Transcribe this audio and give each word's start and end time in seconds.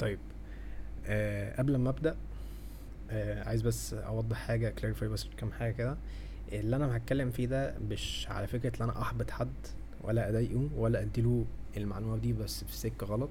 طيب 0.00 0.18
آه 1.06 1.56
قبل 1.58 1.76
ما 1.76 1.90
أبدأ 1.90 2.16
آه 3.10 3.44
عايز 3.48 3.62
بس 3.62 3.94
أوضح 3.94 4.36
حاجة 4.36 4.68
clarify 4.70 5.08
بس 5.08 5.26
كام 5.36 5.52
حاجة 5.52 5.72
كده. 5.72 5.96
اللي 6.52 6.76
أنا 6.76 6.96
هتكلم 6.96 7.30
فيه 7.30 7.46
ده 7.46 7.74
مش 7.90 8.26
على 8.30 8.46
فكرة 8.46 8.76
إن 8.76 8.90
أنا 8.90 9.02
أحبط 9.02 9.30
حد 9.30 9.52
ولا 10.02 10.28
أضايقه 10.28 10.68
ولا 10.76 11.00
أديله 11.02 11.44
المعلومة 11.76 12.16
دي 12.16 12.32
بس 12.32 12.64
في 12.64 12.76
سكة 12.76 13.06
غلط. 13.06 13.30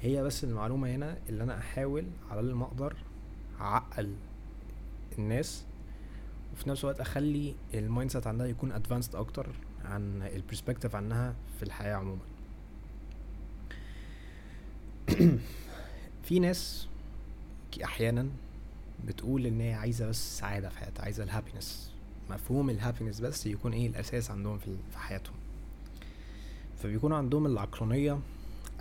هي 0.00 0.22
بس 0.22 0.44
المعلومة 0.44 0.88
هنا 0.94 1.18
اللي 1.28 1.42
أنا 1.44 1.58
أحاول 1.58 2.04
على 2.30 2.40
اللي 2.40 2.54
ما 2.54 2.64
أقدر 2.64 2.96
أعقل 3.60 4.14
الناس 5.18 5.64
وفي 6.54 6.70
نفس 6.70 6.84
الوقت 6.84 7.00
أخلي 7.00 7.54
ال 7.74 8.10
mindset 8.10 8.26
عندها 8.26 8.46
يكون 8.46 8.72
advanced 8.72 9.16
أكتر 9.16 9.46
عن 9.84 10.22
ال 10.22 10.28
perspective 10.28 10.96
عنها 10.96 11.34
في 11.56 11.62
الحياة 11.62 11.94
عموما. 11.94 12.22
في 16.26 16.38
ناس 16.38 16.88
أحيانا 17.84 18.28
بتقول 19.06 19.46
إن 19.46 19.60
هي 19.60 19.74
عايزة 19.74 20.06
بس 20.08 20.38
سعادة 20.38 20.68
في 20.68 20.78
حياتها 20.78 21.02
عايزة 21.02 21.24
ال 21.24 21.31
happiness 21.31 21.90
مفهوم 22.30 22.70
ال 22.70 22.75
happiness 22.75 23.20
بس 23.20 23.46
يكون 23.46 23.72
إيه 23.72 23.86
الأساس 23.86 24.30
عندهم 24.30 24.58
في 24.58 24.98
حياتهم. 24.98 25.34
فبيكون 26.82 27.12
عندهم 27.12 27.46
العقلانية 27.46 28.18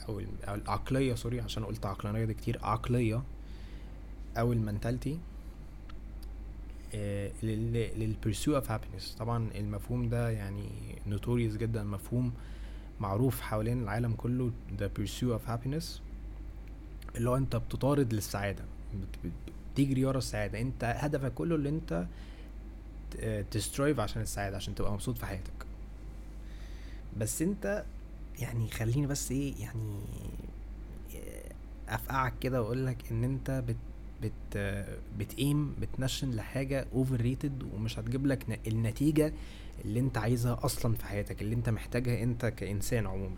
أو 0.07 0.21
العقلية 0.47 1.15
sorry 1.15 1.41
عشان 1.41 1.65
قلت 1.65 1.85
عقلانية 1.85 2.25
دي 2.25 2.33
كتير 2.33 2.59
عقلية 2.63 3.23
أو 4.37 4.53
ال 4.53 4.60
mentality 4.60 5.19
لل 7.43 7.68
pursuit 7.68 8.55
of 8.55 8.71
happiness 8.71 9.15
طبعا 9.19 9.49
المفهوم 9.55 10.09
ده 10.09 10.29
يعني 10.29 10.69
notorious 11.07 11.55
جدا 11.57 11.83
مفهوم 11.83 12.33
معروف 12.99 13.41
حوالين 13.41 13.83
العالم 13.83 14.13
كله 14.13 14.51
the 14.79 14.83
pursuit 14.99 15.39
of 15.39 15.49
happiness. 15.49 15.85
اللي 17.17 17.29
هو 17.29 17.37
انت 17.37 17.55
بتطارد 17.55 18.13
للسعادة. 18.13 18.63
بتجري 19.73 20.05
ورا 20.05 20.17
السعادة. 20.17 20.61
انت 20.61 20.83
هدفك 20.99 21.33
كله 21.33 21.55
اللي 21.55 21.69
انت 21.69 22.05
ت 23.51 23.58
strive 23.58 23.99
عشان 23.99 24.21
السعادة 24.21 24.55
عشان 24.55 24.75
تبقى 24.75 24.93
مبسوط 24.93 25.17
في 25.17 25.25
حياتك. 25.25 25.65
بس 27.17 27.41
انت 27.41 27.83
يعني 28.39 28.69
خليني 28.69 29.07
بس 29.07 29.31
إيه 29.31 29.53
يعني 29.59 29.99
افقعك 31.89 32.33
كده 32.41 32.61
واقول 32.61 32.85
لك 32.85 32.97
ان 33.11 33.23
انت 33.23 33.63
بت 33.67 33.75
بت 34.21 34.57
بتقيم 35.19 35.75
بتنشن 35.81 36.31
لحاجة 36.31 36.87
overrated 36.93 37.63
ومش 37.73 37.99
هتجيب 37.99 38.25
لك 38.25 38.59
النتيجة 38.67 39.33
اللي 39.85 39.99
انت 39.99 40.17
عايزها 40.17 40.59
أصلا 40.63 40.95
في 40.95 41.05
حياتك 41.05 41.41
اللي 41.41 41.55
انت 41.55 41.69
محتاجها 41.69 42.23
انت 42.23 42.45
كإنسان 42.45 43.07
عموما. 43.07 43.35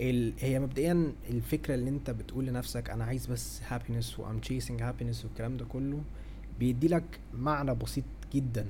ال... 0.00 0.32
هي 0.40 0.58
مبدئيا 0.60 1.12
الفكرة 1.30 1.74
اللي 1.74 1.90
انت 1.90 2.10
بتقول 2.10 2.46
لنفسك 2.46 2.90
أنا 2.90 3.04
عايز 3.04 3.26
بس 3.26 3.60
happiness 3.68 4.18
و 4.18 4.23
I'm 4.23 4.38
chasing 4.38 4.82
happiness 4.82 5.24
والكلام 5.24 5.56
ده 5.56 5.64
كله 5.64 6.00
بيدي 6.60 6.88
لك 6.88 7.20
معنى 7.34 7.74
بسيط 7.74 8.04
جدا 8.34 8.66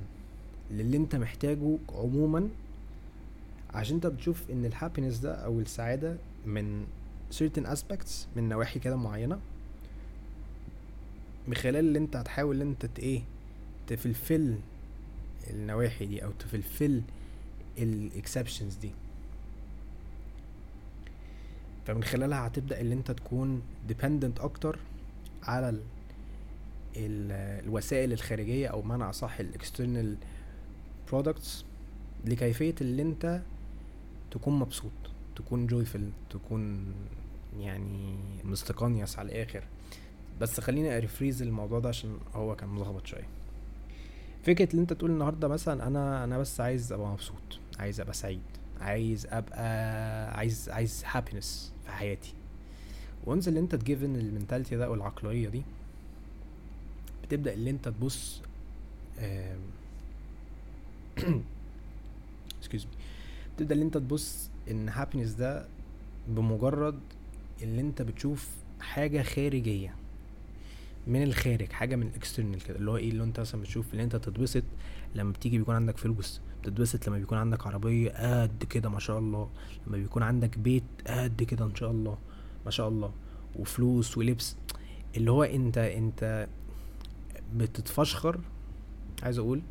للي 0.71 0.97
انت 0.97 1.15
محتاجه 1.15 1.77
عموما 1.95 2.49
عشان 3.73 3.95
انت 3.95 4.07
بتشوف 4.07 4.51
إن 4.51 4.65
ال 4.65 4.70
happiness 4.70 5.17
ده 5.17 5.35
أو 5.35 5.59
السعادة 5.59 6.17
من 6.45 6.85
certain 7.39 7.63
aspects 7.65 8.11
من 8.35 8.49
نواحي 8.49 8.79
كده 8.79 8.95
معينة 8.95 9.39
من 11.47 11.53
خلال 11.55 11.75
اللي 11.85 11.99
انت 11.99 12.15
هتحاول 12.15 12.61
إن 12.61 12.67
انت 12.67 12.99
إيه 12.99 13.21
ت 13.87 13.95
fulfill 13.95 14.55
النواحي 15.49 16.05
دي 16.05 16.23
أو 16.23 16.31
ت 16.31 16.40
fulfill 16.40 17.01
ال 17.77 17.84
expectations 17.84 18.75
دي. 18.75 18.91
فمن 21.89 22.03
خلالها 22.03 22.47
هتبدأ 22.47 22.81
اللي 22.81 22.93
انت 22.95 23.11
تكون 23.11 23.61
dependent 23.89 24.41
أكتر 24.41 24.79
على 25.43 25.69
ال 25.69 25.81
ال 26.97 27.31
الوسائل 27.65 28.13
الخارجية 28.13 28.67
أو 28.67 28.81
معنى 28.81 29.03
أصح 29.03 29.39
ال 29.39 29.48
external 29.48 30.17
products 31.11 31.63
لكيفية 32.25 32.75
اللي 32.81 33.01
انت 33.01 33.41
تكون 34.31 34.59
مبسوط 34.59 34.91
تكون 35.35 35.67
joyful 35.67 36.09
تكون 36.29 36.93
يعني 37.59 38.17
مستقنيس 38.43 39.19
على 39.19 39.25
الآخر. 39.31 39.63
بس 40.41 40.59
خليني 40.59 40.97
اريفريز 40.97 41.41
الموضوع 41.41 41.79
ده 41.79 41.89
عشان 41.89 42.17
هو 42.35 42.55
كان 42.55 42.69
ملخبط 42.69 43.05
شوية. 43.07 43.27
فكرة 44.43 44.73
ان 44.75 44.79
انت 44.79 44.93
تقول 44.93 45.11
النهارده 45.11 45.47
مثلا 45.47 45.87
أنا 45.87 46.23
أنا 46.23 46.37
بس 46.37 46.61
عايز 46.61 46.93
أبقى 46.93 47.07
مبسوط 47.07 47.59
عايز 47.79 48.01
أبقى 48.01 48.13
سعيد. 48.13 48.58
عايز 48.81 49.25
أبقى 49.25 50.37
عايز 50.37 50.69
عايز 50.69 51.03
هابينس 51.05 51.73
في 51.85 51.91
حياتي. 51.91 52.33
وانس 53.25 53.47
اللي 53.47 53.59
انت 53.59 53.75
تجيفن 53.75 54.15
المنتاليتي 54.15 54.75
ده 54.75 54.85
أو 54.85 54.93
العقلية 54.93 55.49
دي 55.49 55.61
بتبدأ 57.23 57.53
اللي 57.53 57.69
انت 57.69 57.85
تبص 57.89 58.41
اكسكيوز 62.57 62.85
مي 62.85 62.91
تبدا 63.57 63.73
اللي 63.73 63.85
انت 63.85 63.97
تبص 63.97 64.49
إن 64.71 64.89
happiness 64.89 65.31
ده 65.31 65.67
بمجرد 66.27 66.99
اللي 67.61 67.81
انت 67.81 68.01
بتشوف 68.01 68.49
حاجة 68.81 69.21
خارجية. 69.21 69.95
من 71.09 71.23
الخارج 71.23 71.71
حاجة 71.71 71.95
من 71.95 72.07
ال 72.07 72.13
external 72.13 72.61
كده 72.63 72.77
اللي 72.77 72.91
هو 72.91 72.97
إيه 72.97 73.09
اللي 73.09 73.23
أنت 73.23 73.39
مثلا 73.39 73.61
بتشوف 73.61 73.91
اللي 73.91 74.03
أنت 74.03 74.15
تتبسط 74.15 74.63
لما 75.15 75.31
بتيجي 75.31 75.57
بيكون 75.57 75.75
عندك 75.75 75.97
فلوس 75.97 76.41
بتتبسط 76.61 77.07
لما 77.07 77.17
بيكون 77.17 77.37
عندك 77.37 77.67
عربية 77.67 78.41
قد 78.41 78.63
كده 78.69 78.89
ما 78.89 78.99
شاء 78.99 79.19
الله 79.19 79.49
لما 79.87 79.97
بيكون 79.97 80.23
عندك 80.23 80.57
بيت 80.59 80.83
قد 81.07 81.43
كده 81.43 81.65
إن 81.65 81.75
شاء 81.75 81.91
الله 81.91 82.17
ما 82.65 82.71
شاء 82.71 82.87
الله 82.89 83.11
وفلوس 83.55 84.17
ولبس 84.17 84.55
اللي 85.17 85.31
هو 85.31 85.43
أنت 85.43 85.77
أنت 85.77 86.47
بتتفشخر 87.55 88.39
عايز 89.23 89.37
أقول 89.39 89.61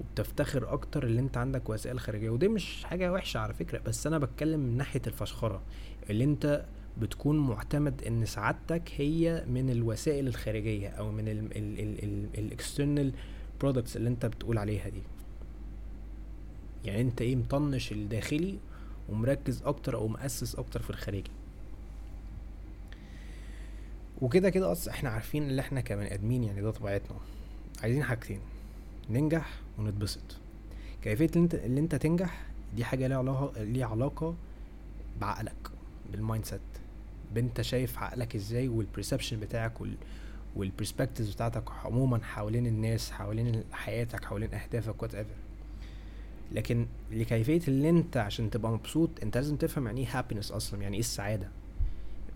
وبتفتخر 0.00 0.72
أكتر 0.72 1.04
اللي 1.04 1.20
أنت 1.20 1.36
عندك 1.36 1.68
وسائل 1.70 2.00
خارجية 2.00 2.30
ودي 2.30 2.48
مش 2.48 2.84
حاجة 2.84 3.12
وحشة 3.12 3.38
على 3.38 3.54
فكرة 3.54 3.78
بس 3.78 4.06
أنا 4.06 4.18
بتكلم 4.18 4.60
من 4.60 4.76
ناحية 4.76 5.02
الفشخرة 5.06 5.62
اللي 6.10 6.24
أنت 6.24 6.64
بتكون 6.98 7.38
معتمد 7.38 8.02
إن 8.02 8.26
سعادتك 8.26 8.82
هي 8.96 9.44
من 9.48 9.70
الوسائل 9.70 10.28
الخارجية 10.28 10.88
أو 10.88 11.10
من 11.12 11.28
ال 12.38 12.46
external 12.46 13.12
products 13.60 13.96
اللي 13.96 14.08
أنت 14.08 14.26
بتقول 14.26 14.58
عليها 14.58 14.88
دي. 14.88 15.02
يعني 16.84 17.00
أنت 17.00 17.22
إيه 17.22 17.36
مطنش 17.36 17.92
الداخلي 17.92 18.58
ومركز 19.08 19.62
أكتر 19.62 19.94
أو 19.96 20.08
مؤسس 20.08 20.54
أكتر 20.54 20.82
في 20.82 20.90
الخارجي 20.90 21.30
وكده 24.22 24.50
كده 24.50 24.72
أصلا 24.72 24.94
إحنا 24.94 25.10
عارفين 25.10 25.42
اللي 25.42 25.60
إحنا 25.60 25.80
كبني 25.80 26.14
آدمين 26.14 26.44
يعني 26.44 26.60
ده 26.62 26.70
طبيعتنا. 26.70 27.16
عايزين 27.82 28.04
حاجتين 28.04 28.40
ننجح 29.10 29.60
ونتبسط. 29.78 30.36
كيفية 31.02 31.26
اللي 31.26 31.40
أنت 31.44 31.54
اللي 31.54 31.80
أنت 31.80 31.94
تنجح 31.94 32.46
دي 32.76 32.84
حاجة 32.84 33.06
ليها 33.06 33.18
علاقة 33.18 33.62
ليها 33.62 33.86
علاقة 33.86 34.34
بعقلك 35.20 35.70
بال 36.12 36.44
mindset. 36.44 36.60
إنت 37.34 37.60
شايف 37.60 37.98
عقلك 37.98 38.34
إزاي 38.34 38.68
وال 38.68 38.80
perception 38.80 39.40
بتاعك 39.40 39.80
وال 39.80 39.94
وال 40.56 40.67
perspectives 40.67 41.34
بتاعتك 41.34 41.64
عموما 41.84 42.20
حوالين 42.24 42.66
الناس 42.66 43.10
حوالين 43.10 43.64
حياتك 43.72 44.24
حوالين 44.24 44.54
أهدافك 44.54 45.02
whatever 45.02 45.34
لكن 46.52 46.86
لكيفية 47.12 47.60
اللي 47.68 47.90
أنت 47.90 48.16
عشان 48.16 48.50
تبقى 48.50 48.72
مبسوط 48.72 49.10
أنت 49.22 49.36
لازم 49.36 49.56
تفهم 49.56 49.86
يعني 49.86 50.00
إيه 50.00 50.18
happiness 50.18 50.52
أصلا 50.52 50.82
يعني 50.82 50.94
إيه 50.94 51.00
السعادة. 51.00 51.48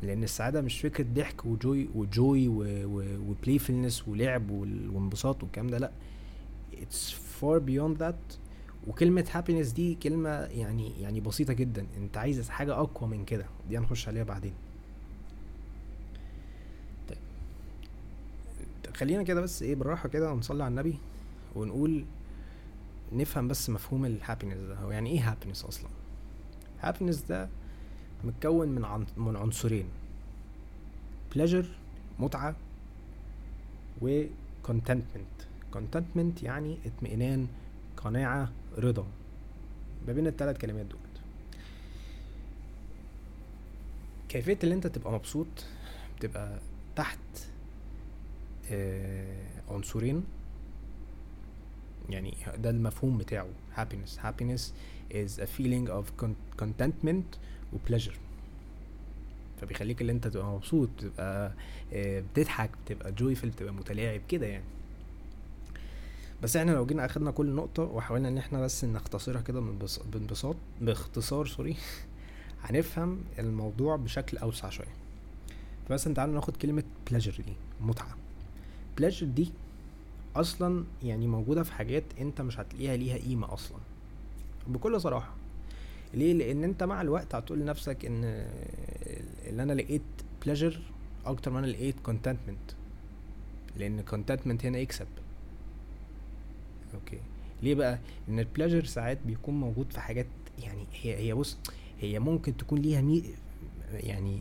لأن 0.02 0.22
السعادة 0.24 0.60
مش 0.60 0.80
فكرة 0.80 1.04
ضحك 1.14 1.46
و 1.46 1.57
joy 1.57 1.88
و 1.94 2.08
joy 2.08 2.48
و 2.48 2.62
playfulness 2.62 4.08
ولعب 4.08 4.50
وانبساط 4.50 5.42
والكلام 5.42 5.66
ده 5.66 5.78
لأ. 5.78 5.90
It's 6.72 7.12
far 7.40 7.60
beyond 7.60 8.02
that. 8.02 8.36
وكلمة 8.86 9.24
happiness 9.34 9.74
دي 9.74 9.94
كلمة 9.94 10.30
يعني 10.30 11.00
يعني 11.00 11.20
بسيطة 11.20 11.52
جدا. 11.52 11.86
أنت 11.96 12.16
عايز 12.16 12.48
حاجة 12.50 12.72
أقوى 12.72 13.10
من 13.10 13.24
كده. 13.24 13.46
دي 13.68 13.78
هنخش 13.78 14.08
عليها 14.08 14.24
بعدين. 14.24 14.52
خلينا 18.96 19.22
كده 19.22 19.40
بس 19.40 19.62
إيه 19.62 19.74
بالراحة 19.74 20.08
كده 20.08 20.32
ونصلي 20.32 20.62
على 20.64 20.70
النبي 20.70 20.98
ونقول 21.54 22.04
نفهم 23.12 23.48
بس 23.48 23.70
مفهوم 23.70 24.04
ال 24.04 24.10
happiness 24.10 24.58
ده. 24.58 24.74
هو 24.74 24.90
يعني 24.90 25.10
إيه 25.10 25.30
happiness 25.30 25.64
أصلا؟ 25.64 25.88
هابينس 26.80 27.22
ده 27.22 27.48
متكون 28.24 28.68
من. 28.68 29.06
من 29.16 29.36
عنصرين 29.36 29.86
pleasure 31.34 31.66
متعة 32.18 32.56
و 34.02 34.24
contentment. 34.68 35.44
contentment 35.76 36.42
يعني 36.42 36.78
اطمئنان 36.86 37.46
قناعة 37.96 38.52
رضا. 38.78 39.06
ما 40.06 40.12
بين 40.12 40.26
الثلاث 40.26 40.58
كلمات 40.58 40.86
دول. 40.86 40.98
كيفية 44.28 44.58
اللي 44.64 44.74
أنت 44.74 44.86
تبقى 44.86 45.12
مبسوط 45.12 45.46
بتبقى 46.18 46.58
تحت 46.96 47.18
عنصرين. 49.70 50.24
يعني 52.10 52.34
ده 52.58 52.70
المفهوم 52.70 53.18
بتاعه. 53.18 53.46
Happiness. 53.76 54.18
Happiness 54.18 54.60
is 55.10 55.38
a 55.40 55.46
feeling 55.58 55.88
of 55.88 56.04
contentment 56.62 57.38
و 57.72 57.76
pleasure. 57.88 58.14
فبيخليك 59.60 60.00
اللي 60.00 60.12
انت 60.12 60.28
تبقى 60.28 60.46
مبسوط 60.46 60.88
تبقى 60.98 61.52
آه، 61.92 62.20
بتضحك 62.34 62.70
بتبقى 62.84 63.12
joyful 63.12 63.50
بتبقى 63.50 63.74
متلاعب 63.74 64.20
كده 64.28 64.46
يعني. 64.46 64.64
بس 66.42 66.56
إحنا 66.56 66.70
لو 66.72 66.86
جينا 66.86 67.04
أخدنا 67.04 67.30
كل 67.30 67.46
نقطة 67.54 67.82
وحاولنا 67.82 68.28
إن 68.28 68.38
إحنا 68.38 68.60
بس 68.60 68.84
نختصرها 68.84 69.40
كده 69.40 69.60
بانبساط 70.12 70.56
باختصار 70.80 71.46
sorry 71.46 71.76
هنفهم 72.64 73.20
الموضوع 73.38 73.96
بشكل 73.96 74.38
أوسع 74.38 74.70
شوية. 74.70 74.94
فمثلا 75.88 76.14
تعالوا 76.14 76.34
ناخد 76.34 76.56
كلمة 76.56 76.82
pleasure 77.10 77.36
دي 77.40 77.52
متعة. 77.80 78.16
Pleasure 79.00 79.24
دي 79.24 79.50
أصلا 80.36 80.84
يعني 81.02 81.26
موجودة 81.26 81.62
في 81.62 81.72
حاجات 81.72 82.04
أنت 82.20 82.40
مش 82.40 82.60
هتلاقيها 82.60 82.96
ليها 82.96 83.16
قيمة 83.16 83.52
أصلا. 83.52 83.78
بكل 84.66 85.00
صراحة. 85.00 85.34
ليه؟ 86.14 86.32
لأن 86.32 86.64
أنت 86.64 86.82
مع 86.82 87.00
الوقت 87.02 87.34
هتقول 87.34 87.58
لنفسك 87.58 88.04
إن 88.04 88.24
اللي 89.46 89.62
أنا 89.62 89.72
لقيت 89.72 90.02
pleasure 90.46 90.76
أكتر 91.26 91.50
ما 91.50 91.58
أنا 91.58 91.66
لقيت 91.66 91.94
contentment. 92.08 92.74
لأن 93.76 94.04
contentment 94.10 94.64
هنا 94.64 94.78
يكسب. 94.78 95.06
okay. 96.94 97.18
ليه 97.62 97.74
بقى؟ 97.74 97.98
إن 98.28 98.38
ال 98.38 98.43
pleasure 98.43 98.84
ساعات 98.84 99.18
بيكون 99.26 99.60
موجود 99.60 99.92
في 99.92 100.00
حاجات 100.00 100.26
يعني 100.62 100.86
هي 101.02 101.16
هي 101.16 101.34
بص 101.34 101.58
هي 102.00 102.18
ممكن 102.18 102.56
تكون 102.56 102.78
ليها 102.78 103.00
مي 103.00 103.22
يعني 103.92 104.38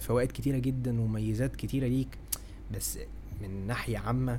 فوائد 0.00 0.32
كتيرة 0.32 0.58
جدا 0.58 1.00
وميزات 1.00 1.56
كتيرة 1.56 1.86
ليك 1.86 2.18
بس 2.74 2.98
من 3.42 3.66
ناحية 3.66 3.98
عامة 3.98 4.38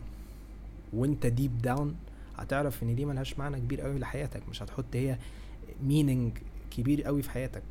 وانت 0.93 1.25
deep 1.25 1.57
down 1.61 1.95
هتعرف 2.37 2.83
إن 2.83 2.95
دي 2.95 3.05
ملهاش 3.05 3.39
معنى 3.39 3.57
كبير 3.59 3.81
قوي 3.81 3.99
لحياتك. 3.99 4.49
مش 4.49 4.63
هتحط 4.63 4.85
هي 4.93 5.17
meaning 5.83 6.31
كبير 6.71 7.03
قوي 7.03 7.21
في 7.21 7.29
حياتك. 7.29 7.63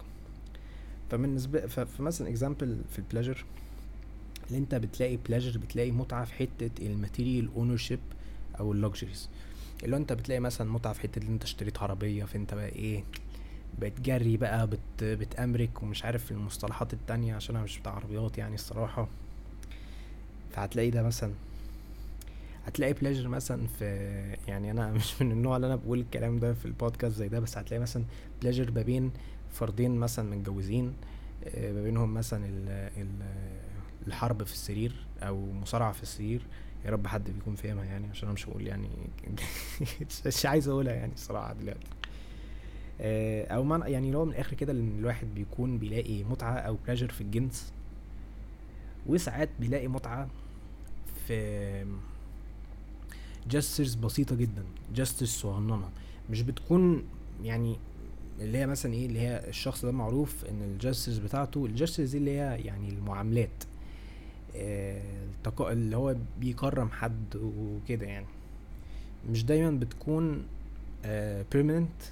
فبالنسبة 1.11 1.67
فمثلا 1.67 2.28
example 2.28 2.82
في 2.93 2.99
ال 2.98 3.04
pleasure 3.04 3.44
اللي 4.49 4.58
انت 4.58 4.75
بتلاقي 4.75 5.17
pleasure 5.16 5.58
بتلاقي 5.58 5.90
متعة 5.90 6.25
في 6.25 6.34
حتة 6.34 6.70
ال 6.87 7.48
material 7.56 7.76
ownership 7.76 7.98
أو 8.61 8.72
ال 8.72 8.79
luxuries 8.79 9.28
اللي 9.84 9.96
انت 9.96 10.12
بتلاقي 10.12 10.40
مثلا 10.40 10.70
متعة 10.72 10.93
في 10.93 11.00
حتة 11.00 11.19
اللي 11.19 11.31
انت 11.31 11.43
اشتريت 11.44 11.79
عربية 11.82 12.25
فانت 12.25 12.55
بقى 12.55 12.69
إيه 12.69 13.05
بتجري 13.79 14.37
بقى 14.37 14.67
بت 14.67 15.05
بتأمرك 15.05 15.82
ومش 15.82 16.05
عارف 16.05 16.32
المصطلحات 16.32 16.93
التانية 16.93 17.34
عشان 17.34 17.55
أنا 17.56 17.64
مش 17.64 17.79
بتاع 17.79 17.93
عربيات 17.93 18.38
يعني 18.38 18.55
الصراحة. 18.55 19.08
فهتلاقي 20.56 20.91
ده 20.91 21.03
مثلا 21.03 21.32
هتلاقي 22.67 22.93
بلاجر 22.93 23.29
مثلا 23.29 23.67
في 23.67 23.87
يعني 24.49 24.70
أنا 24.70 24.93
مش 24.93 25.23
من 25.23 25.32
النوع 25.32 25.56
اللي 25.56 25.67
أنا 25.67 25.76
بقول 25.76 26.00
الكلام 26.00 26.38
ده 26.38 26.55
في 26.55 26.67
البودكاست 26.67 27.17
زي 27.17 27.29
ده 27.29 27.41
بس 27.41 27.58
هتلاقي 27.58 27.81
مثلا 27.81 28.05
بلاجر 28.43 28.70
ما 28.70 28.82
بين 28.82 29.11
فردين 29.53 29.97
مثلا 29.97 30.37
متجوزين 30.37 30.93
آه، 31.44 31.73
ما 31.73 31.82
بينهم 31.82 32.14
مثلا 32.14 32.50
الحرب 34.06 34.43
في 34.43 34.53
السرير 34.53 34.93
أو 35.23 35.53
مصارعة 35.53 35.93
في 35.93 36.03
السرير. 36.03 36.43
يا 36.85 36.91
رب 36.91 37.06
حد 37.06 37.31
بيكون 37.31 37.55
فاهمها 37.55 37.85
يعني 37.85 38.06
عشان 38.11 38.29
أنا 38.29 38.35
مش 38.35 38.49
هقول 38.49 38.67
يعني 38.67 38.88
مش 40.26 40.47
عايز 40.47 40.69
أقولها 40.69 40.94
يعني 40.94 41.12
الصراحة 41.12 41.53
دلوقتي. 41.53 41.87
آه، 43.00 43.47
أو 43.47 43.64
من 43.64 43.82
يعني 43.87 44.11
لو 44.11 44.25
من 44.25 44.32
الآخر 44.32 44.56
كده 44.56 44.73
إن 44.73 44.99
الواحد 44.99 45.26
بيكون 45.35 45.79
بيلاقي 45.79 46.25
متعة 46.25 46.55
أو 46.55 46.76
pleasure 46.87 47.08
في 47.08 47.20
الجنس. 47.20 47.73
وساعات 49.06 49.49
بيلاقي 49.61 49.88
متعة 49.88 50.29
في 51.26 51.87
gestures 53.50 53.94
بسيطة 53.94 54.37
جدا 54.37 54.64
gestures 54.94 55.28
صغننة. 55.28 55.88
مش 56.31 56.43
بتكون 56.43 57.05
يعني 57.43 57.76
اللي 58.40 58.58
هي 58.58 58.67
مثلا 58.67 58.93
إيه 58.93 59.06
اللي 59.06 59.20
هي 59.20 59.49
الشخص 59.49 59.84
ده 59.84 59.93
معروف 59.93 60.44
إن 60.44 60.62
ال 60.62 60.69
gestures 60.69 61.19
بتاعته 61.19 61.67
ال 61.66 61.71
gestures 61.71 62.10
دي 62.11 62.19
اللي 62.19 62.31
هي 62.31 62.61
يعني 62.64 62.88
المعاملات 62.88 63.64
التقاء 64.55 65.73
اللي 65.73 65.96
هو 65.96 66.17
بيكرم 66.40 66.90
حد 66.90 67.37
وكده 67.37 68.06
يعني. 68.06 68.26
مش 69.31 69.44
دايما 69.44 69.70
بتكون 69.70 70.44
permanent 71.52 72.02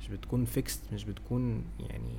مش 0.00 0.08
بتكون 0.08 0.44
fixed 0.44 0.80
مش 0.92 1.04
بتكون 1.04 1.64
يعني 1.80 2.14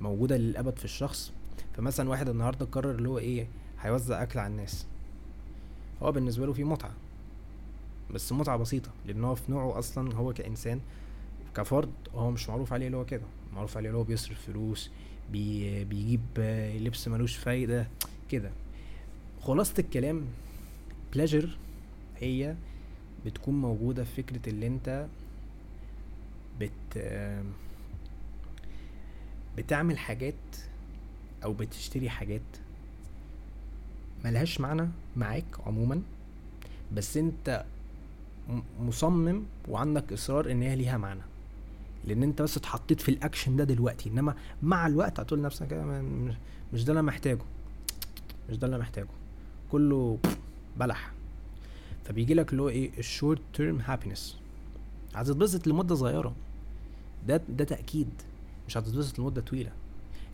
موجودة 0.00 0.36
للأبد 0.36 0.78
في 0.78 0.84
الشخص. 0.84 1.32
فمثلا 1.76 2.08
واحد 2.10 2.28
النهاردة 2.28 2.66
قرر 2.66 2.90
اللي 2.90 3.08
هو 3.08 3.18
إيه 3.18 3.46
هيوزع 3.80 4.22
أكل 4.22 4.38
على 4.38 4.50
الناس. 4.52 4.86
هو 6.02 6.12
بالنسبة 6.12 6.46
له 6.46 6.52
في 6.52 6.64
متعة. 6.64 6.92
بس 8.14 8.32
متعة 8.32 8.56
بسيطة 8.56 8.90
لأن 9.06 9.24
هو 9.24 9.34
في 9.34 9.52
نوعه 9.52 9.78
أصلا 9.78 10.14
هو 10.14 10.32
كإنسان 10.32 10.80
كفرد 11.56 11.90
هو 12.14 12.30
مش 12.30 12.48
معروف 12.48 12.72
عليه 12.72 12.86
اللي 12.86 12.96
هو 12.96 13.04
كده. 13.04 13.24
معروف 13.54 13.76
عليه 13.76 13.88
اللي 13.88 13.98
هو 13.98 14.04
بيصرف 14.04 14.46
فلوس 14.46 14.90
بي 15.32 15.84
بيجيب 15.84 16.20
لبس 16.80 17.08
ملوش 17.08 17.36
فايدة 17.36 17.88
كده. 18.30 18.50
خلاصة 19.42 19.74
الكلام 19.78 20.24
بلاجر 21.14 21.58
هي 22.20 22.54
بتكون 23.26 23.60
موجودة 23.60 24.04
في 24.04 24.22
فكرة 24.22 24.48
اللي 24.50 24.66
أنت 24.66 25.06
بت 26.60 26.98
بتعمل 29.56 29.98
حاجات 29.98 30.34
أو 31.44 31.52
بتشتري 31.52 32.10
حاجات 32.10 32.42
ملهاش 34.26 34.60
معنى 34.60 34.88
معاك 35.16 35.44
عموما 35.66 36.02
بس 36.94 37.16
أنت 37.16 37.64
مصمم 38.80 39.42
وعندك 39.68 40.12
إصرار 40.12 40.50
إن 40.50 40.62
هي 40.62 40.76
ليها 40.76 40.98
معنى. 40.98 41.20
لأن 42.04 42.22
أنت 42.22 42.42
بس 42.42 42.56
اتحطيت 42.56 43.00
في 43.00 43.08
الأكشن 43.08 43.56
ده 43.56 43.64
دلوقتي 43.64 44.08
إنما 44.08 44.34
مع 44.62 44.86
الوقت 44.86 45.20
هتقول 45.20 45.40
لنفسك 45.40 45.72
مش 46.72 46.84
ده 46.84 46.90
اللي 46.90 46.92
أنا 46.92 47.02
محتاجه. 47.02 47.42
مش 48.50 48.56
ده 48.56 48.66
اللي 48.66 48.76
أنا 48.76 48.82
محتاجه. 48.84 49.08
كله 49.72 50.18
بلح. 50.76 51.12
فبيجي 52.04 52.34
لك 52.34 52.50
اللي 52.50 52.62
هو 52.62 52.68
إيه 52.68 52.90
ال 52.98 53.05
short 53.05 53.40
term 53.54 53.80
happiness 53.80 54.36
هتتبسط 55.14 55.66
لمدة 55.66 55.94
صغيرة. 55.94 56.34
ده 57.28 57.40
ده 57.48 57.64
تأكيد. 57.64 58.08
مش 58.68 58.76
هتتبسط 58.76 59.18
لمدة 59.18 59.40
طويلة. 59.40 59.72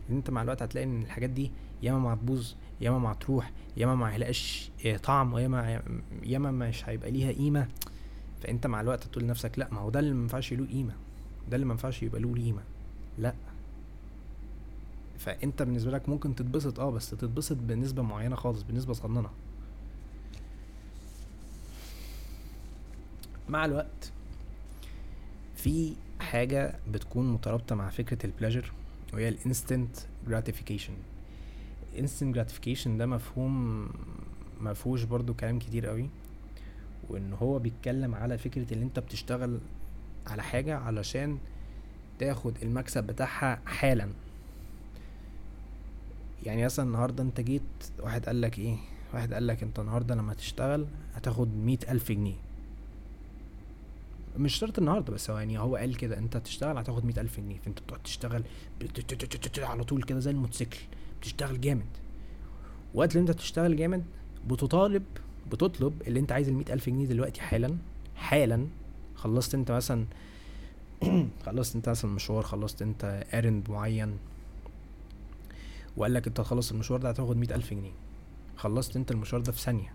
لأن 0.09 0.17
أنت 0.17 0.29
مع 0.29 0.41
الوقت 0.41 0.61
هتلاقي 0.61 0.85
إن 0.85 1.01
الحاجات 1.01 1.29
دي 1.29 1.51
ياما 1.83 1.99
ما 1.99 2.13
هتبوظ 2.13 2.53
ياما 2.81 2.99
ما 2.99 3.11
هتروح 3.11 3.51
ياما 3.77 3.95
ما 3.95 4.13
هيلاقيش 4.13 4.69
طعم 5.03 5.33
وياما 5.33 5.81
ياما 6.23 6.51
مش 6.51 6.89
هيبقى 6.89 7.11
ليها 7.11 7.31
قيمة. 7.31 7.67
فأنت 8.43 8.67
مع 8.67 8.81
الوقت 8.81 9.05
هتقول 9.05 9.23
لنفسك 9.23 9.59
لأ 9.59 9.67
ما 9.71 9.79
هو 9.79 9.89
ده 9.89 9.99
اللي 9.99 10.13
ما 10.13 10.21
ينفعش 10.21 10.53
له 10.53 10.65
قيمة. 10.65 10.93
ده 11.49 11.55
اللي 11.55 11.65
ما 11.65 11.73
ينفعش 11.73 12.03
يبقى 12.03 12.21
له 12.21 12.33
قيمة. 12.33 12.61
لأ. 13.17 13.33
فأنت 15.19 15.61
بالنسبة 15.63 15.91
لك 15.91 16.09
ممكن 16.09 16.35
تتبسط 16.35 16.79
آه 16.79 16.89
بس 16.91 17.09
تتبسط 17.09 17.57
بنسبة 17.57 18.01
معينة 18.03 18.35
خالص 18.35 18.61
بنسبة 18.61 18.93
صغننه 18.93 19.29
مع 23.49 23.65
الوقت 23.65 24.11
في 25.55 25.93
حاجة 26.19 26.75
بتكون 26.91 27.33
مترابطة 27.33 27.75
مع 27.75 27.89
فكرة 27.89 28.25
ال 28.25 28.30
pleasure 28.30 28.71
وهي 29.13 29.29
ال 29.29 29.37
instant 29.37 29.95
gratification 30.27 30.93
ال 31.93 31.98
instant 31.98 32.35
gratification 32.35 32.97
ده 32.97 33.05
مفهوم 33.05 33.89
مفهوش 34.61 35.03
برضو 35.03 35.33
كلام 35.33 35.59
كتير 35.59 35.85
قوي. 35.87 36.09
وإن 37.09 37.33
هو 37.33 37.59
بيتكلم 37.59 38.15
على 38.15 38.37
فكرة 38.37 38.73
إن 38.73 38.81
أنت 38.81 38.99
بتشتغل 38.99 39.59
على 40.27 40.43
حاجة 40.43 40.77
علشان 40.77 41.37
تاخد 42.19 42.57
المكسب 42.63 43.03
بتاعها 43.03 43.61
حالا. 43.65 44.09
يعني 46.43 46.65
مثلا 46.65 46.85
النهارده 46.85 47.23
أنت 47.23 47.41
جيت 47.41 47.61
واحد 47.99 48.25
قال 48.25 48.41
لك 48.41 48.59
إيه؟ 48.59 48.75
واحد 49.13 49.33
قال 49.33 49.47
لك 49.47 49.63
أنت 49.63 49.79
النهارده 49.79 50.15
لما 50.15 50.33
تشتغل 50.33 50.85
هتاخد 51.15 51.55
مئة 51.55 51.91
ألف 51.91 52.11
جنيه. 52.11 52.35
مش 54.37 54.55
شرط 54.55 54.79
النهارده 54.79 55.13
بس 55.13 55.29
هو 55.29 55.37
يعني 55.37 55.59
هو 55.59 55.75
قال 55.75 55.97
كده 55.97 56.17
أنت 56.17 56.37
تشتغل 56.37 56.77
هتاخد 56.77 57.05
مئة 57.05 57.21
ألف 57.21 57.39
جنيه. 57.39 57.57
فأنت 57.59 57.79
بتقعد 57.79 58.03
تشتغل 58.03 58.43
على 59.57 59.83
طول 59.83 60.03
كده 60.03 60.19
زي 60.19 60.31
الموتوسيكل. 60.31 60.79
بتشتغل 61.23 61.61
جامد. 61.61 61.85
وقت 62.93 63.15
اللي 63.15 63.21
انت 63.21 63.31
تشتغل 63.31 63.75
جامد 63.75 64.03
بتطالب 64.47 65.03
بتطلب 65.51 66.01
اللي 66.07 66.19
انت 66.19 66.31
عايز 66.31 66.49
المئة 66.49 66.73
ألف 66.73 66.89
جنيه 66.89 67.05
دلوقتي 67.05 67.41
حالا 67.41 67.77
حالا. 68.15 68.67
خلصت 69.15 69.55
انت 69.55 69.71
مثلا 69.71 70.05
خلصت 71.45 71.75
انت 71.75 71.89
مثلا 71.89 72.11
مشوار 72.11 72.43
خلصت 72.43 72.81
انت 72.81 73.23
ارند 73.33 73.69
معين. 73.69 74.17
وقال 75.97 76.13
لك 76.13 76.27
انت 76.27 76.37
تخلص 76.37 76.71
المشوار 76.71 76.99
ده 76.99 77.09
هتاخد 77.09 77.37
مئة 77.37 77.55
ألف 77.55 77.73
جنيه. 77.73 77.91
خلصت 78.57 78.95
انت 78.95 79.11
المشوار 79.11 79.41
ده 79.41 79.51
في 79.51 79.61
ثانية. 79.61 79.93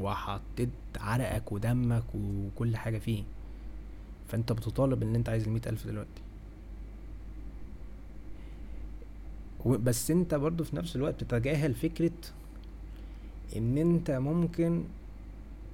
وحطيت 0.00 0.68
عرقك 1.00 1.52
ودمك 1.52 2.04
وكل 2.14 2.76
حاجة 2.76 2.98
فيه. 2.98 3.22
فانت 4.28 4.52
بتطالب 4.52 5.02
ان 5.02 5.14
انت 5.14 5.28
عايز 5.28 5.44
المئة 5.44 5.68
ألف 5.68 5.86
دلوقتي. 5.86 6.25
بس 9.64 10.10
انت 10.10 10.34
برضو 10.34 10.64
في 10.64 10.76
نفس 10.76 10.96
الوقت 10.96 11.24
بتتجاهل 11.24 11.74
فكرة 11.74 12.10
ان 13.56 13.78
انت 13.78 14.10
ممكن 14.10 14.84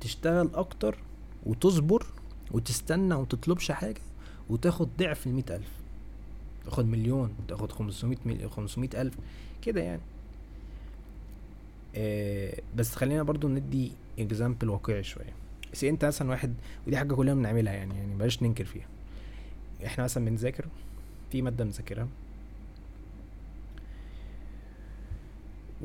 تشتغل 0.00 0.50
أكتر 0.54 0.98
وتصبر 1.46 2.06
وتستنى 2.50 3.14
وتطلبش 3.14 3.70
حاجة 3.70 4.00
وتاخد 4.50 4.88
ضعف 4.98 5.26
المئة 5.26 5.56
ألف. 5.56 5.72
تاخد 6.64 6.86
مليون 6.86 7.34
تاخد 7.48 7.72
خمسمية 7.72 8.16
مليون 8.26 8.50
ألف 8.94 9.14
كده 9.62 9.80
يعني. 9.80 10.02
آه 11.96 12.60
بس 12.76 12.94
خلينا 12.94 13.22
برضو 13.22 13.48
ندي 13.48 13.92
اكزامبل 14.18 14.68
واقعي 14.68 15.02
شوية. 15.02 15.32
بس 15.72 15.84
انت 15.84 16.04
مثلا 16.04 16.30
واحد 16.30 16.54
ودي 16.86 16.96
حاجة 16.96 17.14
كلنا 17.14 17.34
بنعملها 17.34 17.72
يعني 17.72 17.94
يعني 17.94 18.14
بلاش 18.14 18.42
ننكر 18.42 18.64
فيها. 18.64 18.86
إحنا 19.86 20.04
مثلا 20.04 20.24
بنذاكر 20.24 20.64
في 21.32 21.42
مادة 21.42 21.64
بنذاكرها. 21.64 22.08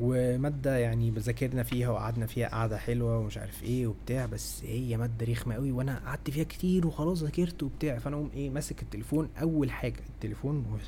ومادة 0.00 0.78
يعني 0.78 1.10
ذاكرنا 1.10 1.62
فيها 1.62 1.88
وقعدنا 1.88 2.26
فيها 2.26 2.48
قعدة 2.48 2.78
حلوة 2.78 3.18
ومش 3.18 3.38
عارف 3.38 3.62
إيه 3.62 3.86
وبتاع 3.86 4.26
بس 4.26 4.64
هي 4.64 4.96
مادة 4.96 5.26
رخمة 5.26 5.54
قوي 5.54 5.72
وأنا 5.72 5.98
قعدت 6.06 6.30
فيها 6.30 6.44
كتير 6.44 6.86
وخلاص 6.86 7.22
ذاكرت 7.22 7.62
وبتاع 7.62 7.98
فأنا 7.98 8.16
أقوم 8.16 8.30
إيه 8.34 8.50
ماسك 8.50 8.82
التليفون 8.82 9.28
أول 9.40 9.70
حاجة 9.70 10.00
التليفون 10.14 10.64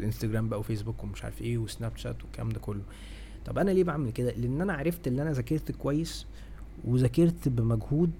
إنستجرام 0.00 0.48
بقى 0.48 0.60
وفيسبوك 0.60 1.04
ومش 1.04 1.24
عارف 1.24 1.42
إيه 1.42 1.58
وسناب 1.58 1.96
شات 1.96 2.22
والكلام 2.22 2.48
ده 2.48 2.60
كله. 2.60 2.82
طب 3.46 3.58
أنا 3.58 3.70
ليه 3.70 3.84
بعمل 3.84 4.10
كده؟ 4.12 4.30
لأن 4.30 4.60
أنا 4.60 4.72
عرفت 4.72 5.08
إن 5.08 5.20
أنا 5.20 5.32
ذاكرت 5.32 5.72
كويس 5.72 6.26
وذاكرت 6.84 7.48
بمجهود 7.48 8.10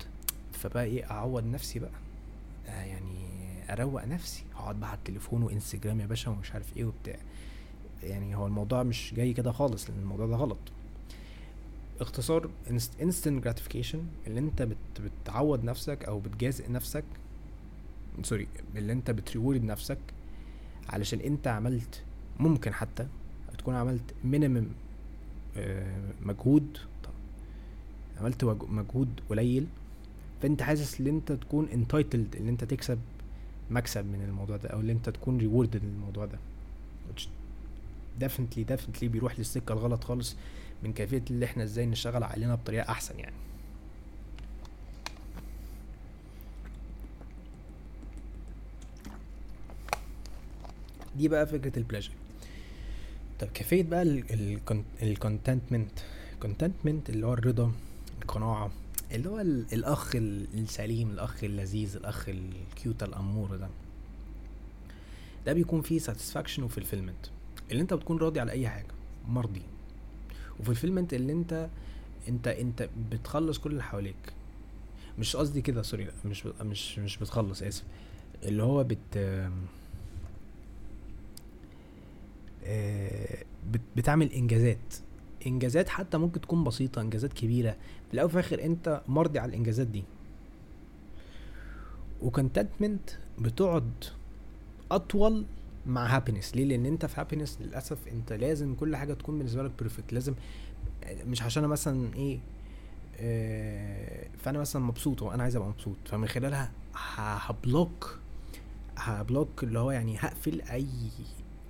فبقى 0.52 0.84
إيه 0.84 1.10
أعوض 1.10 1.44
نفسي 1.44 1.78
بقى. 1.78 1.90
آه 2.68 2.84
يعني 2.84 3.30
أروق 3.70 4.04
نفسي 4.04 4.44
اقعد 4.56 4.80
بقى 4.80 4.88
على 4.88 4.98
التليفون 4.98 5.42
وإنستجرام 5.42 6.00
يا 6.00 6.06
باشا 6.06 6.30
ومش 6.30 6.52
عارف 6.52 6.76
إيه 6.76 6.84
وبتاع. 6.84 7.16
يعني 8.02 8.36
هو 8.36 8.46
الموضوع 8.46 8.82
مش 8.82 9.14
جاي 9.16 9.32
كده 9.32 9.52
خالص 9.52 9.90
لأن 9.90 9.98
الموضوع 9.98 10.26
ده 10.26 10.36
غلط. 10.36 10.58
اختصار 12.00 12.50
instant 13.00 13.44
gratification 13.44 13.98
اللي 14.26 14.40
انت 14.40 14.62
بت 14.62 14.76
بتعوض 15.00 15.64
نفسك 15.64 16.04
أو 16.04 16.20
بتجازي 16.20 16.72
نفسك 16.72 17.04
sorry 18.22 18.46
اللي 18.76 18.92
انت 18.92 19.10
بت 19.10 19.24
reward 19.24 19.64
نفسك 19.64 19.98
علشان 20.88 21.20
انت 21.20 21.46
عملت 21.48 22.02
ممكن 22.40 22.72
حتى 22.74 23.06
تكون 23.58 23.74
عملت 23.74 24.14
minimum 24.24 24.66
آه، 25.56 26.12
مجهود 26.22 26.78
عملت 28.20 28.44
مجهود 28.44 29.08
قليل 29.30 29.66
فانت 30.42 30.62
حاسس 30.62 31.00
ان 31.00 31.06
انت 31.06 31.32
تكون 31.32 31.68
entitled 31.72 32.36
ان 32.36 32.48
انت 32.48 32.64
تكسب 32.64 32.98
مكسب 33.70 34.04
من 34.04 34.22
الموضوع 34.28 34.56
ده 34.56 34.68
أو 34.68 34.80
ان 34.80 34.90
انت 34.90 35.10
تكون 35.10 35.38
rewarded 35.38 35.84
الموضوع 35.84 36.26
ده. 36.26 36.38
definitely 38.18 38.64
definitely 38.64 39.08
بيروح 39.08 39.38
للسكة 39.38 39.72
الغلط 39.72 40.04
خالص 40.04 40.36
من 40.82 40.92
كيفية 40.92 41.22
اللي 41.30 41.44
إحنا 41.44 41.62
إزاي 41.64 41.86
نشتغل 41.86 42.22
علينا 42.22 42.54
بطريقة 42.54 42.90
أحسن 42.90 43.18
يعني. 43.18 43.34
دي 51.16 51.28
بقى 51.28 51.46
فكرة 51.46 51.78
ال 51.78 51.82
pleasure 51.82 52.10
طب 53.40 53.46
كيفية 53.48 53.82
بقى 53.82 54.02
ال 55.02 55.10
contentment 55.10 55.90
ال 56.34 56.41
contentment 56.41 57.10
اللي 57.10 57.26
هو 57.26 57.32
الرضا 57.34 57.72
القناعة 58.22 58.70
اللي 59.12 59.28
هو 59.28 59.40
الأخ 59.72 60.10
السليم 60.16 61.10
الأخ 61.10 61.44
اللذيذ 61.44 61.96
الأخ 61.96 62.28
ال 62.28 62.43
cute 62.43 63.02
الأمور 63.02 63.56
ده. 63.56 63.68
ده 65.46 65.52
بيكون 65.52 65.82
فيه 65.82 65.98
satisfaction 65.98 66.62
و 66.62 66.68
fulfillment 66.68 67.26
اللي 67.70 67.82
انت 67.82 67.94
بتكون 67.94 68.18
راضي 68.18 68.40
على 68.40 68.52
اي 68.52 68.68
حاجة 68.68 68.86
مرضي. 69.28 69.62
و 70.60 70.65
fulfillment 70.65 71.14
اللي 71.14 71.32
انت 71.32 71.68
انت 72.28 72.48
انت 72.48 72.88
بتخلص 73.10 73.58
كل 73.58 73.70
اللي 73.70 73.82
حواليك. 73.82 74.32
مش 75.18 75.36
قصدي 75.36 75.62
كده 75.62 75.82
sorry 75.82 76.04
لا 76.04 76.12
مش 76.24 76.46
مش 76.46 76.98
مش 76.98 77.16
بتخلص 77.16 77.62
آسف. 77.62 77.84
اللي 78.42 78.62
هو 78.62 78.84
بت 78.84 79.16
آه، 82.64 83.44
بتعمل 83.96 84.32
إنجازات. 84.32 84.94
إنجازات 85.46 85.88
حتى 85.88 86.18
ممكن 86.18 86.40
تكون 86.40 86.64
بسيطة 86.64 87.00
إنجازات 87.02 87.32
كبيرة. 87.32 87.70
في 88.08 88.14
الأول 88.14 88.26
وفي 88.26 88.34
الآخر 88.38 88.64
انت 88.64 89.02
مرضي 89.08 89.38
على 89.38 89.48
الإنجازات 89.48 89.86
دي. 89.86 90.04
و 92.22 92.30
contentment 92.30 93.10
بتقعد 93.38 94.04
أطول 94.90 95.44
مع 95.86 96.16
happiness 96.16 96.56
ليه؟ 96.56 96.64
لأن 96.64 96.86
أنت 96.86 97.06
في 97.06 97.20
happiness 97.20 97.58
للأسف 97.60 98.08
أنت 98.08 98.32
لازم 98.32 98.74
كل 98.74 98.96
حاجة 98.96 99.14
تكون 99.14 99.38
بالنسبة 99.38 99.62
لك 99.62 99.70
perfect 99.78 100.12
لازم 100.12 100.34
مش 101.26 101.42
عشان 101.42 101.64
أنا 101.64 101.72
مثلا 101.72 102.14
إيه 102.14 102.38
آه 103.20 104.26
فأنا 104.38 104.58
مثلا 104.58 104.82
مبسوط 104.82 105.22
وأنا 105.22 105.42
عايز 105.42 105.56
أبقى 105.56 105.68
مبسوط. 105.68 105.96
فمن 106.04 106.28
خلالها 106.28 106.70
ه 106.94 107.15
block 107.15 108.18
ه 108.96 109.08
block 109.08 109.64
اللي 109.64 109.78
هو 109.78 109.90
يعني 109.90 110.16
هقفل 110.18 110.62
أي 110.62 110.86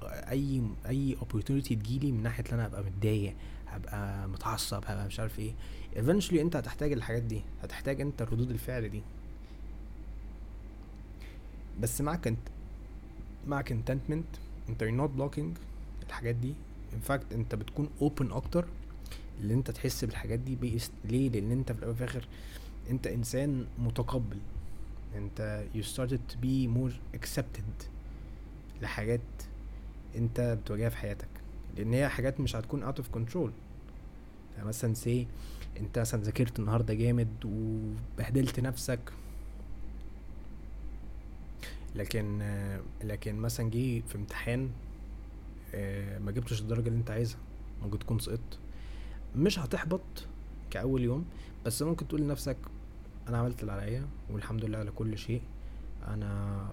أي 0.02 0.62
أي 0.86 1.16
opportunity 1.20 1.74
تجيلي 1.74 2.12
من 2.12 2.22
ناحية 2.22 2.44
إن 2.48 2.54
أنا 2.54 2.66
أبقى 2.66 2.82
متضايق 2.82 3.34
هبقى 3.68 4.28
متعصب 4.28 4.82
هبقى 4.86 5.06
مش 5.06 5.20
عارف 5.20 5.38
إيه. 5.38 5.52
eventually 5.96 6.34
أنت 6.40 6.56
هتحتاج 6.56 6.92
الحاجات 6.92 7.22
دي. 7.22 7.42
هتحتاج 7.62 8.00
أنت 8.00 8.22
ردود 8.22 8.50
الفعل 8.50 8.88
دي. 8.88 9.02
بس 11.80 12.00
معك 12.00 12.26
أنت. 12.26 12.38
مع 13.46 13.62
contentment 13.62 14.26
انت 14.68 14.84
you're 14.84 15.00
not 15.00 15.20
blocking 15.20 15.58
الحاجات 16.06 16.34
دي 16.34 16.54
in 16.92 17.10
fact 17.10 17.32
انت 17.32 17.54
بتكون 17.54 17.88
open 18.00 18.32
أكتر 18.32 18.64
اللي 19.40 19.54
انت 19.54 19.70
تحس 19.70 20.04
بالحاجات 20.04 20.38
دي 20.38 20.56
بس 20.56 20.92
ليه؟ 21.04 21.28
لإن 21.28 21.52
انت 21.52 21.72
في 21.72 21.78
الأول 21.78 21.94
الآخر 21.94 22.28
انت 22.90 23.06
إنسان 23.06 23.66
متقبل. 23.78 24.38
انت 25.16 25.64
you 25.74 25.78
started 25.78 26.32
to 26.32 26.36
be 26.44 26.68
more 26.78 27.18
accepted 27.20 27.86
لحاجات 28.82 29.20
انت 30.16 30.40
بتواجهها 30.40 30.88
في 30.88 30.96
حياتك. 30.96 31.28
لإن 31.76 31.92
هي 31.92 32.08
حاجات 32.08 32.40
مش 32.40 32.56
هتكون 32.56 32.92
out 32.92 32.96
of 32.96 33.16
control. 33.16 33.50
يعني 34.56 34.68
مثلا 34.68 34.94
سي 34.94 35.26
انت 35.80 35.98
مثلا 35.98 36.22
ذاكرت 36.22 36.58
النهارده 36.58 36.94
جامد 36.94 37.28
وبهدلت 37.44 38.60
نفسك 38.60 39.00
لكن 41.94 42.42
لكن 43.04 43.36
مثلا 43.36 43.70
جه 43.70 44.00
في 44.00 44.14
امتحان 44.16 44.70
آه، 45.74 46.18
ما 46.18 46.32
جبتش 46.32 46.60
الدرجة 46.60 46.88
اللي 46.88 46.98
انت 46.98 47.10
عايزها 47.10 47.38
ممكن 47.82 47.98
تكون 47.98 48.18
سقطت. 48.18 48.58
مش 49.36 49.58
هتحبط 49.58 50.00
كأول 50.70 51.02
يوم 51.02 51.24
بس 51.66 51.82
ممكن 51.82 52.08
تقول 52.08 52.20
لنفسك 52.20 52.56
أنا 53.28 53.38
عملت 53.38 53.60
اللي 53.60 53.72
عليا 53.72 54.06
والحمد 54.30 54.64
لله 54.64 54.78
على 54.78 54.90
كل 54.90 55.18
شيء. 55.18 55.42
أنا 56.08 56.72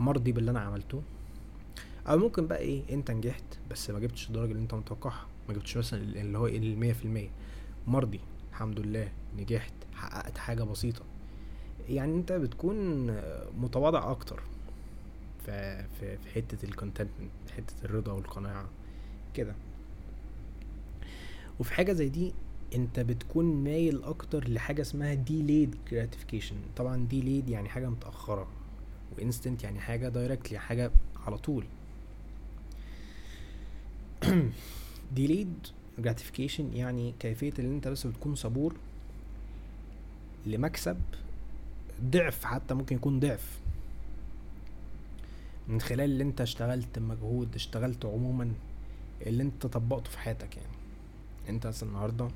مرضي 0.00 0.32
باللي 0.32 0.50
أنا 0.50 0.60
عملته. 0.60 1.02
أو 2.06 2.18
ممكن 2.18 2.46
بقى 2.46 2.58
إيه 2.58 2.82
أنت 2.94 3.10
نجحت 3.10 3.44
بس 3.70 3.90
ما 3.90 3.98
جبتش 3.98 4.28
الدرجة 4.28 4.50
اللي 4.50 4.62
أنت 4.62 4.74
متوقعها. 4.74 5.26
ما 5.48 5.54
جبتش 5.54 5.76
مثلا 5.76 6.00
اللي 6.02 6.38
هو 6.38 6.46
المية 6.46 6.92
في 6.92 7.04
المية. 7.04 7.28
مرضي 7.86 8.20
الحمد 8.50 8.80
لله 8.80 9.12
نجحت 9.38 9.72
حققت 9.94 10.38
حاجة 10.38 10.62
بسيطة. 10.62 11.02
يعني 11.88 12.14
انت 12.14 12.32
بتكون 12.32 13.06
متواضع 13.58 14.10
أكتر 14.10 14.42
في 15.46 15.84
في 16.00 16.30
حتة 16.34 16.64
الكونتنت 16.64 17.10
حتة 17.56 17.84
الرضا 17.84 18.12
والقناعة 18.12 18.68
كده. 19.34 19.54
وفي 21.60 21.74
حاجة 21.74 21.92
زي 21.92 22.08
دي 22.08 22.32
انت 22.74 23.00
بتكون 23.00 23.64
مايل 23.64 24.02
أكتر 24.02 24.48
لحاجة 24.48 24.82
اسمها 24.82 25.14
delayed 25.14 25.76
gratification 25.90 26.56
طبعا 26.76 27.06
delayed 27.06 27.48
يعني 27.50 27.68
حاجة 27.68 27.88
متأخرة 27.90 28.48
و 29.18 29.24
instant 29.24 29.64
يعني 29.64 29.80
حاجة 29.80 30.08
directly 30.08 30.58
حاجة 30.58 30.90
على 31.26 31.38
طول. 31.38 31.64
delayed 35.16 35.54
gratification 35.98 36.72
يعني 36.72 37.14
كيفية 37.20 37.52
ان 37.58 37.74
انت 37.74 37.88
بس 37.88 38.06
بتكون 38.06 38.34
صبور 38.34 38.74
لمكسب 40.46 40.96
ضعف 42.04 42.44
حتى 42.44 42.74
ممكن 42.74 42.96
يكون 42.96 43.20
ضعف. 43.20 43.58
من 45.68 45.80
خلال 45.80 46.00
اللي 46.00 46.22
انت 46.24 46.40
اشتغلت 46.40 46.98
مجهود 46.98 47.54
اشتغلت 47.54 48.04
عموما 48.04 48.52
اللي 49.26 49.42
انت 49.42 49.66
طبقته 49.66 50.10
في 50.10 50.18
حياتك 50.18 50.56
يعني. 50.56 50.68
انت 51.48 51.66
مثلا 51.66 51.88
النهارده 51.88 52.28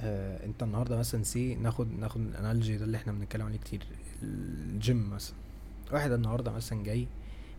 آه 0.00 0.46
انت 0.46 0.62
النهارده 0.62 0.96
مثلا 0.98 1.22
say 1.22 1.54
ناخد 1.54 1.92
ناخد 1.98 2.20
ال 2.20 2.27
analogy 2.27 2.76
ده 2.76 2.84
اللي 2.84 2.96
إحنا 2.96 3.12
بنتكلم 3.12 3.46
عليه 3.46 3.58
كتير 3.58 3.82
الجيم 4.22 5.10
مثلا. 5.10 5.36
واحد 5.92 6.10
النهارده 6.12 6.52
مثلا 6.52 6.82
جاي 6.84 7.06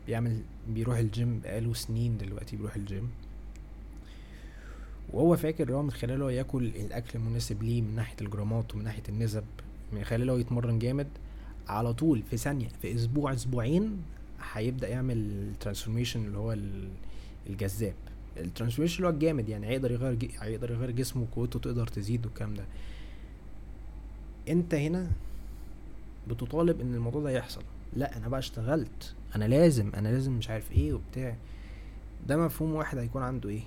بيعمل 0.07 0.41
بيروح 0.69 0.97
الجيم 0.97 1.39
بقاله 1.39 1.73
سنين 1.73 2.17
دلوقتي 2.17 2.55
بيروح 2.55 2.75
الجيم. 2.75 3.11
وهو 5.13 5.37
فاكر 5.37 5.69
ان 5.69 5.73
هو 5.73 5.83
من 5.83 5.91
خلاله 5.91 6.31
ياكل 6.31 6.65
الأكل 6.65 7.19
المناسب 7.19 7.63
ليه 7.63 7.81
من 7.81 7.95
ناحية 7.95 8.15
الجرامات 8.21 8.75
ومن 8.75 8.83
ناحية 8.83 9.03
النسب 9.09 9.43
من 9.93 10.03
خلاله 10.03 10.39
يتمرن 10.39 10.79
جامد. 10.79 11.07
على 11.67 11.93
طول 11.93 12.23
في 12.23 12.37
ثانية 12.37 12.67
في 12.81 12.95
أسبوع 12.95 13.33
أسبوعين 13.33 13.97
هيبدأ 14.53 14.87
يعمل 14.87 15.51
transformation 15.59 16.25
اللي 16.25 16.37
هو 16.37 16.57
الجذاب. 17.49 17.93
ال 18.37 18.41
transformation 18.41 18.95
اللي 18.97 19.07
هو 19.07 19.11
الجامد 19.11 19.49
يعني 19.49 19.67
هيقدر 19.67 19.91
يغير 19.91 20.17
هيقدر 20.39 20.71
يغير 20.71 20.91
جسمه 20.91 21.21
وقوته 21.31 21.59
تقدر 21.59 21.87
تزيد 21.87 22.25
والكلام 22.25 22.53
ده. 22.53 22.63
أنت 24.49 24.73
هنا 24.73 25.07
بتطالب 26.29 26.81
إن 26.81 26.93
الموضوع 26.95 27.21
ده 27.21 27.29
يحصل. 27.29 27.61
لا 27.95 28.17
أنا 28.17 28.27
بقى 28.27 28.39
اشتغلت. 28.39 29.13
أنا 29.35 29.45
لازم 29.45 29.91
أنا 29.95 30.09
لازم 30.09 30.31
مش 30.31 30.49
عارف 30.49 30.71
إيه 30.71 30.93
وبتاع. 30.93 31.35
ده 32.27 32.37
مفهوم 32.37 32.73
واحد 32.73 32.97
هيكون 32.97 33.23
عنده 33.23 33.49
إيه؟ 33.49 33.61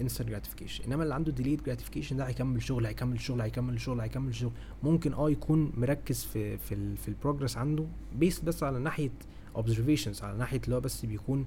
instant 0.00 0.28
gratification 0.28 0.84
إنما 0.84 1.02
اللي 1.02 1.14
عنده 1.14 1.32
delayed 1.32 1.62
gratification 1.62 2.16
ده 2.16 2.24
هيكمل 2.28 2.62
شغل 2.62 2.86
هيكمل 2.86 3.20
شغل 3.20 3.40
هيكمل 3.40 3.80
شغل 3.80 4.00
هيكمل 4.00 4.34
شغل. 4.34 4.52
ممكن 4.82 5.12
آه 5.12 5.30
يكون 5.30 5.72
مركز 5.76 6.24
في 6.24 6.58
في 6.58 6.74
ال 6.74 6.96
في 6.96 7.08
ال 7.08 7.13
progress 7.13 7.56
عنده 7.56 7.86
بس 8.16 8.40
بس 8.40 8.62
على 8.62 8.78
ناحية 8.78 9.10
observations 9.56 10.22
على 10.22 10.38
ناحية 10.38 10.60
اللي 10.64 10.76
هو 10.76 10.80
بس 10.80 11.06
بيكون 11.06 11.46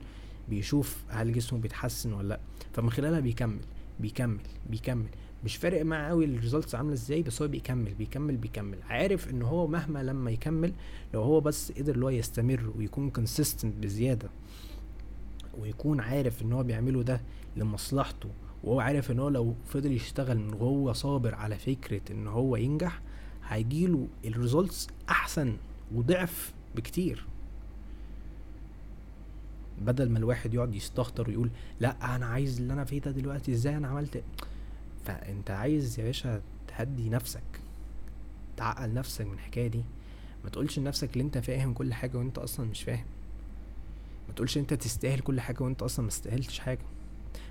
بيشوف 0.50 1.04
هل 1.08 1.34
جسمه 1.34 1.60
بيتحسن 1.60 2.14
ولا 2.14 2.28
لأ. 2.28 2.40
فمن 2.74 2.90
خلالها 2.92 3.20
بيكمل 3.20 3.60
بيكمل 4.00 4.40
بيكمل. 4.70 5.06
مش 5.44 5.56
فارق 5.58 5.86
معاه 5.86 6.10
قوي 6.10 6.26
ال 6.26 6.32
results 6.32 6.76
عاملة 6.76 6.94
إزاي 6.94 7.22
بس 7.22 7.42
هو 7.42 7.48
بيكمل 7.48 7.94
بيكمل 7.94 8.38
بيكمل. 8.38 8.78
عارف 8.90 9.30
إن 9.30 9.42
هو 9.42 9.68
مهما 9.68 10.04
لما 10.04 10.32
يكمل 10.32 10.74
لو 11.14 11.22
هو 11.22 11.40
بس 11.42 11.72
قدر 11.72 11.94
اللي 11.96 12.06
هو 12.06 12.10
يستمر 12.10 12.72
ويكون 12.78 13.10
consistent 13.10 13.76
بزيادة 13.78 14.30
ويكون 15.60 16.00
عارف 16.00 16.42
إن 16.42 16.54
هو 16.54 16.64
بيعمله 16.64 17.04
ده 17.04 17.22
لمصلحته 17.56 18.30
وهو 18.64 18.80
عارف 18.80 19.12
إن 19.12 19.20
هو 19.20 19.30
لو 19.30 19.56
فضل 19.66 19.92
يشتغل 19.92 20.38
من 20.40 20.54
وهو 20.54 20.94
صابر 20.94 21.36
على 21.36 21.58
فكرة 21.58 22.12
إن 22.12 22.28
هو 22.28 22.56
ينجح 22.56 23.02
هيجيله 23.48 24.08
الريزلتس 24.26 24.88
أحسن 25.10 25.58
وضعف 25.96 26.54
بكتير. 26.76 27.26
بدل 29.82 30.10
ما 30.10 30.20
الواحد 30.20 30.54
يقعد 30.54 30.76
يستهتر 30.76 31.30
ويقول 31.30 31.50
لا 31.80 32.16
أنا 32.16 32.26
عايز 32.26 32.60
اللي 32.60 32.74
أنا 32.74 32.86
فيه 32.86 33.02
ده 33.02 33.12
دلوقتي 33.12 33.52
إزاي 33.52 33.78
أنا 33.78 33.88
عملت 33.88 34.24
فأنت 35.06 35.52
عايز 35.52 36.00
يا 36.00 36.06
باشا 36.06 36.42
تهدي 36.68 37.10
نفسك 37.10 37.44
تعقل 38.58 38.94
نفسك 38.94 39.26
من 39.26 39.34
الحكاية 39.34 39.68
دي. 39.68 39.84
ما 40.44 40.50
تقولش 40.50 40.80
لنفسك 40.80 41.16
ان 41.16 41.22
أنت 41.22 41.38
فاهم 41.38 41.74
كل 41.74 41.94
حاجة 41.94 42.18
وأنت 42.18 42.38
أصلا 42.38 42.66
مش 42.66 42.84
فاهم. 42.84 43.06
ما 44.28 44.34
تقولش 44.34 44.58
أنت 44.58 44.74
تستاهل 44.74 45.20
كل 45.20 45.42
حاجة 45.42 45.64
وأنت 45.64 45.82
أصلا 45.82 46.04
ما 46.04 46.10
استاهلتش 46.10 46.60
حاجة. 46.60 46.80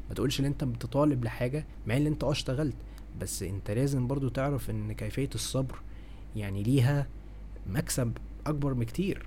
ما 0.08 0.14
تقولش 0.14 0.40
إن 0.40 0.44
أنت 0.44 0.64
بتطالب 0.64 1.24
لحاجة 1.24 1.66
مع 1.86 1.96
إن 1.96 2.06
أنت 2.06 2.24
آه 2.24 2.32
اشتغلت 2.32 2.76
بس 3.20 3.42
أنت 3.42 3.70
لازم 3.70 4.06
برضو 4.06 4.28
تعرف 4.28 4.70
إن 4.70 4.92
كيفية 4.92 5.30
الصبر 5.34 5.78
يعني 6.36 6.62
ليها 6.62 7.06
مكسب 7.66 8.12
أكبر 8.46 8.72
بكتير. 8.72 9.26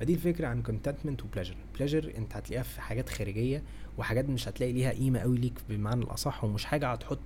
فدي 0.00 0.14
الفكرة 0.14 0.46
عن 0.46 0.62
contentment 0.62 1.22
و 1.22 1.26
pleasure. 1.36 1.78
pleasure 1.78 2.16
أنت 2.16 2.36
هتلاقيها 2.36 2.62
في 2.62 2.80
حاجات 2.80 3.08
خارجية 3.08 3.62
وحاجات 3.98 4.28
مش 4.28 4.48
هتلاقي 4.48 4.72
ليها 4.72 4.90
قيمة 4.90 5.18
قوي 5.18 5.38
ليك 5.38 5.54
بالمعنى 5.68 6.04
الأصح 6.04 6.44
ومش 6.44 6.64
حاجة 6.64 6.92
هتحط 6.92 7.18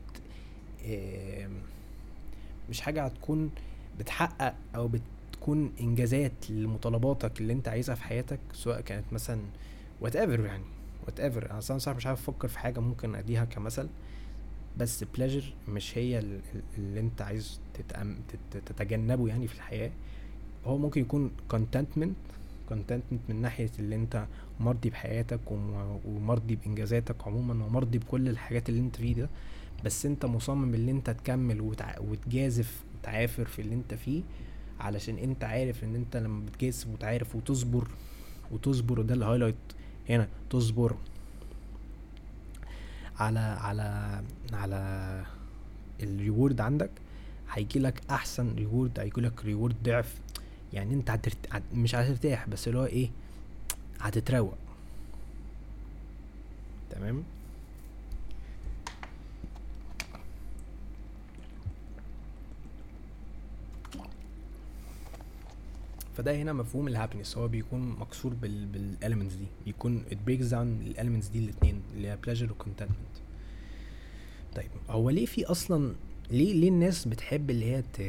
مش 2.70 2.80
حاجة 2.80 3.04
هتكون 3.04 3.50
بتحقق 3.98 4.54
أو 4.74 4.88
بتكون 4.88 5.72
إنجازات 5.80 6.50
لمطالباتك 6.50 7.40
اللي 7.40 7.52
أنت 7.52 7.68
عايزها 7.68 7.94
في 7.94 8.02
حياتك 8.02 8.38
سواء 8.52 8.80
كانت 8.80 9.12
مثلا 9.12 9.40
what 10.00 10.14
يعني. 10.14 10.64
whatever 11.10 11.50
أنا 11.50 11.60
صراحة 11.60 11.96
مش 11.96 12.06
عارف 12.06 12.28
أفكر 12.28 12.48
في 12.48 12.58
حاجة 12.58 12.80
ممكن 12.80 13.14
أديها 13.14 13.44
كمثل 13.44 13.88
بس 14.78 15.04
pleasure 15.04 15.54
مش 15.68 15.98
هي 15.98 16.18
اللي 16.78 17.00
أنت 17.00 17.22
عايز 17.22 17.60
تتأم 17.74 18.16
تتجنبه 18.66 19.28
يعني 19.28 19.48
في 19.48 19.54
الحياة. 19.54 19.90
هو 20.64 20.78
ممكن 20.78 21.00
يكون 21.00 21.30
contentment 21.52 22.14
contentment 22.72 23.18
من 23.28 23.36
ناحية 23.42 23.70
اللي 23.78 23.96
أنت 23.96 24.26
مرضي 24.60 24.90
بحياتك 24.90 25.40
ومرضي 26.04 26.56
بإنجازاتك 26.56 27.26
عموما 27.26 27.64
ومرضي 27.64 27.98
بكل 27.98 28.28
الحاجات 28.28 28.68
اللي 28.68 28.80
أنت 28.80 28.96
فيه 28.96 29.14
ده. 29.14 29.28
بس 29.84 30.06
أنت 30.06 30.26
مصمم 30.26 30.74
اللي 30.74 30.90
أنت 30.90 31.10
تكمل 31.10 31.60
وتع... 31.60 31.98
وتجازف 31.98 32.84
وتعافر 32.98 33.44
في 33.44 33.62
اللي 33.62 33.74
أنت 33.74 33.94
فيه 33.94 34.22
علشان 34.80 35.18
أنت 35.18 35.44
عارف 35.44 35.84
إن 35.84 35.94
أنت 35.94 36.16
لما 36.16 36.46
بتجازف 36.46 36.86
وتعافر 36.86 37.36
وتصبر 37.36 37.88
وتصبر 38.52 39.00
وده 39.00 39.14
ال 39.14 39.18
highlight 39.18 39.54
هنا 40.08 40.28
تصبر 40.50 40.96
على 43.18 43.38
على 43.40 44.22
على 44.52 45.24
ال 46.02 46.11
reward 46.11 46.60
عندك 46.60 46.90
هيجي 47.50 47.78
لك 47.78 48.00
أحسن 48.10 48.54
reward 48.54 49.00
هيجي 49.00 49.20
لك 49.20 49.44
reward 49.44 49.76
ضعف. 49.82 50.14
يعني 50.72 50.94
أنت 50.94 51.10
هترت... 51.10 51.62
مش 51.74 51.94
هترتاح 51.94 52.48
بس 52.48 52.68
اللي 52.68 52.78
هو 52.78 52.84
إيه؟ 52.84 53.10
هتتروق. 54.00 54.54
تمام؟ 56.90 57.22
فده 66.20 66.36
هنا 66.36 66.52
مفهوم 66.52 66.88
ال 66.88 66.93
happiness 66.93 67.36
هو 67.38 67.48
بيكون 67.48 67.80
مكسور 68.00 68.34
بال 68.34 68.66
بال 68.66 68.80
elements 68.80 69.34
دي. 69.34 69.46
بيكون 69.64 70.04
it 70.10 70.14
breaks 70.28 70.50
down 70.50 70.54
ال 70.86 70.91
elements 70.91 71.28
دي 71.28 71.38
الاثنين 71.38 71.82
اللي 71.96 72.08
هي 72.08 72.18
pleasure 72.26 72.50
و 72.50 72.54
contentment. 72.64 73.20
طيب 74.56 74.70
هو 74.90 75.10
ليه 75.10 75.26
في 75.26 75.44
أصلا 75.44 75.94
ليه 76.30 76.52
ليه 76.54 76.68
الناس 76.68 77.08
بتحب 77.08 77.50
اللي 77.50 77.64
هي 77.64 77.82
ت... 77.82 78.02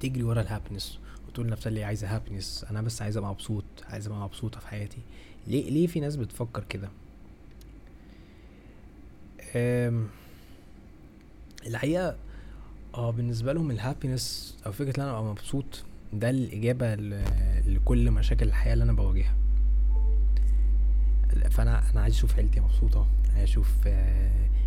تجري 0.00 0.22
ورا 0.22 0.40
ال 0.40 0.46
happiness 0.46 0.98
وتقول 1.28 1.46
لنفسها 1.46 1.68
اللي 1.68 1.84
عايزة 1.84 2.14
happiness 2.16 2.64
أنا 2.70 2.82
بس 2.82 3.02
عايزة 3.02 3.18
أبقى 3.20 3.30
مبسوط 3.30 3.64
عايزة 3.84 4.08
أبقى 4.08 4.20
مبسوطة 4.24 4.60
في 4.60 4.68
حياتي؟ 4.68 4.98
ليه 5.46 5.70
ليه 5.70 5.86
في 5.86 6.00
ناس 6.00 6.16
بتفكر 6.16 6.64
كده؟ 6.68 6.88
الحقيقة 11.66 12.16
آه 12.94 13.10
بالنسبة 13.10 13.52
لهم 13.52 13.70
ال 13.70 13.79
happiness 13.79 14.56
أو 14.66 14.72
فكرة 14.72 14.96
إن 14.96 15.02
أنا 15.02 15.10
أبقى 15.18 15.24
مبسوط 15.30 15.84
ده 16.12 16.30
الإجابة 16.30 16.94
لكل 17.66 18.10
مشاكل 18.10 18.48
الحياة 18.48 18.72
اللي 18.72 18.84
أنا 18.84 18.92
بواجهها. 18.92 19.34
فأنا 21.50 21.90
أنا 21.90 22.00
عايز 22.00 22.14
أشوف 22.14 22.36
عيلتي 22.36 22.60
مبسوطة 22.60 23.06
عايز 23.36 23.48
أشوف 23.48 23.68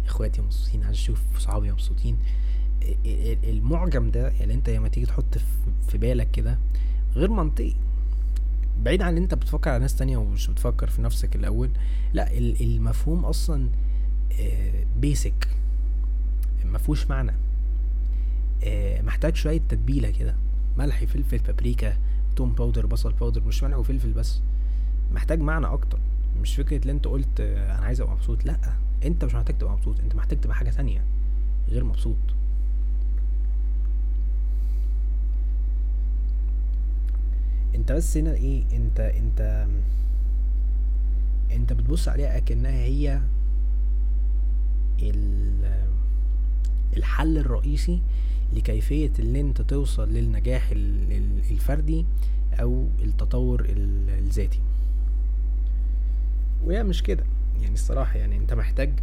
إخواتي 0.06 0.42
مبسوطين 0.42 0.84
عايز 0.84 0.98
أشوف 0.98 1.22
صحابي 1.40 1.72
مبسوطين. 1.72 2.18
المعجم 3.44 4.12
ده 4.12 4.30
يعني 4.30 4.54
أنت 4.54 4.70
لما 4.70 4.88
تيجي 4.88 5.06
تحط 5.06 5.38
في 5.88 5.98
بالك 5.98 6.32
كده 6.32 6.58
غير 7.16 7.30
منطقي. 7.32 7.74
بعيد 8.84 9.02
عن 9.02 9.18
إن 9.18 9.24
أنت 9.24 9.34
بتفكر 9.34 9.70
على 9.70 9.80
ناس 9.80 9.96
تانية 9.96 10.18
ومش 10.18 10.48
بتفكر 10.48 10.88
في 10.90 11.02
نفسك 11.02 11.36
الأول 11.36 11.70
لا 12.14 12.32
المفهوم 12.38 13.26
أصلا 13.26 13.70
بيسك 14.98 15.48
مفهوش 16.66 17.08
معنى. 17.10 17.32
محتاج 19.04 19.36
شوية 19.36 19.62
تتبيلة 19.70 20.10
كده. 20.10 20.36
ملح 20.78 21.04
فلفل 21.04 21.38
بابريكا 21.38 21.98
توم 22.36 22.54
powder 22.54 22.86
بصل 22.86 23.14
powder 23.14 23.44
مش 23.48 23.64
ملح 23.64 23.78
وفلفل 23.78 24.12
بس. 24.12 24.42
محتاج 25.14 25.40
معنى 25.40 25.66
أكتر. 25.66 26.00
مش 26.42 26.56
فكرة 26.56 26.78
اللي 26.78 26.92
أنت 26.92 27.08
قلت 27.08 27.40
أنا 27.40 27.86
عايز 27.86 28.02
أبقى 28.02 28.14
مبسوط. 28.14 28.46
لأ 28.46 28.58
أنت 29.06 29.26
مش 29.26 29.36
محتاج 29.36 29.58
تبقى 29.58 29.74
مبسوط. 29.74 30.00
أنت 30.00 30.16
محتاج 30.16 30.40
تبقى 30.42 30.56
حاجة 30.56 30.70
تانية 30.70 31.04
غير 31.70 31.84
مبسوط. 31.84 32.16
أنت 37.76 37.92
بس 37.92 38.18
هنا 38.18 38.34
إيه 38.34 38.64
أنت 38.74 39.00
أنت 39.00 39.68
أنت 41.52 41.74
بتبص 41.74 42.08
عليها 42.08 42.38
أكنها 42.38 42.72
هي 42.72 43.22
الحل 46.98 47.38
الرئيسي 47.38 48.02
لكيفية 48.54 49.12
اللي 49.20 49.42
انت 49.42 49.62
توصل 49.62 50.10
للنجاح 50.10 50.70
الفردي 51.52 52.06
أو 52.62 52.88
التطور 53.04 53.66
الذاتي. 53.70 54.60
وهي 56.66 56.84
مش 56.84 57.04
كده. 57.04 57.24
يعني 57.62 57.74
الصراحة 57.74 58.18
يعني 58.18 58.38
انت 58.38 58.54
محتاج 58.54 58.94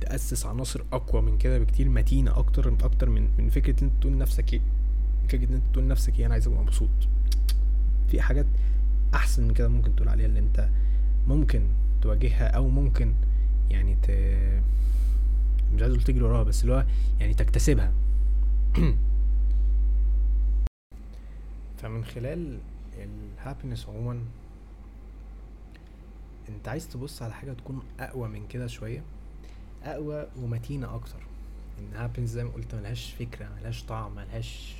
تأسس 0.00 0.46
عناصر 0.46 0.82
أقوى 0.92 1.22
من 1.22 1.38
كده 1.38 1.58
بكتير 1.58 1.88
متينة 1.88 2.38
أكتر 2.38 2.74
أكتر 2.84 3.10
من 3.10 3.28
من 3.38 3.48
فكرة 3.48 3.82
إن 3.82 3.88
أنت 3.88 4.00
تقول 4.00 4.12
لنفسك 4.12 4.52
إيه. 4.52 4.60
فكرة 5.28 5.48
إن 5.48 5.54
أنت 5.54 5.62
تقول 5.72 5.84
لنفسك 5.84 6.18
إيه 6.18 6.26
أنا 6.26 6.34
عايز 6.34 6.46
أبقى 6.46 6.62
مبسوط. 6.62 6.88
في 8.08 8.20
حاجات 8.20 8.46
أحسن 9.14 9.48
من 9.48 9.54
كده 9.54 9.68
ممكن 9.68 9.96
تقول 9.96 10.08
عليها 10.08 10.26
اللي 10.26 10.38
أنت 10.38 10.68
ممكن 11.28 11.62
تواجهها 12.02 12.46
أو 12.48 12.68
ممكن 12.68 13.12
يعني 13.70 13.96
ت 14.02 14.10
مش 15.74 15.82
عايز 15.82 15.92
أقول 15.92 16.04
تجري 16.04 16.22
وراها 16.22 16.42
بس 16.42 16.62
اللي 16.62 16.74
هو 16.74 16.84
يعني 17.20 17.34
تكتسبها. 17.34 17.92
فمن 21.82 22.04
خلال 22.04 22.58
ال 22.98 23.07
happiness 23.07 23.88
عموما 23.88 24.20
أنت 26.48 26.68
عايز 26.68 26.88
تبص 26.88 27.22
على 27.22 27.34
حاجة 27.34 27.52
تكون 27.52 27.82
أقوى 28.00 28.28
من 28.28 28.46
كده 28.48 28.66
شوية 28.66 29.02
أقوى 29.82 30.26
ومتينة 30.36 30.94
أكتر. 30.94 31.20
إن 31.78 31.94
happiness 31.94 32.28
زي 32.30 32.44
ما 32.44 32.50
قلت 32.50 32.74
ملهاش 32.74 33.12
فكرة 33.12 33.48
ملهاش 33.60 33.82
طعم 33.84 34.14
ملهاش 34.14 34.74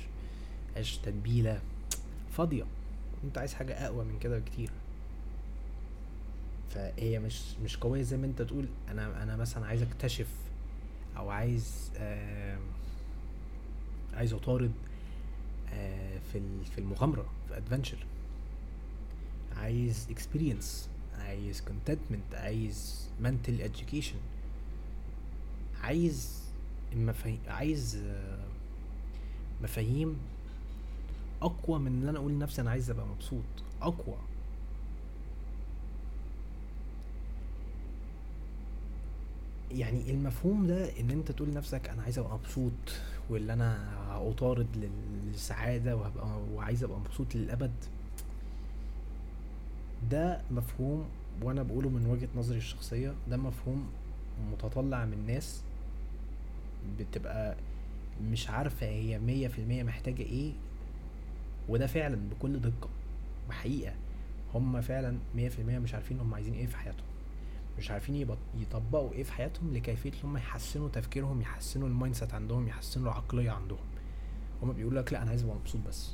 ملهاش 0.71 0.97
تتبيلة. 0.97 1.61
فاضية. 2.31 2.63
أنت 3.23 3.37
عايز 3.37 3.53
حاجة 3.53 3.73
أقوى 3.73 4.05
من 4.05 4.19
كده 4.19 4.39
بكتير. 4.39 4.69
فهي 6.69 7.19
مش 7.19 7.41
مش 7.63 7.77
قوية 7.77 8.01
زي 8.01 8.17
ما 8.17 8.25
أنت 8.25 8.41
تقول 8.41 8.65
أنا 8.89 9.23
أنا 9.23 9.35
مثلا 9.35 9.65
عايز 9.65 9.81
أكتشف 9.81 10.27
أو 11.21 11.29
عايز 11.29 11.91
عايز 14.13 14.33
أطارد 14.33 14.71
آه 15.73 16.19
في 16.33 16.41
في 16.75 16.77
المغامرة 16.77 17.25
في 17.47 17.57
ادفنتشر 17.57 17.97
عايز 19.57 20.07
experience 20.09 20.87
عايز 21.19 21.61
contentment 21.67 22.35
عايز 22.35 23.07
mental 23.23 23.61
education. 23.69 24.15
عايز 25.81 26.41
مفاهيم 26.95 27.39
عايز 27.47 28.03
مفاهيم 29.63 30.17
أقوى 31.41 31.79
من 31.79 31.87
ان 32.01 32.09
أنا 32.09 32.17
أقول 32.19 32.31
لنفسي 32.31 32.61
أنا 32.61 32.69
عايز 32.71 32.89
أبقى 32.89 33.05
مبسوط. 33.07 33.43
أقوى. 33.81 34.15
يعني 39.79 40.11
المفهوم 40.11 40.67
ده 40.67 40.99
إن 40.99 41.09
أنت 41.11 41.31
تقول 41.31 41.49
لنفسك 41.49 41.89
أنا 41.89 42.01
عايز 42.03 42.19
أبقى 42.19 42.33
مبسوط 42.33 42.71
واللي 43.29 43.53
أنا 43.53 43.77
أطارد 44.29 44.67
للسعادة 45.27 45.95
وهبقى 45.95 46.27
وعايز 46.55 46.83
أبقى 46.83 46.99
مبسوط 46.99 47.35
للأبد. 47.35 47.71
ده 50.11 50.41
مفهوم 50.51 51.05
وأنا 51.41 51.63
بقوله 51.63 51.89
من 51.89 52.05
وجهة 52.05 52.27
نظري 52.35 52.57
الشخصية 52.57 53.13
ده 53.29 53.37
مفهوم 53.37 53.89
متطلع 54.51 55.05
من 55.05 55.25
ناس 55.27 55.61
بتبقى 56.99 57.55
مش 58.31 58.49
عارفة 58.49 58.85
هي 58.87 59.19
مية 59.19 59.47
في 59.47 59.59
المية 59.59 59.83
محتاجة 59.83 60.21
إيه 60.23 60.51
وده 61.69 61.87
فعلا 61.87 62.15
بكل 62.15 62.59
دقة 62.59 62.89
وحقيقة 63.49 63.93
هم 64.53 64.81
فعلا 64.81 65.17
مية 65.35 65.49
في 65.49 65.59
المية 65.61 65.79
مش 65.79 65.93
عارفين 65.93 66.19
هم 66.19 66.33
عايزين 66.33 66.53
إيه 66.53 66.65
في 66.65 66.77
حياتهم. 66.77 67.05
مش 67.77 67.91
عارفين 67.91 68.27
يطبقوا 68.57 69.11
إيه 69.11 69.23
في 69.23 69.33
حياتهم 69.33 69.73
لكيفية 69.73 70.09
إن 70.11 70.17
هم 70.23 70.37
يحسنوا 70.37 70.89
تفكيرهم 70.89 71.41
يحسنوا 71.41 71.87
ال 71.87 72.15
mindset 72.15 72.33
عندهم 72.33 72.67
يحسنوا 72.67 73.05
العقلية 73.11 73.51
عندهم. 73.51 73.79
هما 74.63 74.73
بيقول 74.73 74.95
لك 74.95 75.13
لأ 75.13 75.21
أنا 75.21 75.29
عايز 75.29 75.43
أبقى 75.43 75.55
مبسوط 75.55 75.81
بس. 75.87 76.11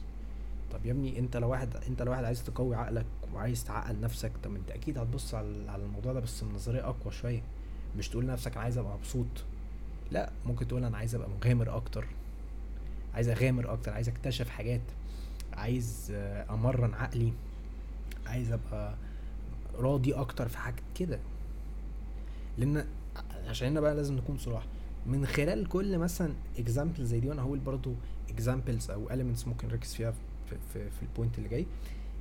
طب 0.71 0.85
يا 0.85 0.91
ابني 0.91 1.19
أنت 1.19 1.37
لو 1.37 1.49
واحد 1.49 1.75
أنت 1.75 2.01
لو 2.01 2.11
واحد 2.11 2.23
عايز 2.23 2.43
تقوي 2.43 2.75
عقلك 2.75 3.05
وعايز 3.33 3.63
تعقل 3.63 3.99
نفسك 4.01 4.31
طب 4.43 4.55
أنت 4.55 4.71
أكيد 4.71 4.97
هتبص 4.97 5.33
على 5.33 5.75
الموضوع 5.75 6.13
ده 6.13 6.19
بس 6.19 6.43
من 6.43 6.53
نظرية 6.53 6.89
أقوى 6.89 7.13
شوية. 7.13 7.41
مش 7.97 8.09
تقول 8.09 8.25
لنفسك 8.25 8.51
أنا 8.51 8.61
عايز 8.61 8.77
أبقى 8.77 8.93
مبسوط. 8.97 9.25
لأ 10.11 10.31
ممكن 10.45 10.67
تقول 10.67 10.83
أنا 10.83 10.97
عايز 10.97 11.15
أبقى 11.15 11.29
مغامر 11.29 11.75
أكتر. 11.75 12.05
عايز 13.13 13.29
أغامر 13.29 13.73
أكتر 13.73 13.91
عايز 13.91 14.09
أكتشف 14.09 14.49
حاجات. 14.49 14.81
عايز 15.53 16.11
أمرن 16.49 16.93
عقلي. 16.93 17.33
عايز 18.25 18.51
أبقى 18.51 18.95
راضي 19.77 20.13
أكتر 20.13 20.47
في 20.47 20.57
حاجات 20.57 20.79
كده. 20.95 21.19
لأن 22.57 22.85
عشان 23.47 23.81
بقى 23.81 23.95
لازم 23.95 24.15
نكون 24.15 24.37
صراحة. 24.37 24.65
من 25.05 25.25
خلال 25.25 25.67
كل 25.69 25.97
مثلا 25.97 26.33
example 26.60 27.05
زي 27.05 27.19
دي 27.19 27.29
وأنا 27.29 27.41
هقول 27.41 27.59
برضو 27.59 27.93
examples 28.29 28.91
أو 28.91 29.09
elements 29.09 29.47
ممكن 29.47 29.67
نركز 29.67 29.93
فيها 29.93 30.11
في, 30.49 30.55
في, 30.73 30.89
في 30.89 31.01
ال 31.03 31.09
point 31.09 31.38
اللي 31.37 31.49
جاي. 31.49 31.65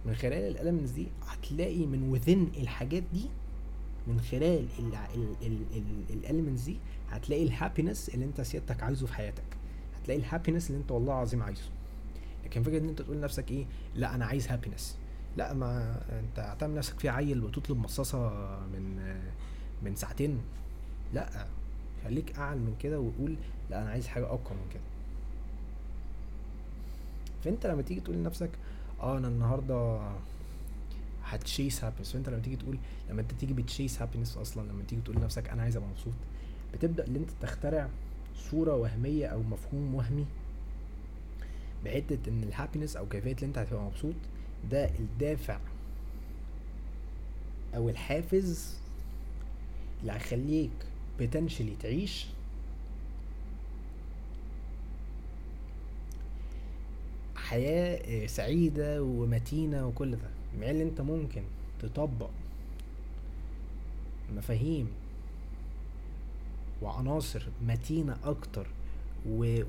من 0.06 0.14
خلال 0.14 0.32
ال 0.50 0.55
elements 0.55 0.90
دي 0.90 1.06
هتلاقي 1.26 1.86
من 1.86 2.02
within 2.02 2.48
الحاجات 2.56 3.02
دي 3.12 3.26
من 4.06 4.20
خلال 4.20 4.66
ال 6.10 6.16
elements 6.16 6.62
دي 6.62 6.76
هتلاقي 7.10 7.42
ال 7.42 7.49
happiness 7.49 8.08
اللي 8.08 8.24
أنت 8.24 8.40
سيادتك 8.40 8.82
عايزه 8.82 9.06
في 9.06 9.14
حياتك. 9.14 9.44
هتلاقي 10.00 10.20
ال 10.20 10.25
happiness 10.25 10.70
اللي 10.70 10.80
أنت 10.80 10.90
والله 10.90 11.12
العظيم 11.12 11.42
عايزه. 11.42 11.62
لكن 12.44 12.62
فكرة 12.62 12.78
إن 12.78 12.88
أنت 12.88 13.02
تقول 13.02 13.16
لنفسك 13.16 13.50
إيه؟ 13.50 13.64
لأ 13.94 14.14
أنا 14.14 14.26
عايز 14.26 14.48
happiness 14.48 14.96
لأ 15.36 15.52
ما 15.54 16.00
أنت 16.20 16.38
هتعمل 16.38 16.74
نفسك 16.74 17.00
فيه 17.00 17.10
عيل 17.10 17.44
وتطلب 17.44 17.78
مصاصة 17.78 18.28
من 18.66 19.16
من 19.82 19.94
ساعتين. 19.96 20.38
لا 21.14 21.46
خليك 22.04 22.38
أعلى 22.38 22.60
من 22.60 22.76
كده 22.80 23.00
وقول 23.00 23.36
لا 23.70 23.82
أنا 23.82 23.90
عايز 23.90 24.06
حاجة 24.06 24.24
أقوى 24.24 24.40
من 24.50 24.68
كده. 24.74 24.82
فأنت 27.44 27.66
لما 27.66 27.82
تيجي 27.82 28.00
تقول 28.00 28.16
لنفسك 28.16 28.50
آه 29.00 29.18
أنا 29.18 29.28
النهارده 29.28 30.00
ه 31.24 31.34
chase 31.34 31.84
happiness 31.84 32.12
فأنت 32.12 32.28
لما 32.28 32.38
تيجي 32.42 32.56
تقول 32.56 32.78
لما 33.10 33.20
أنت 33.20 33.32
تيجي 33.32 33.52
بت 33.54 33.68
chase 33.68 34.02
happiness 34.02 34.36
أصلا 34.36 34.68
لما 34.72 34.82
تيجي 34.88 35.02
تقول 35.02 35.16
لنفسك 35.16 35.48
أنا 35.48 35.62
عايز 35.62 35.76
أبقى 35.76 35.88
مبسوط 35.88 36.12
بتبدأ 36.74 37.06
إن 37.06 37.16
أنت 37.16 37.30
تخترع 37.42 37.88
صورة 38.50 38.74
وهمية 38.74 39.26
أو 39.26 39.42
مفهوم 39.42 39.94
وهمي 39.94 40.26
بحتة 41.84 42.18
إن 42.28 42.42
الهابينس 42.42 42.96
أو 42.96 43.06
كيفية 43.08 43.32
اللي 43.32 43.46
أنت 43.46 43.58
هتبقى 43.58 43.82
مبسوط 43.82 44.14
ده 44.70 44.84
الدافع 44.98 45.58
أو 47.76 47.88
الحافز 47.88 48.74
اللي 50.00 50.12
هيخليك 50.12 50.70
بتنشلي 51.20 51.76
تعيش. 51.82 52.26
حياة 57.36 57.96
آه، 58.24 58.26
سعيدة 58.26 59.02
ومتينة 59.02 59.86
وكل 59.86 60.10
ده. 60.12 60.28
مع 60.60 60.70
إن 60.70 60.80
أنت 60.80 61.00
ممكن 61.00 61.42
تطبق 61.80 62.30
مفاهيم 64.36 64.88
وعناصر 66.82 67.42
متينة 67.66 68.16
أكتر 68.24 68.66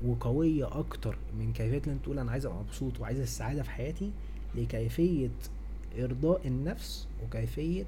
وقوية 0.04 0.78
أكتر 0.78 1.16
من 1.38 1.52
كيفية 1.52 1.82
ان 1.86 1.92
أنت 1.92 2.04
تقول 2.04 2.18
أنا 2.18 2.30
عايز 2.32 2.46
أبقى 2.46 2.58
مبسوط 2.58 3.00
وعايز 3.00 3.18
السعادة 3.20 3.62
في 3.62 3.70
حياتي 3.70 4.10
لكيفية 4.54 5.30
إرضاء 5.98 6.46
النفس 6.46 7.06
وكيفية 7.24 7.84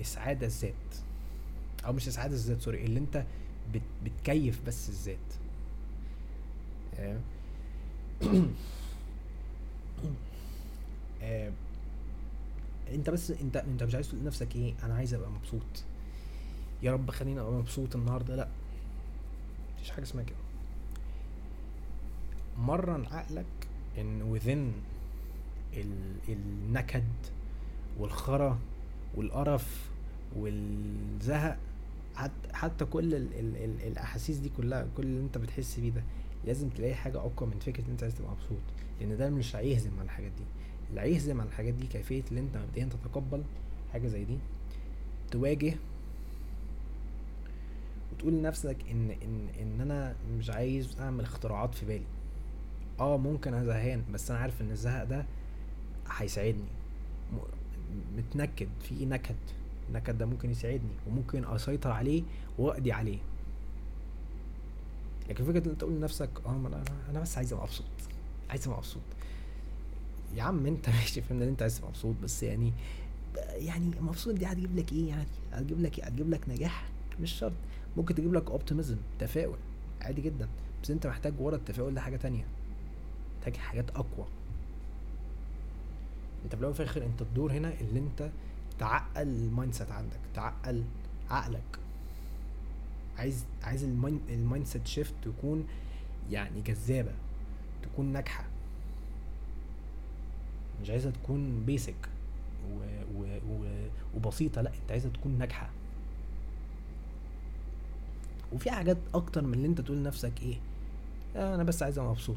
إسعاد 0.00 0.44
الذات. 0.44 0.74
أو 1.86 1.92
مش 1.92 2.08
إسعاد 2.08 2.32
الذات 2.32 2.62
سوري 2.62 2.84
اللي 2.84 3.00
أنت 3.00 3.24
بتكيف 4.04 4.60
بس 4.66 4.88
الذات. 4.88 5.18
آه. 6.98 7.20
آه. 11.22 11.52
أنت 12.92 13.10
بس 13.10 13.30
أنت 13.30 13.56
أنت 13.56 13.82
مش 13.82 13.94
عايز 13.94 14.08
تقول 14.08 14.20
لنفسك 14.20 14.56
إيه؟ 14.56 14.74
أنا 14.82 14.94
عايز 14.94 15.14
أبقى 15.14 15.30
مبسوط. 15.30 15.84
يا 16.82 16.92
رب 16.92 17.10
خليني 17.10 17.40
أبقى 17.40 17.52
مبسوط 17.52 17.96
النهارده. 17.96 18.36
لا 18.36 18.48
مفيش 19.76 19.90
حاجة 19.90 20.02
اسمها 20.02 20.24
كده. 20.24 20.36
مرن 22.58 23.06
عقلك 23.06 23.46
إن 23.98 24.38
within 24.38 24.72
النكد 26.28 27.04
والخرا 27.98 28.58
والقرف 29.16 29.90
والزهق 30.36 31.58
حتى 32.52 32.84
كل 32.84 33.14
ال 33.14 33.28
ال 33.38 33.56
ال 33.56 33.86
الأحاسيس 33.86 34.36
دي 34.36 34.50
كلها 34.56 34.86
كل 34.96 35.02
اللي 35.02 35.20
أنت 35.20 35.38
بتحس 35.38 35.80
بيه 35.80 35.90
ده 35.90 36.02
لازم 36.44 36.68
تلاقي 36.68 36.94
حاجة 36.94 37.18
أقوى 37.18 37.48
من 37.50 37.58
فكرة 37.58 37.84
إن 37.84 37.90
أنت 37.90 38.02
عايز 38.02 38.14
تبقى 38.14 38.30
مبسوط 38.30 38.58
لأن 39.00 39.16
ده 39.16 39.30
مش 39.30 39.56
هيهزم 39.56 39.90
على 39.98 40.02
الحاجات 40.04 40.30
دي. 40.38 40.44
اللي 40.90 41.00
هيهزم 41.00 41.40
على 41.40 41.48
الحاجات 41.48 41.74
دي 41.74 41.86
كيفية 41.86 42.22
ان 42.32 42.38
أنت 42.38 42.56
مبدئيا 42.56 42.88
تتقبل 43.04 43.42
حاجة 43.92 44.06
زي 44.08 44.24
دي 44.24 44.38
تواجه 45.30 45.74
وتقول 48.12 48.32
لنفسك 48.32 48.76
إن 48.90 49.10
إن 49.10 49.48
إن 49.62 49.80
أنا 49.80 50.14
مش 50.38 50.50
عايز 50.50 50.96
أعمل 51.00 51.24
اختراعات 51.24 51.74
في 51.74 51.86
بالي. 51.86 52.04
آه 53.00 53.16
ممكن 53.18 53.54
أنا 53.54 53.64
زهقان 53.64 54.02
بس 54.12 54.30
أنا 54.30 54.40
عارف 54.40 54.60
إن 54.62 54.70
الزهق 54.70 55.04
ده 55.04 55.24
هيساعدني. 56.10 56.68
متنكد 58.16 58.68
في 58.82 59.06
نكد. 59.06 59.34
النكد 59.88 60.18
ده 60.18 60.26
ممكن 60.26 60.50
يساعدني 60.50 60.90
وممكن 61.06 61.44
أسيطر 61.44 61.90
عليه 61.90 62.22
وأقضي 62.58 62.92
عليه. 62.92 63.18
لكن 65.28 65.44
فكرة 65.44 65.64
إن 65.64 65.70
أنت 65.70 65.80
تقول 65.80 65.92
لنفسك 65.94 66.30
آه 66.46 66.50
أنا 66.50 66.84
أنا 67.10 67.20
بس 67.20 67.36
عايز 67.36 67.52
أبقى 67.52 67.64
مبسوط 67.66 67.86
عايز 68.50 68.66
أبقى 68.66 68.78
مبسوط. 68.78 69.02
يا 70.36 70.42
عم 70.42 70.66
أنت 70.66 70.88
ماشي 71.00 71.20
فهمنا 71.22 71.44
إن 71.44 71.48
أنت 71.48 71.62
عايز 71.62 71.76
تبقى 71.78 71.90
مبسوط 71.90 72.14
بس 72.22 72.42
يعني 72.42 72.72
يعني 73.54 73.90
مبسوط 74.00 74.34
دي 74.34 74.46
هتجيب 74.46 74.76
لك 74.76 74.92
إيه 74.92 75.08
يعني؟ 75.08 75.26
هتجيب 75.52 75.80
لك 75.80 75.98
إيه 75.98 76.04
هتجيب 76.04 76.30
لك 76.30 76.48
نجاح 76.48 76.88
مش 77.20 77.32
شرط. 77.32 77.52
ممكن 77.96 78.14
تجيب 78.14 78.34
لك 78.34 78.50
اوبتيميزم 78.50 78.96
تفاؤل 79.18 79.56
عادي 80.00 80.22
جدا. 80.22 80.48
بس 80.82 80.90
أنت 80.90 81.06
محتاج 81.06 81.32
ورا 81.40 81.56
التفاؤل 81.56 81.94
ده 81.94 82.00
حاجة 82.00 82.16
تانية. 82.16 82.44
محتاج 83.38 83.56
حاجات 83.56 83.90
أقوى. 83.90 84.26
انت 86.44 86.54
في 86.54 86.60
الأول 86.60 86.74
الآخر 86.76 87.04
انت 87.04 87.22
الدور 87.22 87.52
هنا 87.52 87.72
اللي 87.80 87.98
انت 88.00 88.30
تعقل 88.78 89.22
ال 89.28 89.74
mindset 89.74 89.90
عندك 89.90 90.18
تعقل 90.34 90.84
عقلك. 91.30 91.78
عايز 93.18 93.44
عايز 93.62 93.84
ال 93.84 94.66
mindset 94.66 94.86
shift 94.86 95.14
تكون 95.24 95.66
يعني 96.30 96.60
جذابة 96.60 97.12
تكون 97.82 98.06
ناجحة. 98.06 98.44
مش 100.82 100.90
عايزها 100.90 101.10
تكون 101.10 101.64
basic 101.66 101.94
و... 102.72 102.78
و... 103.16 103.22
و... 103.50 103.64
وبسيطة 104.16 104.60
لا 104.62 104.70
انت 104.82 104.90
عايزها 104.90 105.10
تكون 105.10 105.38
ناجحة. 105.38 105.70
وفي 108.52 108.70
حاجات 108.70 108.96
أكتر 109.14 109.42
من 109.42 109.54
اللي 109.54 109.66
انت 109.66 109.80
تقول 109.80 109.96
لنفسك 109.98 110.32
إيه 110.42 110.56
آه 111.36 111.54
أنا 111.54 111.62
بس 111.64 111.82
عايز 111.82 111.98
ابقى 111.98 112.10
مبسوط. 112.10 112.36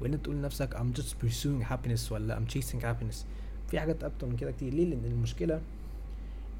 وإن 0.00 0.12
أنت 0.14 0.24
تقول 0.24 0.36
لنفسك 0.36 0.74
I'm 0.76 0.98
just 1.00 1.12
pursuing 1.24 1.70
happiness 1.72 2.12
ولا 2.12 2.38
I'm 2.40 2.52
chasing 2.54 2.80
happiness. 2.82 3.16
في 3.70 3.80
حاجات 3.80 4.04
أكتر 4.04 4.26
من 4.26 4.36
كده 4.36 4.50
كتير. 4.52 4.74
ليه؟ 4.74 4.84
لأن 4.84 5.04
المشكلة 5.04 5.60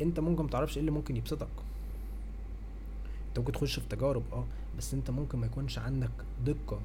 أنت 0.02 0.20
ممكن 0.20 0.44
متعرفش 0.44 0.72
إيه 0.74 0.80
اللي 0.80 0.90
ممكن 0.90 1.16
يبسطك. 1.16 1.48
أنت 3.28 3.38
ممكن 3.38 3.52
تخش 3.52 3.78
في 3.78 3.88
تجارب 3.88 4.22
آه 4.32 4.44
بس 4.78 4.94
أنت 4.94 5.10
ممكن 5.10 5.38
ما 5.38 5.46
يكونش 5.46 5.78
عندك 5.78 6.10
دقة 6.46 6.80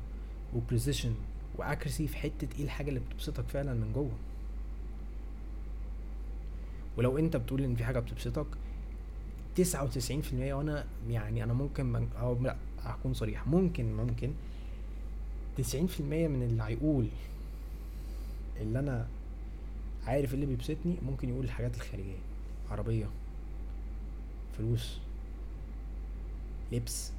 وبريسيشن 0.55 1.13
واكرسي 1.57 2.07
في 2.07 2.17
حتة 2.17 2.47
إيه 2.57 2.63
الحاجة 2.63 2.89
اللي 2.89 2.99
بتبسطك 2.99 3.43
فعلا 3.43 3.73
من 3.73 3.91
جوه. 3.93 4.11
ولو 6.97 7.17
أنت 7.17 7.37
بتقول 7.37 7.63
إن 7.63 7.75
في 7.75 7.83
حاجة 7.85 7.99
بتبسطك 7.99 8.45
99% 9.57 9.61
وأنا 10.33 10.85
يعني 11.09 11.43
أنا 11.43 11.53
ممكن 11.53 11.85
من 11.85 12.07
أو 12.19 12.37
لا 12.41 12.55
هكون 12.83 13.13
صريح. 13.13 13.47
ممكن 13.47 13.93
ممكن 13.95 14.31
90% 15.57 15.63
من 16.01 16.43
اللي 16.43 16.63
هيقول 16.63 17.07
اللي 18.61 18.79
أنا 18.79 19.07
عارف 20.07 20.33
اللي 20.33 20.45
بيبسطني؟ 20.45 20.95
ممكن 21.05 21.29
يقول 21.29 21.45
الحاجات 21.45 21.75
الخارجية. 21.75 22.17
عربية. 22.71 23.09
فلوس. 24.57 24.97
لبس. 26.71 27.11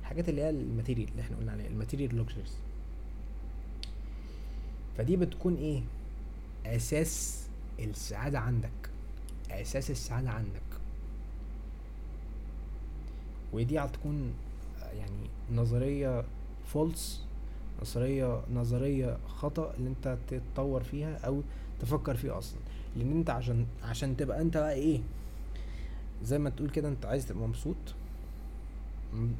الحاجات 0.00 0.28
اللي 0.28 0.42
هي 0.42 0.50
ال 0.50 0.56
material 0.56 1.08
اللي 1.10 1.22
إحنا 1.22 1.36
قلنا 1.36 1.52
عليها 1.52 1.66
ال 1.66 1.72
material 1.72 2.16
luxuries 2.16 2.52
فدي 4.98 5.16
بتكون 5.16 5.54
إيه؟ 5.54 5.82
أساس 6.66 7.46
السعادة 7.78 8.38
عندك. 8.38 8.90
أساس 9.50 9.90
السعادة 9.90 10.30
عندك. 10.30 10.60
ودي 13.52 13.78
هتكون 13.78 14.34
يعني 14.82 15.26
نظرية 15.52 16.24
فولس 16.66 17.24
نظرية 17.82 18.40
نظرية 18.54 19.16
خطأ 19.28 19.74
اللي 19.74 19.88
أنت 19.90 20.18
تتطور 20.28 20.82
فيها 20.82 21.18
أو 21.18 21.42
تفكر 21.80 22.16
فيها 22.16 22.38
أصلا. 22.38 22.58
لأن 22.96 23.10
أنت 23.12 23.30
عشان 23.30 23.66
عشان 23.82 24.16
تبقى 24.16 24.40
أنت 24.40 24.56
بقى 24.56 24.72
إيه 24.72 25.00
زي 26.24 26.38
ما 26.38 26.50
تقول 26.50 26.70
كده 26.70 26.88
أنت 26.88 27.06
عايز 27.06 27.26
تبقى 27.26 27.48
مبسوط. 27.48 27.76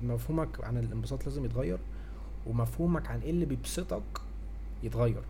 مفهومك 0.03 0.65
عن 0.65 0.79
الانبساط 0.79 1.25
لازم 1.27 1.45
يتغير 1.45 1.79
ومفهومك 2.47 3.07
عن 3.11 3.21
إيه 3.21 3.31
اللي 3.31 3.47
بيبسطك 3.47 4.03
يتغير. 4.83 5.23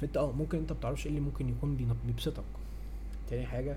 فأنت 0.00 0.16
آه 0.16 0.32
ممكن 0.32 0.58
أنت 0.58 0.72
متعرفش 0.72 1.06
إيه 1.06 1.10
اللي 1.10 1.20
ممكن 1.20 1.48
يكون 1.48 1.96
بيبسطك. 2.06 2.44
تاني 3.30 3.46
حاجة 3.46 3.76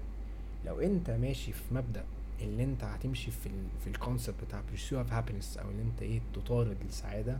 لو 0.66 0.80
أنت 0.80 1.10
ماشي 1.10 1.54
في 1.54 1.74
مبدأ 1.76 2.04
اللي 2.42 2.64
انت 2.64 2.84
هتمشي 2.84 3.32
في 3.32 3.46
ال 3.48 3.66
في 3.84 3.88
الكونسبت 3.90 4.36
بتاع 4.48 4.62
pursuit 4.62 4.94
of 5.08 5.12
happiness 5.12 5.60
أو 5.60 5.70
اللي 5.70 5.82
انت 5.82 6.02
إيه 6.02 6.20
تطارد 6.34 6.78
السعادة 6.90 7.38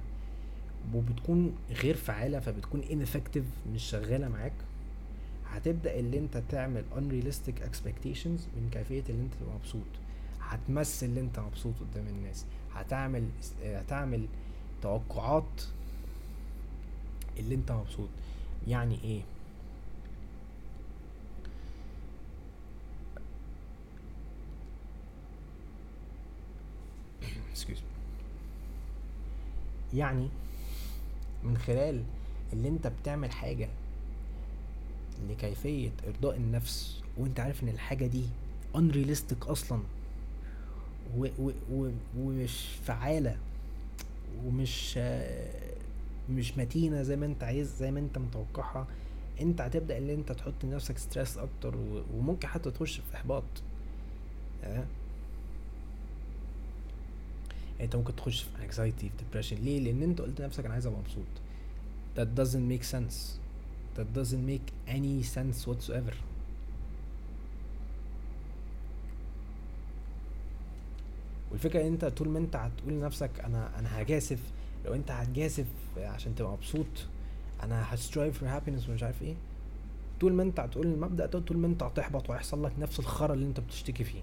وبتكون 0.94 1.56
غير 1.70 1.96
فعالة 1.96 2.40
فبتكون 2.40 2.82
ineffective 2.82 3.70
مش 3.74 3.84
شغالة 3.84 4.28
معاك. 4.30 4.54
هتبدأ 5.50 6.00
اللي 6.00 6.18
انت 6.20 6.42
تعمل 6.50 6.84
unrealistic 6.96 7.62
expectations 7.64 8.42
من 8.56 8.70
كيفية 8.72 9.04
اللي 9.10 9.22
انت 9.22 9.34
تبقى 9.42 9.56
مبسوط. 9.56 9.82
هتمثل 10.42 11.06
اللي 11.06 11.20
انت 11.22 11.40
مبسوط 11.40 11.74
قدام 11.80 12.08
الناس. 12.08 12.46
هتعمل 12.76 13.28
هتعمل 13.64 14.26
توقعات 14.82 15.62
اللي 17.40 17.56
انت 17.56 17.72
مبسوط. 17.72 18.10
يعني 18.68 19.00
إيه؟ 19.04 19.22
يعني 29.96 30.30
من 31.44 31.58
خلال 31.58 32.04
اللي 32.54 32.68
انت 32.68 32.88
بتعمل 32.88 33.32
حاجة 33.32 33.70
لكيفية 35.30 35.90
إرضاء 36.08 36.36
النفس 36.36 37.02
وانت 37.18 37.40
عارف 37.40 37.64
إن 37.64 37.70
الحاجة 37.70 38.06
دي 38.08 38.24
unrealistic 38.76 39.48
أصلا 39.48 39.80
و 41.18 41.28
و 41.40 41.52
و 41.72 41.90
ومش 42.18 42.66
فعالة 42.86 43.38
ومش 44.46 44.98
مش 46.30 46.58
متينة 46.58 47.02
زي 47.02 47.16
ما 47.16 47.26
انت 47.26 47.44
عايز 47.44 47.76
زي 47.78 47.92
ما 47.92 48.00
انت 48.00 48.18
متوقعها 48.18 48.88
انت 49.42 49.62
هتبدأ 49.62 49.98
إن 49.98 50.10
انت 50.10 50.32
تحط 50.32 50.54
لنفسك 50.64 50.98
ستريس 50.98 51.38
أكتر 51.38 51.76
وممكن 52.14 52.48
حتى 52.48 52.72
تخش 52.72 53.00
في 53.00 53.16
إحباط. 53.16 53.44
آه؟ 54.64 54.86
انت 57.84 57.96
ممكن 57.96 58.16
تخش 58.16 58.44
في 58.44 58.50
anxiety 58.70 59.00
في 59.00 59.10
depression. 59.20 59.60
ليه؟ 59.62 59.80
لأن 59.80 60.04
انت 60.04 60.22
قلت 60.22 60.42
لنفسك 60.42 60.66
أنا 60.66 60.74
عايز 60.74 60.86
أبقى 60.86 61.00
مبسوط. 61.00 61.26
That 62.18 62.40
doesn't 62.40 62.70
make 62.72 62.86
sense. 62.96 63.16
That 63.98 64.18
doesn't 64.20 64.46
make 64.50 64.92
any 64.98 65.24
sense 65.36 65.68
whatsoever. 65.68 66.14
والفكرة 71.52 71.82
إن 71.82 71.86
انت 71.88 72.06
طول 72.06 72.30
ما 72.30 72.40
انت 72.40 72.56
هتقول 72.56 72.94
لنفسك 72.94 73.40
أنا 73.40 73.80
أنا 73.80 74.02
هجازف. 74.02 74.40
لو 74.86 74.94
انت 74.94 75.12
هتجازف 75.12 75.66
عشان 75.98 76.36
تبقى 76.36 76.52
مبسوط 76.52 76.86
أنا 77.64 77.94
ه 77.94 78.01
strive 78.01 78.40
for 78.40 78.50
happiness 78.50 78.90
ومش 78.90 79.04
عارف 79.04 79.22
إيه 79.22 79.36
طول 80.22 80.34
ما 80.34 80.44
انت 80.44 80.60
هتقول 80.60 80.88
المبدأ 80.88 81.26
ده 81.26 81.40
طول 81.40 81.58
ما 81.58 81.68
انت 81.68 81.84
هتحبط 81.84 82.30
وهيحصل 82.30 82.64
لك 82.64 82.72
نفس 82.80 83.00
الخرا 83.00 83.34
اللي 83.34 83.46
انت 83.46 83.60
بتشتكي 83.60 84.04
فيه. 84.04 84.22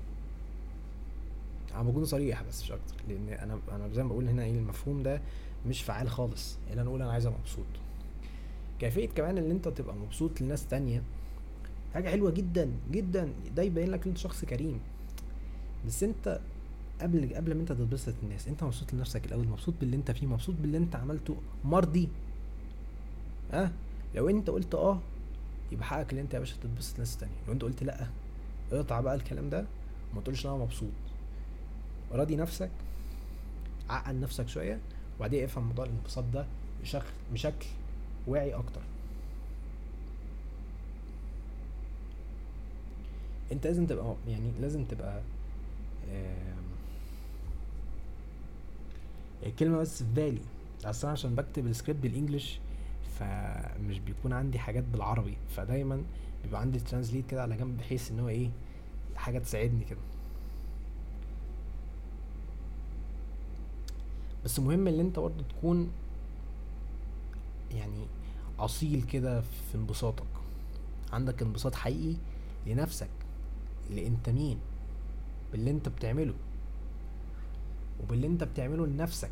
أنا 1.74 1.82
بكون 1.82 2.04
صريح 2.04 2.42
بس 2.42 2.62
مش 2.62 2.72
أكتر 2.72 2.94
لأن 3.08 3.28
أنا 3.28 3.58
أنا 3.72 3.88
زي 3.88 4.02
ما 4.02 4.08
بقول 4.08 4.28
هنا 4.28 4.42
إيه 4.44 4.52
المفهوم 4.58 5.02
ده 5.02 5.20
مش 5.66 5.82
فعال 5.82 6.10
خالص 6.10 6.56
ان 6.72 6.78
أنا 6.78 6.88
أقول 6.88 7.02
أنا 7.02 7.12
عايز 7.12 7.26
أبقى 7.26 7.38
مبسوط. 7.40 7.64
كيفية 8.80 9.08
كمان 9.08 9.38
إن 9.38 9.50
أنت 9.50 9.68
تبقى 9.68 9.94
مبسوط 9.94 10.40
لناس 10.40 10.66
تانية 10.66 11.02
حاجة 11.94 12.08
حلوة 12.08 12.30
جدا 12.30 12.70
جدا 12.90 13.32
ده 13.56 13.62
يبين 13.62 13.90
لك 13.90 14.02
إن 14.02 14.08
أنت 14.08 14.18
شخص 14.18 14.44
كريم. 14.44 14.80
بس 15.86 16.02
أنت 16.02 16.40
قبل 17.00 17.34
قبل 17.34 17.54
ما 17.54 17.60
أنت 17.60 17.72
تتبسط 17.72 18.14
الناس 18.22 18.48
أنت 18.48 18.64
مبسوط 18.64 18.92
لنفسك 18.94 19.26
الأول 19.26 19.48
مبسوط 19.48 19.74
باللي 19.80 19.96
أنت 19.96 20.10
فيه 20.10 20.26
مبسوط 20.26 20.54
باللي 20.62 20.78
أنت 20.78 20.96
عملته 20.96 21.36
مرضي. 21.64 22.08
ها؟ 23.52 23.64
أه؟ 23.64 23.70
لو 24.14 24.28
أنت 24.28 24.50
قلت 24.50 24.74
آه 24.74 24.98
يبقى 25.72 25.84
حقك 25.86 26.12
إن 26.12 26.18
أنت 26.18 26.34
يا 26.34 26.38
باشا 26.38 26.56
تتبسط 26.56 26.98
ناس 26.98 27.16
تانية. 27.16 27.34
لو 27.46 27.52
أنت 27.52 27.62
قلت 27.62 27.82
لأ 27.82 28.06
اقطع 28.72 29.00
بقى 29.00 29.14
الكلام 29.14 29.50
ده 29.50 29.64
وما 30.12 30.20
تقولش 30.22 30.46
أنا 30.46 30.54
مبسوط. 30.56 30.88
راضي 32.12 32.36
نفسك 32.36 32.70
عقل 33.90 34.20
نفسك 34.20 34.48
شوية 34.48 34.78
وبعدين 35.16 35.44
افهم 35.44 35.64
موضوع 35.64 35.84
الانبساط 35.84 36.24
ده 36.32 36.46
بشكل 36.82 37.06
بشكل 37.32 37.66
واعي 38.26 38.54
أكتر. 38.54 38.80
أنت 43.52 43.66
لازم 43.66 43.86
تبقى 43.86 44.14
يعني 44.28 44.50
لازم 44.60 44.84
تبقى 44.84 45.20
الكلمة 49.46 49.78
بس 49.78 50.02
في 50.02 50.08
بالي 50.14 50.40
أصلا 50.84 51.10
عشان 51.10 51.34
بكتب 51.34 51.66
السكريبت 51.66 52.00
بالإنجلش 52.02 52.58
فمش 53.18 53.98
بيكون 53.98 54.32
عندي 54.32 54.58
حاجات 54.58 54.84
بالعربي 54.84 55.36
فدايما 55.56 56.02
بيبقى 56.44 56.60
عندي 56.60 56.80
ترانزليت 56.80 57.26
كده 57.26 57.42
على 57.42 57.56
جنب 57.56 57.78
بحيث 57.78 58.10
إن 58.10 58.20
هو 58.20 58.28
إيه 58.28 58.50
حاجة 59.16 59.38
تساعدني 59.38 59.84
كده. 59.84 59.98
بس 64.44 64.60
مهم 64.60 64.88
ان 64.88 65.00
انت 65.00 65.18
برضه 65.18 65.44
تكون 65.48 65.90
يعني 67.70 68.06
أصيل 68.58 69.02
كده 69.02 69.40
في 69.40 69.74
انبساطك. 69.74 70.26
عندك 71.12 71.42
انبساط 71.42 71.74
حقيقي 71.74 72.16
لنفسك 72.66 73.08
اللي 73.90 74.06
انت 74.06 74.28
مين؟ 74.28 74.58
باللي 75.52 75.70
انت 75.70 75.88
بتعمله. 75.88 76.34
وباللي 78.02 78.26
انت 78.26 78.44
بتعمله 78.44 78.86
لنفسك. 78.86 79.30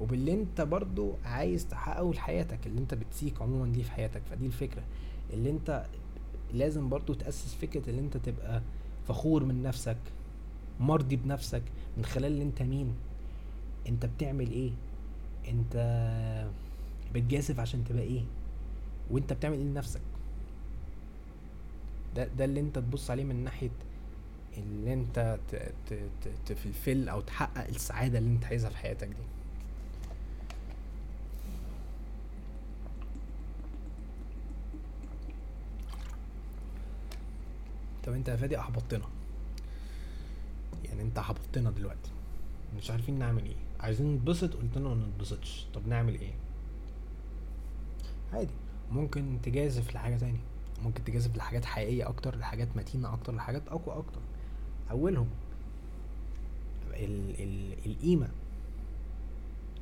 وباللي 0.00 0.34
انت 0.34 0.60
برضو 0.60 1.12
عايز 1.24 1.66
تحققه 1.66 2.12
لحياتك 2.12 2.66
اللي 2.66 2.80
انت 2.80 2.94
بتسيك 2.94 3.42
عموما 3.42 3.72
دي 3.72 3.82
في 3.82 3.90
حياتك. 3.90 4.22
فدي 4.30 4.46
الفكرة. 4.46 4.82
اللي 5.32 5.50
انت 5.50 5.86
لازم 6.54 6.88
برضو 6.88 7.14
تأسس 7.14 7.54
فكرة 7.54 7.90
اللي 7.90 8.00
انت 8.00 8.16
تبقى 8.16 8.62
فخور 9.08 9.44
من 9.44 9.62
نفسك 9.62 9.96
مرضي 10.80 11.16
بنفسك 11.16 11.62
من 11.96 12.04
خلال 12.04 12.32
اللي 12.32 12.42
انت 12.44 12.62
مين. 12.62 12.94
انت 13.88 14.06
بتعمل 14.06 14.50
إيه؟ 14.50 14.70
انت 15.48 15.76
بتجازف 17.14 17.60
عشان 17.60 17.84
تبقى 17.84 18.02
إيه؟ 18.02 18.22
وانت 19.10 19.32
بتعمل 19.32 19.56
إيه 19.56 19.64
لنفسك؟ 19.64 20.00
ده 22.16 22.24
ده 22.38 22.44
اللي 22.44 22.60
انت 22.60 22.78
تبص 22.78 23.10
عليه 23.10 23.24
من 23.24 23.44
ناحية 23.44 23.70
اللي 24.58 24.92
انت 24.94 25.38
تفلفل 26.46 27.08
أو 27.08 27.20
تحقق 27.20 27.66
السعادة 27.68 28.18
اللي 28.18 28.30
انت 28.30 28.44
عايزها 28.44 28.70
في 28.70 28.76
حياتك 28.76 29.08
دي. 29.08 29.14
طب 38.04 38.12
انت 38.12 38.28
يا 38.28 38.36
فادي 38.36 38.58
احبطتنا. 38.58 39.04
يعني 40.84 41.02
انت 41.02 41.18
احبطتنا 41.18 41.70
دلوقتي. 41.70 42.10
مش 42.76 42.90
عارفين 42.90 43.18
نعمل 43.18 43.44
إيه. 43.44 43.56
عايزين 43.80 44.14
نتبسط 44.14 44.54
قلت 44.54 44.78
له 44.78 44.94
ما 44.94 45.06
نتبسطش. 45.06 45.66
طب 45.74 45.88
نعمل 45.88 46.20
إيه؟ 46.20 46.32
عادي. 48.32 48.54
ممكن 48.92 49.38
تجازف 49.42 49.94
لحاجة 49.94 50.16
تانية. 50.16 50.40
ممكن 50.84 51.04
تجازف 51.04 51.36
لحاجات 51.36 51.64
حقيقية 51.64 52.08
أكتر 52.08 52.36
لحاجات 52.36 52.68
متينة 52.76 53.12
أكتر 53.14 53.34
لحاجات 53.34 53.68
أقوى 53.68 53.98
أكتر. 53.98 54.20
أولهم 54.90 55.28
ال 56.92 57.42
ال 57.42 57.72
القيمة. 57.86 58.28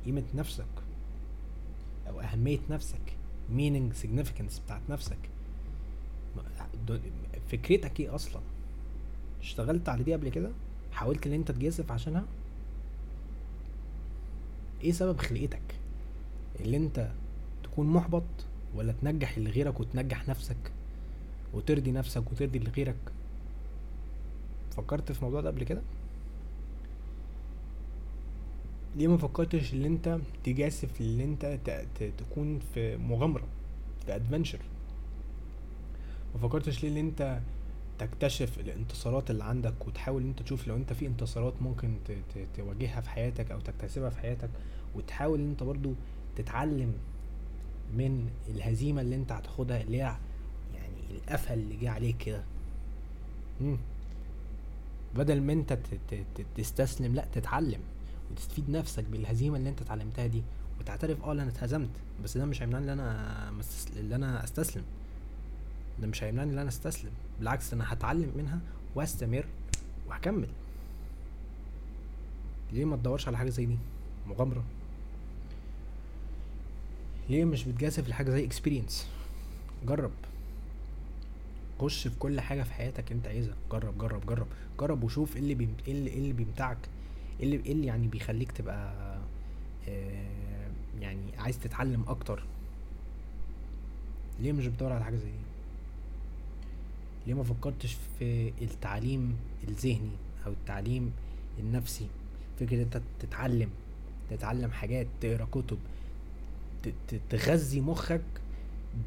قيمة 0.05 0.23
نفسك. 0.35 0.65
أو 2.09 2.19
أهمية 2.19 2.59
نفسك. 2.69 3.01
meaning 3.49 4.03
significance 4.03 4.61
بتاعت 4.65 4.81
نفسك. 4.89 5.17
فكرتك 7.51 7.99
إيه 7.99 8.15
أصلا؟ 8.15 8.41
اشتغلت 9.41 9.89
على 9.89 10.03
دي 10.03 10.13
قبل 10.13 10.29
كده؟ 10.29 10.51
حاولت 10.91 11.27
إن 11.27 11.33
أنت 11.33 11.51
تجازف 11.51 11.91
عشانها؟ 11.91 12.25
إيه 14.83 14.91
سبب 14.91 15.17
خلقتك؟ 15.17 15.61
اللي 16.59 16.77
انت 16.77 17.07
تكون 17.63 17.87
محبط 17.87 18.23
ولا 18.75 18.93
تنجح 19.01 19.37
اللي 19.37 19.49
غيرك 19.49 19.79
وتنجح 19.79 20.27
نفسك 20.29 20.71
وترضي 21.53 21.91
نفسك 21.91 22.31
وترضي 22.31 22.57
اللي 22.57 22.69
غيرك؟ 22.69 22.95
فكرت 24.77 25.11
في 25.11 25.19
الموضوع 25.19 25.41
ده 25.41 25.49
قبل 25.49 25.63
كده؟ 25.63 25.81
ليه 28.95 29.07
ما 29.07 29.17
فكرتش 29.17 29.73
ان 29.73 29.85
انت 29.85 30.19
تجاسف 30.43 31.01
ان 31.01 31.19
انت 31.19 31.59
تكون 32.17 32.59
في 32.73 32.97
مغامرة 32.97 33.47
في 34.05 34.15
ادفنشر 34.15 34.59
ما 36.35 36.41
فكرتش 36.47 36.83
ليه 36.83 36.89
ان 36.89 36.97
انت 36.97 37.39
تكتشف 37.99 38.59
الانتصارات 38.59 39.31
اللي 39.31 39.43
عندك 39.43 39.87
وتحاول 39.87 40.21
إن 40.21 40.27
أنت 40.29 40.41
تشوف 40.41 40.67
لو 40.67 40.75
أنت 40.75 40.93
في 40.93 41.07
انتصارات 41.07 41.53
ممكن 41.61 41.95
تواجهها 42.55 43.01
في 43.01 43.09
حياتك 43.09 43.51
أو 43.51 43.59
تكتسبها 43.59 44.09
في 44.09 44.19
حياتك 44.19 44.49
وتحاول 44.95 45.39
إن 45.39 45.49
أنت 45.49 45.63
برضو 45.63 45.93
تتعلم 46.35 46.93
من 47.93 48.29
الهزيمة 48.49 49.01
اللي 49.01 49.15
أنت 49.15 49.31
هتاخدها 49.31 49.81
اللي 49.81 49.97
هي 49.97 50.15
يعني 50.75 50.95
القفل 51.11 51.53
اللي 51.53 51.75
جه 51.77 51.89
عليك 51.89 52.17
كده 52.17 52.43
بدل 55.15 55.41
ما 55.41 55.53
أنت 55.53 55.77
تستسلم 56.55 57.15
لأ 57.15 57.25
تتعلم 57.33 57.79
وتستفيد 58.31 58.69
نفسك 58.69 59.03
بالهزيمة 59.03 59.57
اللي 59.57 59.69
أنت 59.69 59.81
اتعلمتها 59.81 60.27
دي 60.27 60.43
وتعترف 60.79 61.23
آه 61.23 61.31
أنا 61.31 61.47
اتهزمت 61.47 61.89
بس 62.23 62.37
ده 62.37 62.45
مش 62.45 62.61
هيمنعني 62.61 62.85
إن 62.85 62.99
أنا. 62.99 63.49
إن 63.99 64.13
أنا 64.13 64.43
أستسلم 64.43 64.83
ده 66.01 66.07
مش 66.07 66.23
هيمنعني 66.23 66.53
إن 66.53 66.57
أنا 66.57 66.69
أستسلم. 66.69 67.11
بالعكس 67.39 67.73
أنا 67.73 67.93
هتعلم 67.93 68.31
منها 68.37 68.59
وأستمر 68.95 69.45
وهكمل. 70.07 70.47
ليه 72.73 72.85
ما 72.85 72.95
تدورش 72.95 73.27
على 73.27 73.37
حاجة 73.37 73.49
زي 73.49 73.65
دي؟ 73.65 73.77
مغامرة. 74.27 74.63
ليه 77.29 77.45
مش 77.45 77.63
بتجازف 77.63 78.09
لحاجه 78.09 78.29
زي 78.31 78.45
اكسبيرينس 78.45 79.07
جرب. 79.87 80.11
خش 81.79 82.07
في 82.07 82.15
كل 82.19 82.41
حاجة 82.41 82.63
في 82.63 82.73
حياتك 82.73 83.11
أنت 83.11 83.27
عايزها. 83.27 83.55
جرب 83.71 83.97
جرب 83.97 84.25
جرب. 84.25 84.47
جرب 84.79 85.03
وشوف 85.03 85.35
إيه 85.35 85.41
اللي 85.41 85.53
بيم... 85.55 85.75
إيه 85.87 85.93
اللي, 85.93 86.09
إيه 86.09 86.17
اللي 86.17 86.33
بيمتعك. 86.33 86.77
إيه 87.39 87.45
اللي 87.45 87.65
إيه 87.65 87.71
اللي 87.71 87.87
يعني 87.87 88.07
بيخليك 88.07 88.51
تبقى 88.51 88.93
آه 89.89 90.27
يعني 90.99 91.37
عايز 91.37 91.59
تتعلم 91.59 92.03
أكتر. 92.07 92.43
ليه 94.39 94.51
مش 94.51 94.67
بتدور 94.67 94.91
على 94.93 95.03
حاجة 95.03 95.15
زي 95.15 95.25
دي؟ 95.31 95.46
ليه 97.27 97.33
ما 97.33 97.43
فكرتش 97.43 97.97
في 98.19 98.53
التعليم 98.61 99.35
الذهني 99.67 100.11
أو 100.45 100.51
التعليم 100.51 101.11
النفسي؟ 101.59 102.07
فكرة 102.59 102.83
أنت 102.83 103.01
تتعلم 103.19 103.69
تتعلم 104.29 104.71
حاجات 104.71 105.07
تقرأ 105.21 105.47
كتب 105.51 105.77
تغذي 107.29 107.81
مخك 107.81 108.21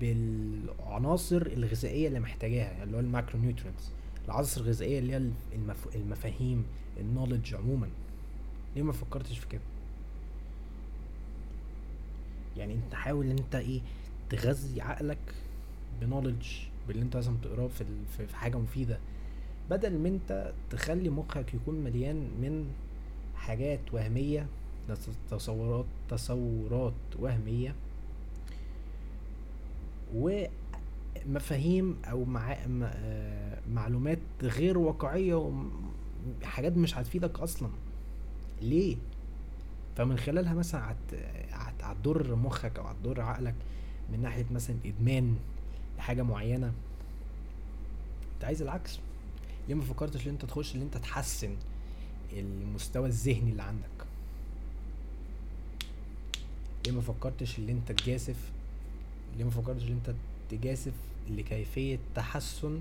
بالعناصر 0.00 1.42
الغذائية 1.46 2.08
اللي 2.08 2.20
محتاجاها 2.20 2.84
اللي 2.84 2.96
هو 2.96 3.00
ال 3.00 3.40
macronutrients 3.40 3.90
العناصر 4.28 4.60
الغذائية 4.60 4.98
اللي 4.98 5.12
هي 5.12 5.30
المفاهيم 5.94 6.64
النولج 7.00 7.54
عموما. 7.54 7.88
ليه 8.76 8.82
ما 8.82 8.92
فكرتش 8.92 9.38
في 9.38 9.46
كده؟ 9.48 9.60
يعني 12.56 12.74
أنت 12.74 12.94
حاول 12.94 13.26
إن 13.26 13.38
أنت 13.38 13.54
إيه 13.54 13.80
تغذي 14.30 14.80
عقلك 14.80 15.18
بنولج 16.00 16.46
باللي 16.88 17.02
انت 17.02 17.16
لازم 17.16 17.36
تقراه 17.36 17.68
في 17.68 17.84
في 18.26 18.36
حاجة 18.36 18.56
مفيدة. 18.58 18.98
بدل 19.70 19.98
ما 19.98 20.08
انت 20.08 20.52
تخلي 20.70 21.10
مخك 21.10 21.54
يكون 21.54 21.74
مليان 21.74 22.16
من 22.16 22.66
حاجات 23.36 23.80
وهمية 23.92 24.46
تصورات 25.30 25.84
تصورات 26.08 26.92
وهمية 27.18 27.74
ومفاهيم 31.26 31.96
أو 32.04 32.24
مع... 32.24 32.52
آه، 32.84 33.58
معلومات 33.72 34.18
غير 34.42 34.78
واقعية 34.78 35.52
وحاجات 36.42 36.76
مش 36.76 36.98
هتفيدك 36.98 37.40
أصلا. 37.40 37.68
ليه؟ 38.62 38.96
فمن 39.96 40.18
خلالها 40.18 40.54
مثلا 40.54 40.94
هتضر 41.82 42.34
مخك 42.34 42.78
أو 42.78 42.86
هتضر 42.86 43.20
عقلك 43.20 43.54
من 44.12 44.22
ناحية 44.22 44.46
مثلا 44.50 44.76
إدمان. 44.86 45.36
لحاجه 46.00 46.22
معينة. 46.22 46.72
انت 48.34 48.44
عايز 48.44 48.62
العكس. 48.62 48.98
ليه 49.68 49.74
ما 49.74 49.82
فكرتش 49.82 50.26
ان 50.26 50.30
انت 50.32 50.44
تخش 50.44 50.74
ان 50.74 50.80
انت 50.82 50.96
تحسن 50.96 51.56
المستوى 52.32 53.06
الذهني 53.06 53.50
اللي 53.50 53.62
عندك؟ 53.62 54.06
ليه 56.86 56.92
ما 56.92 57.00
فكرتش 57.00 57.58
ان 57.58 57.68
انت 57.68 57.92
تجازف؟ 57.92 58.36
ليه 59.36 59.44
ما 59.44 59.50
فكرتش 59.50 59.82
ان 59.84 59.92
انت 59.92 60.14
تجازف 60.50 60.92
لكيفية 61.30 61.98
تحسن؟ 62.14 62.80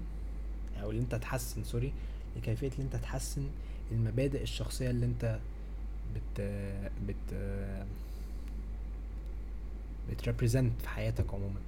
أو 0.82 0.92
ان 0.92 0.98
انت 0.98 1.16
تحسن 1.16 1.64
sorry 1.64 1.94
لكيفية 2.38 2.68
ان 2.80 2.84
انت 2.84 2.96
تحسن 2.96 3.44
المبادئ 3.92 4.42
الشخصية 4.44 4.90
اللي 4.90 5.06
انت 5.06 5.40
بت 6.16 6.42
بت 7.08 7.34
بت 10.12 10.25
represent 10.25 10.82
في 10.82 10.90
حياتك 10.90 11.34
عموما. 11.34 11.60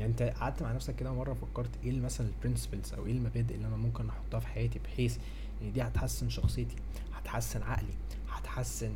يعني 0.00 0.10
انت 0.12 0.22
قعدت 0.22 0.62
مع 0.62 0.72
نفسك 0.72 0.96
كده 0.96 1.12
مرة 1.12 1.34
فكرت 1.34 1.70
إيه 1.84 2.00
مثلا 2.00 2.26
ال 2.28 2.34
principles 2.34 2.92
أو 2.94 3.06
إيه 3.06 3.12
المبادئ 3.12 3.54
اللي 3.54 3.66
أنا 3.66 3.76
ممكن 3.76 4.08
أحطها 4.08 4.40
في 4.40 4.46
حياتي 4.46 4.78
بحيث 4.78 5.18
إن 5.62 5.72
دي 5.72 5.82
هتحسن 5.82 6.28
شخصيتي 6.28 6.76
هتحسن 7.14 7.62
عقلي 7.62 7.92
هتحسن 8.30 8.92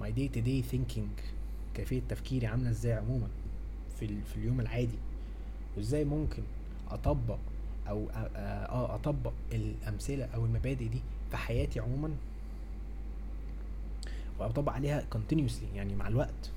my 0.00 0.06
day 0.06 0.28
to 0.36 0.40
day 0.46 0.72
thinking 0.74 1.20
كيفية 1.74 2.02
تفكيري 2.08 2.46
عاملة 2.46 2.70
إزاي 2.70 2.92
عموما 2.92 3.26
في, 4.00 4.06
في 4.06 4.36
اليوم 4.36 4.60
العادي؟ 4.60 4.98
وازاي 5.76 6.04
ممكن 6.04 6.42
أطبق 6.90 7.38
أو 7.88 8.08
آه 8.10 8.94
أطبق 8.94 9.32
الأمثلة 9.52 10.24
أو 10.24 10.44
المبادئ 10.44 10.88
دي 10.88 11.00
في 11.30 11.36
حياتي 11.36 11.80
عموما؟ 11.80 12.10
وأطبق 14.38 14.72
عليها 14.72 15.04
continuously 15.14 15.76
يعني 15.76 15.94
مع 15.96 16.08
الوقت. 16.08 16.50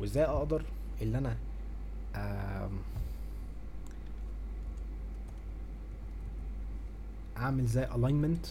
وإزاي 0.00 0.24
أقدر 0.24 0.62
اللي 1.02 1.18
أنا 1.18 1.36
أعمل 7.36 7.66
زي 7.66 7.86
alignment. 7.86 8.46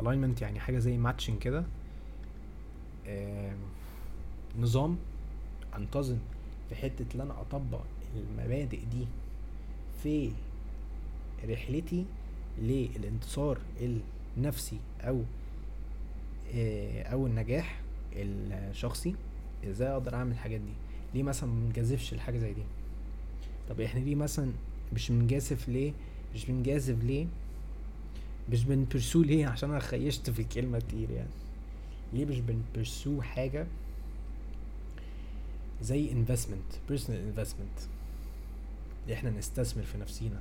Alignment 0.00 0.42
يعني 0.42 0.60
حاجة 0.60 0.78
زي 0.78 1.02
matching 1.02 1.38
كده. 1.40 1.64
نظام 4.58 4.96
أنتظم 5.76 6.18
في 6.68 6.74
حتة 6.74 7.06
إن 7.14 7.20
أنا 7.20 7.40
أطبق 7.40 7.80
المبادئ 8.16 8.84
دي 8.84 9.06
في 10.02 10.32
رحلتي 11.48 12.04
للانتصار 12.58 13.58
النفسي 14.36 14.78
أو 15.00 15.22
آه، 16.54 17.02
أو 17.02 17.26
النجاح 17.26 17.80
الشخصي. 18.12 19.14
إزاي 19.64 19.88
أقدر 19.88 20.14
أعمل 20.14 20.32
الحاجات 20.32 20.60
دي؟ 20.60 20.72
ليه 21.14 21.22
مثلا 21.22 21.50
ما 21.50 21.66
بنجازفش 21.66 22.14
لحاجة 22.14 22.38
زي 22.38 22.52
دي؟ 22.52 22.62
طب 23.68 23.80
إحنا 23.80 24.00
ليه 24.00 24.14
مثلا 24.14 24.52
مش 24.92 25.12
بنجازف 25.12 25.68
ليه؟ 25.68 25.92
مش 26.34 26.46
بنجازف 26.46 27.04
ليه؟ 27.04 27.26
مش 28.52 28.64
بنبرسو 28.64 29.22
ليه؟ 29.22 29.46
عشان 29.46 29.70
أنا 29.70 29.80
خيشت 29.80 30.30
في 30.30 30.42
الكلمة 30.42 30.78
كتير 30.78 31.10
يعني. 31.10 31.30
ليه 32.12 32.24
مش 32.24 32.40
بنبرسو 32.40 33.22
حاجة 33.22 33.66
زي 35.82 36.24
personal 36.88 37.36
investment 37.36 37.82
اللي 39.04 39.14
إحنا 39.14 39.30
نستثمر 39.30 39.82
في 39.82 39.98
نفسينا 39.98 40.40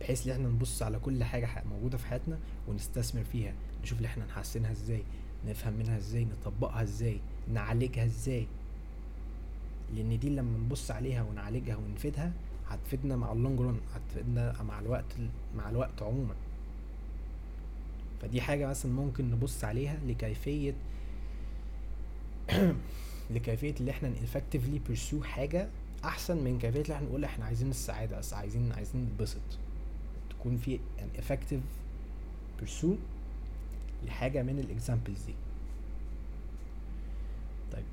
بحيث 0.00 0.26
إن 0.26 0.32
إحنا 0.32 0.48
نبص 0.48 0.82
على 0.82 0.98
كل 0.98 1.24
حاجة 1.24 1.62
موجودة 1.70 1.98
في 1.98 2.06
حياتنا 2.06 2.38
ونستثمر 2.68 3.24
فيها 3.24 3.52
نشوف 3.82 3.98
اللي 3.98 4.08
إحنا 4.08 4.24
نحسنها 4.26 4.72
إزاي 4.72 5.02
نفهم 5.48 5.72
منها 5.72 5.96
إزاي 5.96 6.24
نطبقها 6.24 6.82
إزاي 6.82 7.18
نعالجها 7.52 8.04
إزاي. 8.04 8.46
لأن 9.94 10.18
دي 10.18 10.28
لما 10.30 10.58
نبص 10.58 10.90
عليها 10.90 11.22
ونعالجها 11.22 11.76
ونفيدها 11.76 12.32
هتفيدنا 12.68 13.16
مع 13.16 13.32
ال 13.32 13.38
long 13.38 13.60
run 13.60 13.80
هتفيدنا 13.94 14.62
مع 14.62 14.78
الوقت 14.80 15.04
مع 15.56 15.70
الوقت 15.70 16.02
عموما. 16.02 16.34
فدي 18.22 18.40
حاجة 18.40 18.66
مثلا 18.66 18.92
ممكن 18.92 19.30
نبص 19.30 19.64
عليها 19.64 19.98
لكيفية 20.06 20.74
لكيفية 23.34 23.74
اللي 23.80 23.90
إحنا 23.90 24.12
effectively 24.14 24.90
pursue 24.90 25.24
حاجة 25.24 25.68
أحسن 26.04 26.36
من 26.36 26.58
كيفية 26.58 26.80
اللي 26.82 26.94
إحنا 26.94 27.06
نقول 27.06 27.24
إحنا 27.24 27.44
عايزين 27.44 27.70
السعادة 27.70 28.18
بس 28.18 28.32
عايزين 28.34 28.72
عايزين 28.72 29.02
نتبسط. 29.02 29.40
تكون 30.30 30.56
في 30.56 30.78
an 30.98 31.20
effective 31.20 31.64
pursue 32.62 32.96
لحاجة 34.06 34.42
من 34.42 34.58
ال 34.58 34.65
examples 34.65 35.22
دي 35.24 35.34
طيب 37.72 37.84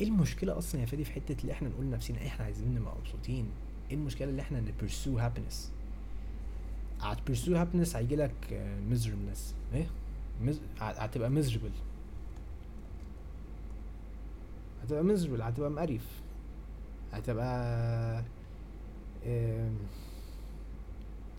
إيه 0.00 0.06
المشكلة 0.06 0.58
أصلا 0.58 0.80
يا 0.80 0.86
فادي 0.86 1.04
في 1.04 1.12
حتة 1.12 1.36
اللي 1.40 1.52
إحنا 1.52 1.68
نقول 1.68 1.86
لنفسنا 1.86 2.26
إحنا 2.26 2.44
عايزين 2.44 2.74
نبقى 2.74 2.94
مبسوطين؟ 2.98 3.46
إيه 3.90 3.96
المشكلة 3.96 4.28
اللي 4.30 4.42
إحنا 4.42 4.60
ن 4.60 4.68
pursue 4.68 5.18
happiness 5.18 5.72
هت 7.00 7.13
pursue 7.13 7.54
happiness 7.56 7.96
هيجي 7.96 8.16
لك 8.16 8.34
miserableness 8.88 9.54
إيه. 9.74 9.86
هتبقى 10.80 11.30
miserable 11.30 11.70
هتبقى 14.82 15.04
miserable 15.04 15.42
هتبقى 15.42 15.70
مقرف 15.70 16.06
هتبقى 17.12 18.22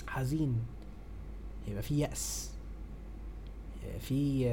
حزين. 0.08 0.60
يبقى 1.68 1.82
في 1.84 2.00
يأس. 2.00 2.52
في 4.00 4.48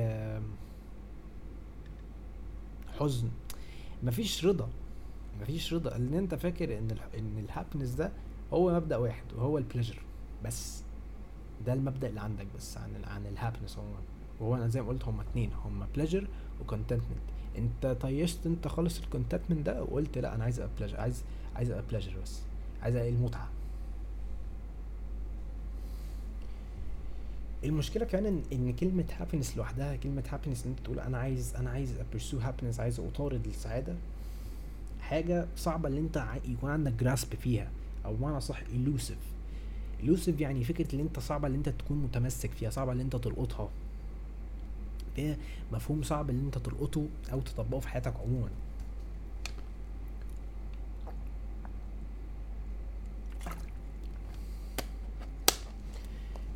حزن. 2.98 3.28
مفيش 4.04 4.44
رضا. 4.46 4.68
مفيش 5.40 5.74
رضا. 5.74 5.90
لأن 5.90 6.14
أنت 6.14 6.34
فاكر 6.34 6.78
إن 6.78 6.90
ال 6.90 7.18
إن 7.18 7.38
ال 7.38 7.43
happiness 7.43 7.90
ده 7.90 8.12
هو 8.52 8.74
مبدأ 8.74 8.96
واحد 8.96 9.24
وهو 9.36 9.58
ال 9.58 9.63
pleasure 9.63 9.98
بس 10.44 10.82
ده 11.66 11.72
المبدأ 11.72 12.08
اللي 12.08 12.20
عندك 12.20 12.46
بس 12.56 12.78
عن 12.78 12.96
ال 12.96 13.04
عن 13.04 13.26
ال 13.26 13.32
happiness 13.32 13.78
عموما. 13.78 13.98
وهو 14.40 14.54
أنا 14.56 14.68
زي 14.68 14.82
ما 14.82 14.88
قلت 14.88 15.04
هما 15.04 15.22
اتنين 15.22 15.50
هما 15.64 15.86
pleasure 15.94 16.26
و 16.60 16.65
contentment 16.65 17.18
أنت 17.58 17.86
طيشت 18.00 18.46
أنت 18.46 18.68
خالص 18.68 18.98
ال 19.00 19.06
contentment 19.06 19.66
ده 19.66 19.82
وقلت 19.82 20.18
لا 20.18 20.34
أنا 20.34 20.44
عايز 20.44 20.60
أبقى 20.60 20.74
pleasure 20.78 21.00
عايز 21.00 21.24
عايز 21.56 21.70
أبقى 21.70 21.84
بليجر 21.90 22.12
بس. 22.22 22.40
عايز 22.82 22.96
المتعة. 22.96 23.48
المشكلة 27.64 28.04
كمان 28.04 28.42
ان, 28.52 28.72
كلمة 28.72 29.04
happiness 29.18 29.56
لوحدها 29.56 29.96
كلمة 29.96 30.22
happiness 30.32 30.64
إن 30.64 30.70
أنت 30.70 30.80
تقول 30.84 31.00
أنا 31.00 31.18
عايز 31.18 31.54
أنا 31.56 31.70
عايز 31.70 31.92
ا 32.00 32.06
pursue 32.06 32.38
happiness 32.38 32.80
عايز 32.80 33.00
أطارد 33.00 33.46
السعادة 33.46 33.94
حاجة 35.00 35.46
صعبة 35.56 35.88
اللي 35.88 36.00
أنت 36.00 36.24
يكون 36.44 36.70
عندك 36.70 36.92
grasp 36.92 37.34
فيها 37.34 37.70
أو 38.04 38.14
بمعنى 38.14 38.40
صح 38.40 38.60
elusive. 38.60 39.24
elusive 40.06 40.40
يعني 40.40 40.64
فكرة 40.64 40.92
اللي 40.92 41.02
أنت 41.02 41.18
صعبة 41.18 41.46
اللي 41.46 41.58
أنت 41.58 41.68
تكون 41.68 41.96
متمسك 41.96 42.50
فيها 42.50 42.70
صعبة 42.70 42.92
اللي 42.92 43.02
أنت 43.02 43.16
تلقطها. 43.16 43.68
ده 45.18 45.36
مفهوم 45.72 46.02
صعب 46.02 46.30
اللي 46.30 46.42
أنت 46.42 46.58
تلقطه 46.58 47.06
أو 47.32 47.40
تطبقه 47.40 47.80
في 47.80 47.88
حياتك 47.88 48.14
عموما. 48.16 48.48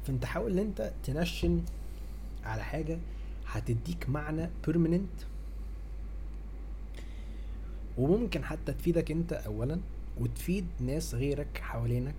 فانت 0.08 0.24
حاول 0.24 0.52
ان 0.52 0.58
انت 0.58 0.92
تنشن 1.04 1.62
على 2.44 2.62
حاجة 2.64 2.98
هتديك 3.46 4.08
معنى 4.08 4.50
بيرمننت 4.66 5.10
وممكن 7.98 8.44
حتى 8.44 8.72
تفيدك 8.72 9.10
انت 9.10 9.32
اولا 9.32 9.80
وتفيد 10.20 10.66
ناس 10.80 11.14
غيرك 11.14 11.58
حوالينك. 11.62 12.14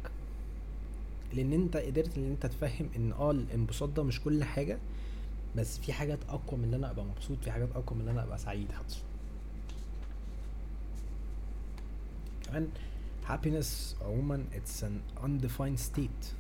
لأن 1.34 1.54
انت 1.54 1.78
قدرت 1.78 2.18
إن 2.18 2.26
انت 2.32 2.46
تفهم 2.46 2.90
إن 2.96 3.12
آه 3.12 3.32
الانبساط 3.32 3.90
ده 3.90 4.04
مش 4.04 4.22
كل 4.22 4.44
حاجة 4.44 4.78
بس 5.56 5.78
في 5.80 5.94
حاجات 5.94 6.20
أقوى 6.30 6.60
من 6.60 6.64
إن 6.68 6.74
أنا 6.74 6.92
أبقى 6.92 7.06
مبسوط 7.06 7.38
في 7.44 7.52
حاجات 7.52 7.70
أقوى 7.76 8.00
من 8.00 8.02
إن 8.02 8.10
أنا 8.10 8.24
أبقى 8.24 8.38
سعيد. 8.38 8.72
حتى 8.72 8.96
كمان 12.46 12.68
happiness 13.28 14.02
عموما 14.04 14.44
it's 14.54 14.84
an 14.84 15.24
undefined 15.24 15.80
state. 15.80 16.39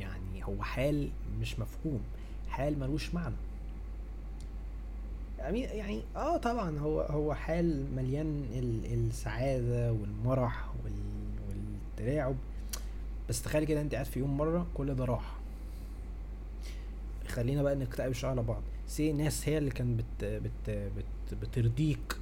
يعني 0.00 0.44
هو 0.44 0.62
حال 0.62 1.08
مش 1.40 1.58
مفهوم 1.58 2.00
حال 2.48 2.78
ملوش 2.78 3.14
معنى. 3.14 3.34
يعني 5.38 6.02
آه 6.16 6.36
طبعا 6.36 6.78
هو 6.78 7.00
هو 7.00 7.34
حال 7.34 7.94
مليان 7.96 8.44
السعادة 8.92 9.92
والمرح 9.92 10.70
والتلاعب. 11.98 12.36
بس 13.28 13.42
تخيل 13.42 13.64
كده 13.64 13.80
أنت 13.80 13.94
قاعد 13.94 14.06
في 14.06 14.18
يوم 14.20 14.36
مرة 14.36 14.66
كل 14.74 14.94
ده 14.94 15.04
راح. 15.04 15.36
خلينا 17.28 17.62
بقى 17.62 17.74
نكتئب 17.76 18.12
شوية 18.12 18.30
على 18.30 18.42
بعض. 18.42 18.62
سي 18.86 19.12
ناس 19.12 19.48
هي 19.48 19.58
اللي 19.58 19.70
كانت 19.70 20.00
بت 20.00 20.24
بت 20.24 20.70
بت 20.70 21.34
بترضيك 21.42 22.16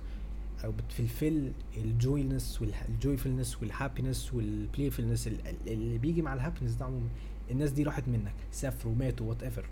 أو 0.64 0.72
بت 0.72 0.90
fulfill 0.90 1.52
ال 1.76 1.87
joyness 1.87 2.62
وال 2.62 2.79
joyfulness 2.79 3.60
وال 3.62 3.75
happiness 3.75 4.32
وال 4.32 4.47
playfulness 4.47 5.28
اللي 5.66 5.98
بيجي 5.98 6.22
مع 6.22 6.34
ال 6.34 6.38
happiness 6.38 6.72
ده 6.72 6.84
عموما. 6.84 7.08
الناس 7.50 7.70
دي 7.70 7.82
راحت 7.82 8.08
منك. 8.08 8.32
سافروا 8.52 8.94
ماتوا 8.94 9.28
whatever 9.28 9.64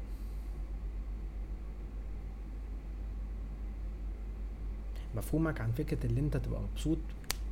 مفهومك 5.16 5.61
عن 5.61 5.72
فكرة 5.72 6.07
اللي 6.07 6.20
انت 6.20 6.37
تبقى 6.37 6.61
مبسوط 6.61 6.99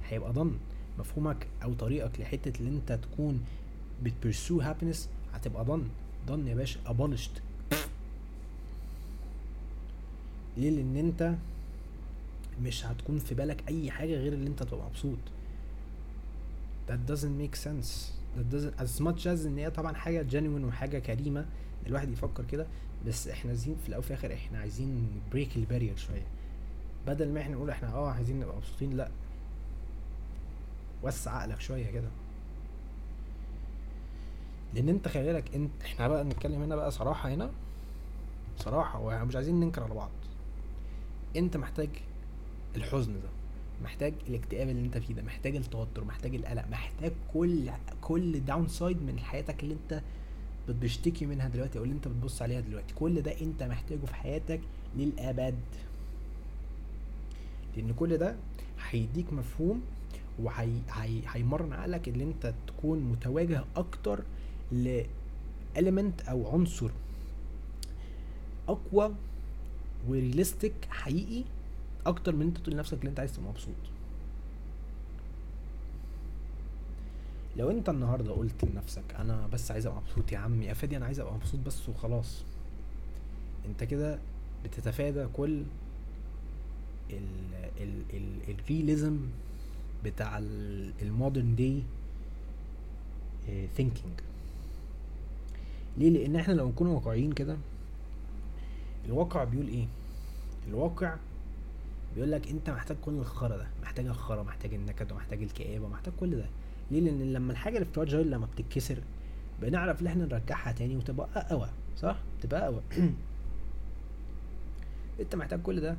هيبقى 0.09 0.33
done. 0.33 0.59
مفهومك 0.99 1.47
أو 1.63 1.75
طريقك 1.75 2.21
لحتة 2.21 2.53
اللي 2.61 2.71
انت 2.71 2.93
تكون 2.93 3.45
بت 4.03 4.17
pursue 4.17 4.61
happiness 4.61 5.09
هتبقى 5.35 5.65
done. 5.65 5.89
done 6.27 6.47
يا 6.49 6.55
باشا 6.55 6.81
abolished 6.87 7.43
ليه؟ 10.57 10.71
لأن 10.71 10.97
انت 10.97 11.35
مش 12.63 12.87
هتكون 12.87 13.19
في 13.19 13.35
بالك 13.35 13.65
أي 13.69 13.91
حاجة 13.91 14.15
غير 14.15 14.33
اللي 14.33 14.47
انت 14.49 14.63
تبقى 14.63 14.87
مبسوط. 14.87 15.19
That 16.89 17.11
doesn't 17.11 17.41
make 17.43 17.57
sense. 17.65 17.91
As 18.79 19.01
much 19.01 19.25
as 19.27 19.47
إن 19.47 19.59
هي 19.59 19.71
طبعا 19.71 19.95
حاجة 19.95 20.27
genuine 20.31 20.65
وحاجة 20.65 20.99
كريمة 20.99 21.47
الواحد 21.87 22.11
يفكر 22.11 22.45
كده 22.45 22.67
بس 23.07 23.29
إحنا 23.29 23.51
عايزين 23.51 23.77
في 23.83 23.89
الأول 23.89 24.05
وفي 24.05 24.11
الآخر 24.11 24.35
إحنا 24.35 24.59
عايزين 24.59 25.09
بريك 25.33 25.57
البارير 25.57 25.97
شوية. 25.97 26.27
بدل 27.07 27.33
ما 27.33 27.41
إحنا 27.41 27.55
نقول 27.55 27.71
إحنا 27.71 27.95
آه 27.95 28.11
عايزين 28.11 28.41
نبقى 28.41 28.57
مبسوطين 28.57 28.97
لأ. 28.97 29.11
وسع 31.03 31.31
عقلك 31.37 31.61
شوية 31.61 31.91
كده. 31.91 32.09
لأن 34.75 34.89
أنت 34.89 35.09
خلي 35.09 35.25
بالك 35.33 35.55
انت 35.55 35.71
إحنا 35.85 36.09
بقى 36.09 36.25
نتكلم 36.25 36.63
هنا 36.63 36.77
بقى 36.77 36.91
صراحة 36.91 37.29
هنا 37.29 37.51
صراحة 38.59 39.01
ومش 39.01 39.37
عايزين 39.37 39.61
ننكر 39.61 39.83
على 39.83 39.95
بعض. 39.95 40.11
أنت 41.37 41.57
محتاج 41.57 41.89
الحزن 42.77 43.13
ده. 43.13 43.29
محتاج 43.83 44.13
الاكتئاب 44.29 44.69
اللي 44.69 44.87
انت 44.87 44.99
فيه 44.99 45.15
ده 45.15 45.23
محتاج 45.23 45.57
التوتر 45.57 46.05
محتاج 46.05 46.35
القلق 46.35 46.69
محتاج 46.71 47.13
كل 47.35 47.71
كل 48.01 48.41
downside 48.45 49.03
من 49.03 49.19
حياتك 49.19 49.63
اللي 49.63 49.75
انت 49.75 50.03
بتشتكي 50.69 51.27
منها 51.27 51.49
دلوقتي 51.49 51.79
أو 51.79 51.85
اللي 51.85 51.95
انت 51.95 52.09
بتبص 52.09 52.43
عليها 52.43 52.61
دلوقتي. 52.61 52.95
كل 52.95 53.21
ده 53.23 53.41
انت 53.41 53.63
محتاجه 53.63 54.05
في 54.07 54.15
حياتك 54.15 54.61
للأبد. 54.97 55.55
لأن 57.77 57.93
كل 57.93 58.17
ده 58.17 58.37
هيديك 58.91 59.33
مفهوم 59.33 59.83
وهيمرن 60.43 61.73
عقلك 61.73 62.09
إن 62.09 62.21
انت 62.21 62.55
تكون 62.67 62.99
متواجه 62.99 63.65
أكتر 63.77 64.23
ل 64.73 65.03
element 65.77 66.29
أو 66.29 66.51
عنصر 66.53 66.91
أقوى 68.69 69.15
ورياليستيك 70.09 70.73
حقيقي 70.91 71.45
أكتر 72.07 72.37
من 72.37 72.43
أنت 72.47 72.59
تقول 72.59 72.75
لنفسك 72.75 73.03
ان 73.03 73.07
أنت 73.09 73.21
عايز 73.21 73.33
تبقى 73.37 73.49
مبسوط. 73.51 73.75
لو 77.57 77.71
أنت 77.71 77.89
النهارده 77.89 78.33
قلت 78.33 78.65
لنفسك 78.65 79.15
أنا 79.19 79.47
بس 79.53 79.71
عايز 79.71 79.87
أبقى 79.87 80.01
مبسوط 80.01 80.33
يا 80.33 80.39
عم 80.39 80.63
يا 80.63 80.75
فادي 80.75 80.97
أنا 80.97 81.07
عايز 81.07 81.21
أبقى 81.21 81.35
مبسوط 81.35 81.61
بس 81.67 81.89
وخلاص. 81.89 82.43
أنت 83.67 83.85
كده 83.85 84.19
بتتفادى 84.65 85.27
كل 85.33 85.63
الرياليزم 88.49 89.19
بتاع 90.05 90.39
ال 91.03 91.10
modern 91.10 91.55
day 91.57 91.83
thinking 93.77 94.13
ليه؟ 95.99 96.11
لأن 96.11 96.37
إحنا 96.37 96.53
لو 96.53 96.69
نكون 96.69 96.87
واقعيين 96.87 97.33
كده 97.33 97.57
الواقع 99.07 99.45
بيقول 99.45 99.69
إيه؟ 99.69 99.87
الواقع 100.69 101.17
بيقول 102.15 102.33
لك 102.33 102.49
انت 102.49 102.71
محتاج 102.71 102.97
كل 103.05 103.13
الخرا 103.13 103.57
ده 103.57 103.67
محتاج 103.83 104.07
الخرا 104.07 104.43
محتاج 104.43 104.75
النكد 104.75 105.13
ومحتاج 105.13 105.43
الكآبة 105.43 105.89
محتاج 105.89 106.15
كل 106.21 106.37
ده. 106.37 106.47
ليه؟ 106.91 107.01
لأن 107.01 107.33
لما 107.33 107.53
الحاجة 107.53 107.75
اللي 107.75 107.89
fragile 107.95 108.31
لما 108.31 108.47
بتتكسر 108.47 108.99
بنعرف 109.63 110.03
إن 110.03 110.07
إحنا 110.07 110.25
نرجعها 110.25 110.73
تاني 110.73 110.97
وتبقى 110.97 111.29
أقوى 111.37 111.69
صح؟ 111.99 112.17
تبقى 112.43 112.65
أقوى. 112.69 112.81
أنت 115.21 115.35
محتاج 115.35 115.63
كل 115.63 115.81
ده. 115.81 115.97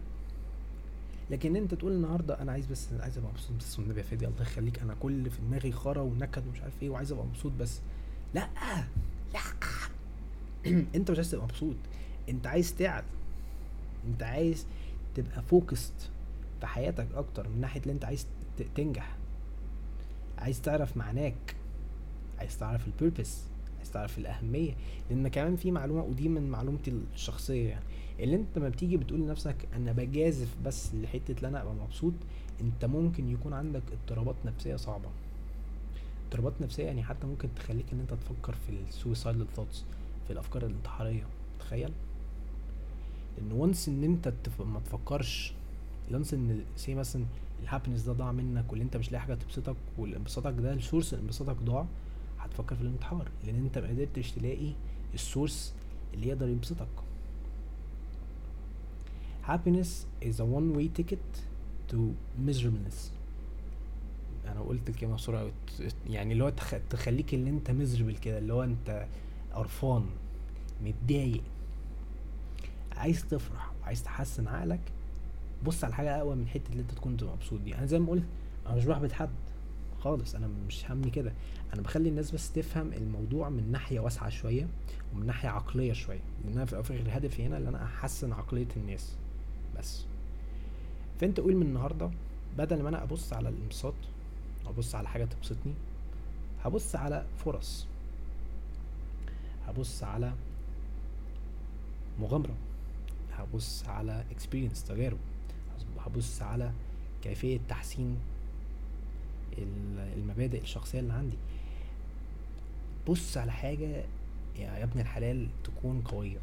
لكن 1.29 1.55
أنت 1.55 1.73
تقول 1.73 1.91
النهارده 1.91 2.41
أنا 2.41 2.51
عايز 2.51 2.65
بس 2.65 2.87
عايز 2.99 3.17
أبقى 3.17 3.31
مبسوط 3.31 3.57
بس 3.59 3.79
والنبي 3.79 3.99
يا 3.99 4.05
فادي 4.05 4.27
الله 4.27 4.41
يخليك 4.41 4.79
أنا 4.79 4.95
كل 4.99 5.29
في 5.29 5.41
دماغي 5.41 5.71
خرا 5.71 6.01
ونكد 6.01 6.47
ومش 6.47 6.61
عارف 6.61 6.73
إيه 6.83 6.89
وعايز 6.89 7.11
أبقى 7.11 7.25
مبسوط 7.25 7.51
بس. 7.59 7.79
لأ. 8.33 8.47
لأ. 9.33 9.39
أنت 10.95 11.11
مش 11.11 11.17
عايز 11.17 11.31
تبقى 11.31 11.45
مبسوط. 11.45 11.75
أنت 12.29 12.47
عايز 12.47 12.75
تعب. 12.75 13.03
أنت 14.07 14.23
عايز 14.23 14.65
تبقى 15.15 15.41
فوكست 15.41 15.93
في 16.61 16.67
حياتك 16.67 17.07
أكتر 17.15 17.49
من 17.49 17.61
ناحية 17.61 17.81
اللي 17.81 17.93
أنت 17.93 18.05
عايز 18.05 18.27
تنجح. 18.75 19.15
عايز 20.37 20.61
تعرف 20.61 20.97
معناك. 20.97 21.55
عايز 22.39 22.57
تعرف 22.59 22.87
البيربس 22.87 23.41
عايز 23.77 23.91
تعرف 23.91 24.17
الأهمية. 24.17 24.73
لأن 25.09 25.27
كمان 25.27 25.55
في 25.55 25.71
معلومة 25.71 26.03
ودي 26.03 26.29
من 26.29 26.49
معلومتي 26.49 26.93
الشخصية 27.13 27.69
يعني 27.69 27.83
اللي 28.19 28.35
أنت 28.35 28.57
لما 28.57 28.69
بتيجي 28.69 28.97
بتقول 28.97 29.19
لنفسك 29.19 29.55
أنا 29.75 29.91
بجازف 29.91 30.55
بس 30.65 30.95
لحتة 30.95 31.35
ان 31.41 31.45
أنا 31.45 31.61
أبقى 31.61 31.73
مبسوط 31.73 32.13
أنت 32.61 32.85
ممكن 32.85 33.29
يكون 33.31 33.53
عندك 33.53 33.81
اضطرابات 33.91 34.35
نفسية 34.45 34.75
صعبة. 34.75 35.09
اضطرابات 36.25 36.53
نفسية 36.61 36.83
يعني 36.83 37.03
حتى 37.03 37.27
ممكن 37.27 37.49
تخليك 37.55 37.85
إن 37.93 37.99
أنت 37.99 38.13
تفكر 38.13 38.55
في 38.67 38.69
ال 38.87 38.94
suicidal 38.94 39.47
thoughts 39.55 39.83
في 40.27 40.33
الأفكار 40.33 40.65
الانتحارية. 40.65 41.23
تخيل؟ 41.59 41.91
إن 43.41 43.51
once 43.51 43.87
إن 43.89 44.03
أنت. 44.03 44.33
ما 44.59 44.79
تفكرش 44.79 45.53
once 46.11 46.33
إن 46.33 46.63
say 46.75 46.95
مثلا 46.95 47.25
ال 47.63 47.67
happiness 47.67 48.01
ده 48.01 48.13
ضاع 48.13 48.31
منك 48.31 48.65
واللي 48.69 48.83
أنت 48.85 48.97
مش 48.97 49.11
لاقي 49.11 49.21
حاجة 49.21 49.33
تبسطك 49.33 49.75
والانبساطك 49.97 50.53
ده 50.59 50.73
ال 50.73 50.79
source 50.79 51.13
انبساطك 51.13 51.55
ضاع 51.55 51.85
هتفكر 52.39 52.75
في 52.75 52.81
الانتحار 52.81 53.27
لأن 53.45 53.55
أنت 53.55 53.77
ما 53.77 53.87
قدرتش 53.87 54.31
تلاقي 54.31 54.71
السورس 55.13 55.73
اللي 56.13 56.27
يقدر 56.27 56.49
يبسطك. 56.49 56.87
Happiness 59.47 60.05
is 60.21 60.39
a 60.39 60.45
one 60.45 60.73
way 60.77 60.87
ticket 61.01 61.25
to 61.91 61.97
miserableness. 62.47 63.11
أنا 64.47 64.59
قلت 64.61 64.89
الكلمة 64.89 65.15
بسرعة 65.15 65.51
يعني 66.09 66.33
اللي 66.33 66.43
هو 66.43 66.49
تخ... 66.49 66.75
تخليك 66.89 67.33
اللي 67.33 67.49
أنت 67.49 67.71
مزربل 67.71 68.17
كده 68.17 68.37
اللي 68.37 68.53
هو 68.53 68.63
أنت 68.63 69.05
قرفان 69.53 70.05
متضايق. 70.85 71.41
عايز 72.97 73.25
تفرح 73.25 73.71
وعايز 73.81 74.03
تحسن 74.03 74.47
عقلك 74.47 74.79
بص 75.65 75.83
على 75.83 75.93
حاجة 75.93 76.17
أقوى 76.17 76.35
من 76.35 76.47
حتة 76.47 76.69
اللي 76.71 76.81
أنت 76.81 76.91
تكون 76.91 77.17
مبسوط 77.21 77.61
دي 77.61 77.75
أنا 77.75 77.85
زي 77.85 77.99
ما 77.99 78.09
قلت 78.11 78.23
أنا 78.67 78.75
مش 78.75 78.85
بحبط 78.85 79.11
حد 79.11 79.29
خالص 79.99 80.35
أنا 80.35 80.49
مش 80.67 80.91
همي 80.91 81.09
كده. 81.09 81.33
أنا 81.73 81.81
بخلي 81.81 82.09
الناس 82.09 82.31
بس 82.31 82.51
تفهم 82.51 82.93
الموضوع 82.93 83.49
من 83.49 83.71
ناحية 83.71 83.99
واسعة 83.99 84.29
شوية 84.29 84.67
ومن 85.13 85.25
ناحية 85.25 85.49
عقلية 85.49 85.93
شوية 85.93 86.19
لأن 86.45 86.53
أنا 86.53 86.65
في 86.65 86.73
الآخر 86.73 87.03
هدفي 87.09 87.45
هنا 87.45 87.57
إن 87.57 87.67
أنا 87.67 87.83
أحسن 87.83 88.33
عقلية 88.33 88.67
الناس 88.77 89.15
بس. 89.79 90.05
فأنت 91.19 91.39
قول 91.39 91.55
من 91.55 91.65
النهارده 91.65 92.09
بدل 92.57 92.81
ما 92.83 92.89
أنا 92.89 93.03
أبص 93.03 93.33
على 93.33 93.49
الانبساط 93.49 93.93
ابص 94.67 94.95
على 94.95 95.07
حاجة 95.07 95.25
تبسطني 95.25 95.73
هبص 96.63 96.95
على 96.95 97.25
فرص. 97.45 97.87
هبص 99.67 100.03
على 100.03 100.33
مغامرة. 102.19 102.55
هبص 103.37 103.87
على 103.87 104.23
اكسبيرينس 104.31 104.83
تجارب. 104.83 105.17
هبص 105.99 106.41
على 106.41 106.71
كيفية 107.23 107.59
تحسين 107.69 108.17
المبادئ 110.17 110.61
الشخصية 110.61 110.99
اللي 110.99 111.13
عندي. 111.13 111.37
بص 113.07 113.37
على 113.37 113.51
حاجة 113.51 114.03
يا 114.59 114.83
ابن 114.83 114.99
الحلال 114.99 115.47
تكون 115.63 116.01
قوية 116.01 116.37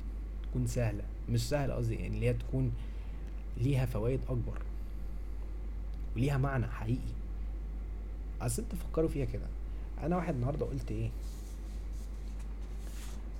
تكون 0.50 0.66
سهلة. 0.66 1.02
مش 1.30 1.48
سهلة 1.48 1.74
قصدي 1.74 1.94
يعني 1.94 2.14
اللي 2.14 2.26
هي 2.26 2.32
تكون 2.34 2.72
ليها 3.56 3.86
فوائد 3.86 4.20
أكبر 4.28 4.62
وليها 6.16 6.38
معنى 6.38 6.66
حقيقي. 6.66 7.12
أصل 8.40 8.62
أنت 8.62 8.74
فكروا 8.74 9.08
فيها 9.08 9.24
كده. 9.24 9.46
أنا 10.02 10.16
واحد 10.16 10.34
النهارده 10.34 10.66
قلت 10.66 10.90
إيه؟ 10.90 11.10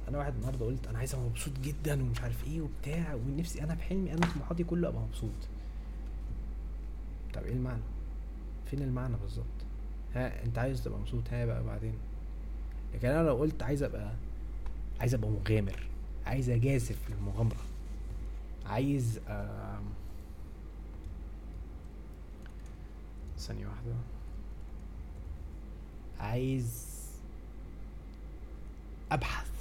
أنا 0.09 0.18
واحد 0.18 0.34
النهارده 0.34 0.66
قلت 0.66 0.86
أنا 0.86 0.98
عايز 0.98 1.14
ابقى 1.14 1.26
مبسوط 1.26 1.53
جدا 1.62 2.03
ومش 2.03 2.20
عارف 2.20 2.44
إيه 2.46 2.61
وبتاع 2.61 3.14
ونفسي 3.14 3.62
أنا 3.62 3.74
بحلمي 3.74 4.12
أنا 4.12 4.26
طموحاتي 4.34 4.64
كله 4.64 4.88
أبقى 4.88 5.03
مبسوط. 5.03 5.30
طب 7.34 7.42
إيه 7.42 7.53
المعنى؟ 7.53 7.82
فين 8.70 8.82
المعنى 8.82 9.16
بالظبط؟ 9.16 9.44
ها 10.14 10.44
أنت 10.44 10.59
عايز 10.59 10.84
تبقى 10.84 10.98
مبسوط؟ 10.98 11.22
ها 11.30 11.46
بقى 11.46 11.64
بعدين. 11.64 11.94
لكن 12.94 13.09
أنا 13.09 13.28
لو 13.28 13.36
قلت 13.36 13.62
عايز 13.62 13.82
أبقى 13.82 14.12
عايز 15.00 15.14
أبقى 15.14 15.30
مغامر 15.30 15.86
عايز 16.26 16.50
أجازف 16.50 17.11
للمغامره 17.11 17.61
عايز 18.66 19.20
ثانية 23.38 23.66
واحدة. 23.66 23.94
عايز 26.20 26.86
أبحث 29.12 29.51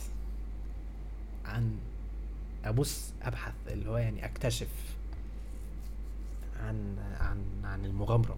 عن 1.51 1.77
ابص 2.65 3.13
أبحث 3.21 3.53
اللي 3.67 3.89
هو 3.89 3.97
يعني 3.97 4.25
أكتشف 4.25 4.69
عن 6.59 6.95
عن 7.19 7.37
عن 7.63 7.85
المغامرة. 7.85 8.37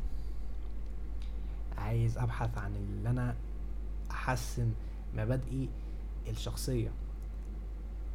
عايز 1.77 2.17
أبحث 2.17 2.57
عن 2.57 2.75
اللي 2.75 3.09
أنا 3.09 3.35
أحسن 4.11 4.71
مبادئي 5.15 5.69
الشخصية. 6.27 6.91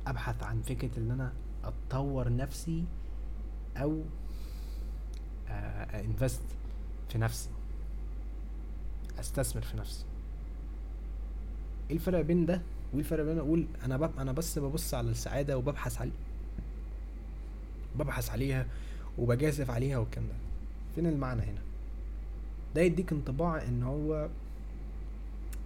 أبحث 0.07 0.43
عن 0.43 0.63
فكرة 0.63 0.99
إن 0.99 1.11
أنا 1.11 1.33
أطور 1.65 2.37
نفسي 2.37 2.85
أو 3.77 4.03
انفست 5.95 6.43
في 7.09 7.19
نفسي. 7.19 7.51
أستثمر 9.21 9.63
في 9.63 9.77
نفسي. 9.77 10.05
إيه 11.91 11.97
الفرق 11.97 12.21
بين 12.21 12.47
ده 12.47 12.63
وإيه 12.93 13.01
الفرق 13.01 13.25
بين 13.25 13.39
أقول 13.39 13.67
أنا 13.85 13.97
بب... 13.97 14.11
أنا 14.19 14.33
بس 14.33 14.59
ببص 14.59 14.95
على 14.95 15.11
السعادة 15.11 15.59
وببحث 15.59 16.01
علي 16.01 16.11
ببحث 17.99 18.31
عليها 18.31 18.67
وبجازف 19.19 19.71
عليها 19.71 19.99
والكلام 19.99 20.27
ده. 20.27 20.35
فين 20.95 21.07
المعنى 21.07 21.43
هنا؟ 21.43 21.61
ده 22.75 22.81
يديك 22.83 23.13
انطباع 23.13 23.63
إن 23.63 23.83
هو 23.83 24.29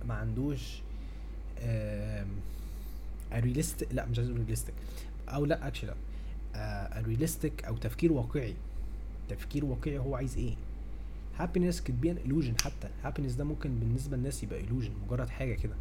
ما 0.08 0.14
عندوش 0.14 0.80
realistic 3.32 3.88
لا 3.94 4.06
مش 4.06 4.18
عايز 4.18 4.30
realistic 4.30 4.74
أو 5.28 5.44
لا 5.44 5.66
actually 5.66 5.94
لا 6.54 7.02
realistic 7.06 7.64
أو 7.64 7.76
تفكير 7.76 8.12
واقعي. 8.12 8.54
تفكير 9.28 9.64
واقعي 9.64 9.98
هو 9.98 10.16
عايز 10.16 10.36
إيه؟ 10.36 10.54
happiness 11.38 11.76
could 11.76 12.06
an 12.06 12.28
illusion 12.28 12.62
حتى. 12.64 12.88
happiness 13.04 13.36
ده 13.38 13.44
ممكن 13.44 13.78
بالنسبة 13.78 14.16
للناس 14.16 14.42
يبقى 14.42 14.62
illusion 14.62 14.90
مجرد 15.06 15.28
حاجة 15.28 15.54
كده. 15.54 15.74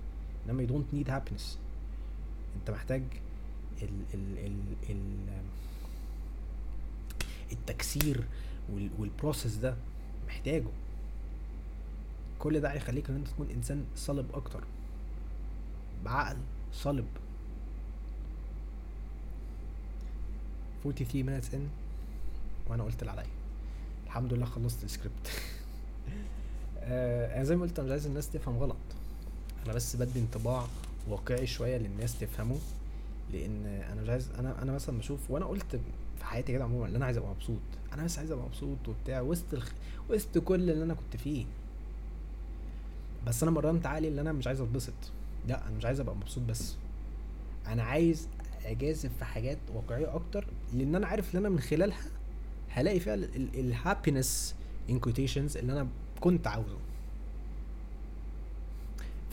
إنما 0.50 0.68
you 0.68 0.70
don't 0.70 0.96
need 0.96 1.10
happiness. 1.10 1.58
أنت 2.56 2.72
محتاج 2.72 3.04
ال 3.82 3.90
ال 4.14 4.38
ال 4.46 4.56
ال 4.90 5.42
التكسير 7.52 8.24
وال 9.00 9.12
process 9.12 9.56
ده 9.56 9.76
محتاجه. 10.28 10.68
كل 12.40 12.60
ده 12.60 12.72
هيخليك 12.72 13.10
إن 13.10 13.16
أنت 13.16 13.28
تكون 13.28 13.50
إنسان 13.50 13.86
صلب 13.96 14.26
أكتر. 14.34 14.64
بعقل 16.06 16.38
صلب. 16.74 17.06
43 20.84 21.24
minutes 21.42 21.54
in 21.54 21.60
وأنا 22.70 22.84
قلت 22.84 23.00
اللي 23.02 23.12
عليا. 23.12 23.26
الحمد 24.06 24.34
لله 24.34 24.46
خلصت 24.46 24.84
السكريبت 24.84 25.32
آه 26.80 27.36
أنا 27.36 27.44
زي 27.44 27.56
ما 27.56 27.62
قلت 27.62 27.80
أنا 27.80 27.86
مش 27.86 27.92
عايز 27.92 28.06
الناس 28.06 28.30
تفهم 28.30 28.58
غلط. 28.58 28.76
أنا 29.66 29.74
بس 29.74 29.96
بدي 29.96 30.20
انطباع 30.20 30.66
واقعي 31.10 31.48
شوية 31.48 31.78
للناس 31.78 32.20
تفهمه 32.20 32.58
لأن 33.34 33.66
أنا 33.66 34.02
مش 34.02 34.10
عايز 34.10 34.30
أنا 34.40 34.62
أنا 34.62 34.72
مثلا 34.72 34.98
بشوف 34.98 35.32
وأنا 35.32 35.46
قلت 35.46 35.80
في 36.18 36.26
حياتي 36.26 36.54
كده 36.54 36.64
عموما 36.64 36.88
إن 36.88 36.96
أنا 36.96 37.06
عايز 37.06 37.18
أبقى 37.18 37.30
مبسوط. 37.30 37.60
أنا 37.94 38.04
بس 38.04 38.18
عايز 38.18 38.32
أبقى 38.32 38.46
مبسوط 38.46 38.88
وبتاع 38.88 39.22
وسط 39.22 39.54
الخ... 39.54 39.72
وسط 40.10 40.38
كل 40.38 40.70
اللي 40.70 40.84
أنا 40.84 40.94
كنت 40.94 41.16
فيه. 41.22 41.46
بس 43.28 43.44
أنا 43.44 43.52
مرنت 43.52 43.86
عقلي 43.86 44.08
إن 44.08 44.20
أنا 44.20 44.32
مش 44.32 44.48
عايز 44.48 44.62
أتبسط. 44.62 44.94
لأ 45.48 45.68
أنا 45.68 45.78
مش 45.78 45.86
عايز 45.86 46.00
أبقى 46.00 46.16
مبسوط 46.16 46.44
بس. 46.44 46.76
أنا 47.68 47.84
عايز 47.84 48.28
أجازف 48.66 49.10
في 49.20 49.26
حاجات 49.26 49.58
واقعية 49.74 50.16
أكتر 50.16 50.46
لأن 50.74 50.96
أنا 50.96 51.08
عارف 51.08 51.36
إن 51.36 51.40
أنا 51.40 51.50
من 51.50 51.60
خلالها 51.60 52.02
هلاقي 52.70 53.00
فيها 53.00 53.14
الهابينس 53.16 54.56
in 54.90 55.00
quotations 55.00 55.58
اللي 55.58 55.72
أنا 55.74 55.88
كنت 56.20 56.48
عاوزه. 56.48 56.78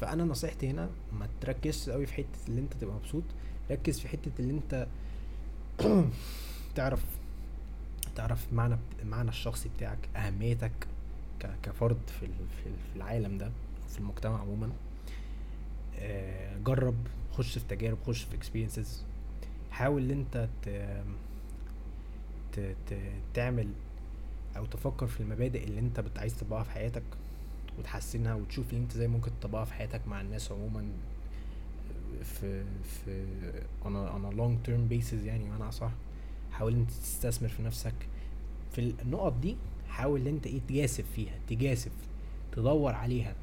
فأنا 0.01 0.25
نصيحتي 0.25 0.71
هنا 0.71 0.91
ما 1.13 1.29
تركزش 1.41 1.91
قوي 1.91 2.07
في 2.07 2.15
حتة 2.15 2.39
اللي 2.49 2.61
أنت 2.61 2.73
تبقى 2.75 2.95
مبسوط. 2.95 3.23
ركز 3.71 4.01
في 4.01 4.09
حتة 4.09 4.31
اللي 4.39 4.53
أنت 4.53 4.87
تعرف 6.77 7.05
تعرف 8.17 8.53
معنى 8.53 8.77
المعنى 9.03 9.29
الشخصي 9.29 9.69
بتاعك 9.77 9.99
أهميتك 10.17 10.73
كفرد 11.63 11.99
في 12.21 12.27
في 12.65 12.97
العالم 12.97 13.39
ده 13.39 13.51
في 13.89 13.99
المجتمع 13.99 14.41
عموما. 14.41 14.71
جرب 16.65 16.95
خش 17.33 17.59
في 17.59 17.65
تجارب 17.69 17.99
خش 18.07 18.23
في 18.23 18.37
experiences 18.37 19.03
حاول 19.71 20.11
إن 20.11 20.27
أنت. 20.35 20.49
تعمل 23.35 23.69
أو 24.57 24.67
تفكر 24.67 25.07
في 25.07 25.21
المبادئ 25.21 25.65
اللي 25.65 25.81
أنت 25.81 26.05
عايز 26.17 26.37
تطبقها 26.37 26.63
في 26.63 26.71
حياتك. 26.71 27.03
وتحسنها 27.79 28.35
وتشوف 28.35 28.71
اللي 28.71 28.83
انت 28.83 28.93
إزاي 28.93 29.09
ممكن 29.09 29.31
تطبقها 29.41 29.65
في 29.65 29.75
حياتك 29.75 30.01
مع 30.07 30.21
الناس 30.21 30.53
عموما 30.53 30.85
في 32.25 32.65
في 32.85 33.27
on 33.85 33.87
a 34.33 34.37
long 34.37 34.69
term 34.69 34.93
basis 34.93 35.25
يعني 35.27 35.45
معنى 35.45 35.73
صح 35.73 35.91
حاول 36.53 36.75
انت 36.75 36.91
تستثمر 36.91 37.49
في 37.49 37.63
نفسك. 37.63 37.95
في 38.73 38.95
النقط 39.03 39.33
دي 39.39 39.57
حاول 39.89 40.29
انت 40.29 40.47
إيه 40.47 40.61
تجازف 40.69 41.05
فيها 41.15 41.35
تجازف 41.49 41.93
تدور 42.53 42.93
عليها. 42.95 43.35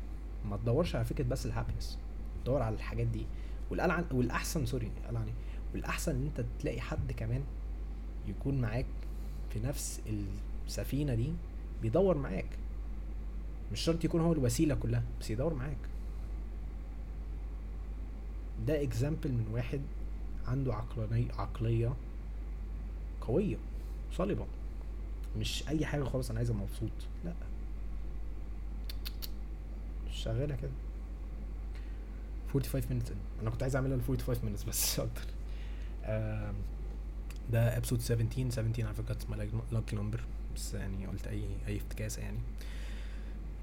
ما 0.49 0.57
تدورش 0.57 0.95
على 0.95 1.05
فكرة 1.05 1.23
بس 1.23 1.45
ال 1.45 1.51
happiness 1.51 1.97
دور 2.45 2.61
على 2.61 2.75
الحاجات 2.75 3.07
دي. 3.07 3.25
والألعن 3.69 4.05
والأحسن 4.11 4.65
sorry 4.66 4.91
العن 5.09 5.27
والأحسن 5.73 6.15
إن 6.15 6.25
انت 6.25 6.45
تلاقي 6.59 6.81
حد 6.81 7.11
كمان 7.11 7.43
يكون 8.27 8.61
معاك 8.61 8.86
في 9.49 9.59
نفس 9.59 10.01
السفينة 10.67 11.15
دي 11.15 11.33
بيدور 11.81 12.17
معاك. 12.17 12.45
مش 13.72 13.80
شرط 13.82 14.03
يكون 14.05 14.22
هو 14.22 14.34
الوسيلة 14.34 14.76
كلها 14.76 15.03
بس 15.22 15.30
يدور 15.30 15.53
معاك. 15.53 15.78
ده 18.68 18.84
اكزامبل 18.84 19.32
من 19.32 19.47
واحد 19.53 19.82
عنده 20.47 20.74
عقلانية 20.76 21.32
عقلية 21.32 21.93
قوية 23.22 23.57
صلبة. 24.13 24.45
مش 25.38 25.68
أي 25.68 25.86
حاجة 25.86 26.03
خالص 26.03 26.30
أنا 26.30 26.39
عايز 26.39 26.49
أبقى 26.49 26.61
مبسوط 26.63 26.91
لأ. 27.26 27.34
مش 30.09 30.16
شغالة 30.24 30.55
كده. 30.55 30.72
45 32.53 32.99
minutes 33.01 33.07
in. 33.09 33.41
أنا 33.41 33.49
كنت 33.49 33.61
عايز 33.63 33.76
أعملها 33.76 33.97
ل 33.97 34.01
45 34.01 34.55
minutes 34.57 34.68
بس 34.68 34.99
أكتر. 34.99 35.26
ده 37.51 37.82
episode 37.82 37.99
17 37.99 38.49
17 38.49 38.88
I 38.93 38.97
forgot 38.97 39.32
my 39.32 39.38
lucky 39.76 39.95
number 39.97 40.20
بس 40.55 40.74
يعني 40.74 41.07
قلت 41.07 41.28
أي 41.28 41.43
أي 41.68 41.78
افتكاسة 41.78 42.22
يعني. 42.22 42.38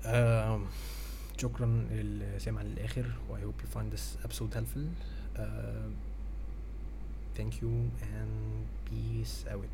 آم، 0.06 0.66
شكرا 1.38 1.66
للي 1.92 2.40
سمع 2.40 2.62
للآخر 2.62 3.06
و 3.30 3.36
I 3.38 3.40
hope 3.40 3.62
you 3.64 3.78
find 3.78 3.92
this 3.98 4.26
episode 4.28 4.54
helpful 4.58 4.86
uh, 5.38 5.42
thank 7.38 7.62
you 7.62 7.72
and 8.18 8.34
peace 8.90 9.46
out 9.54 9.66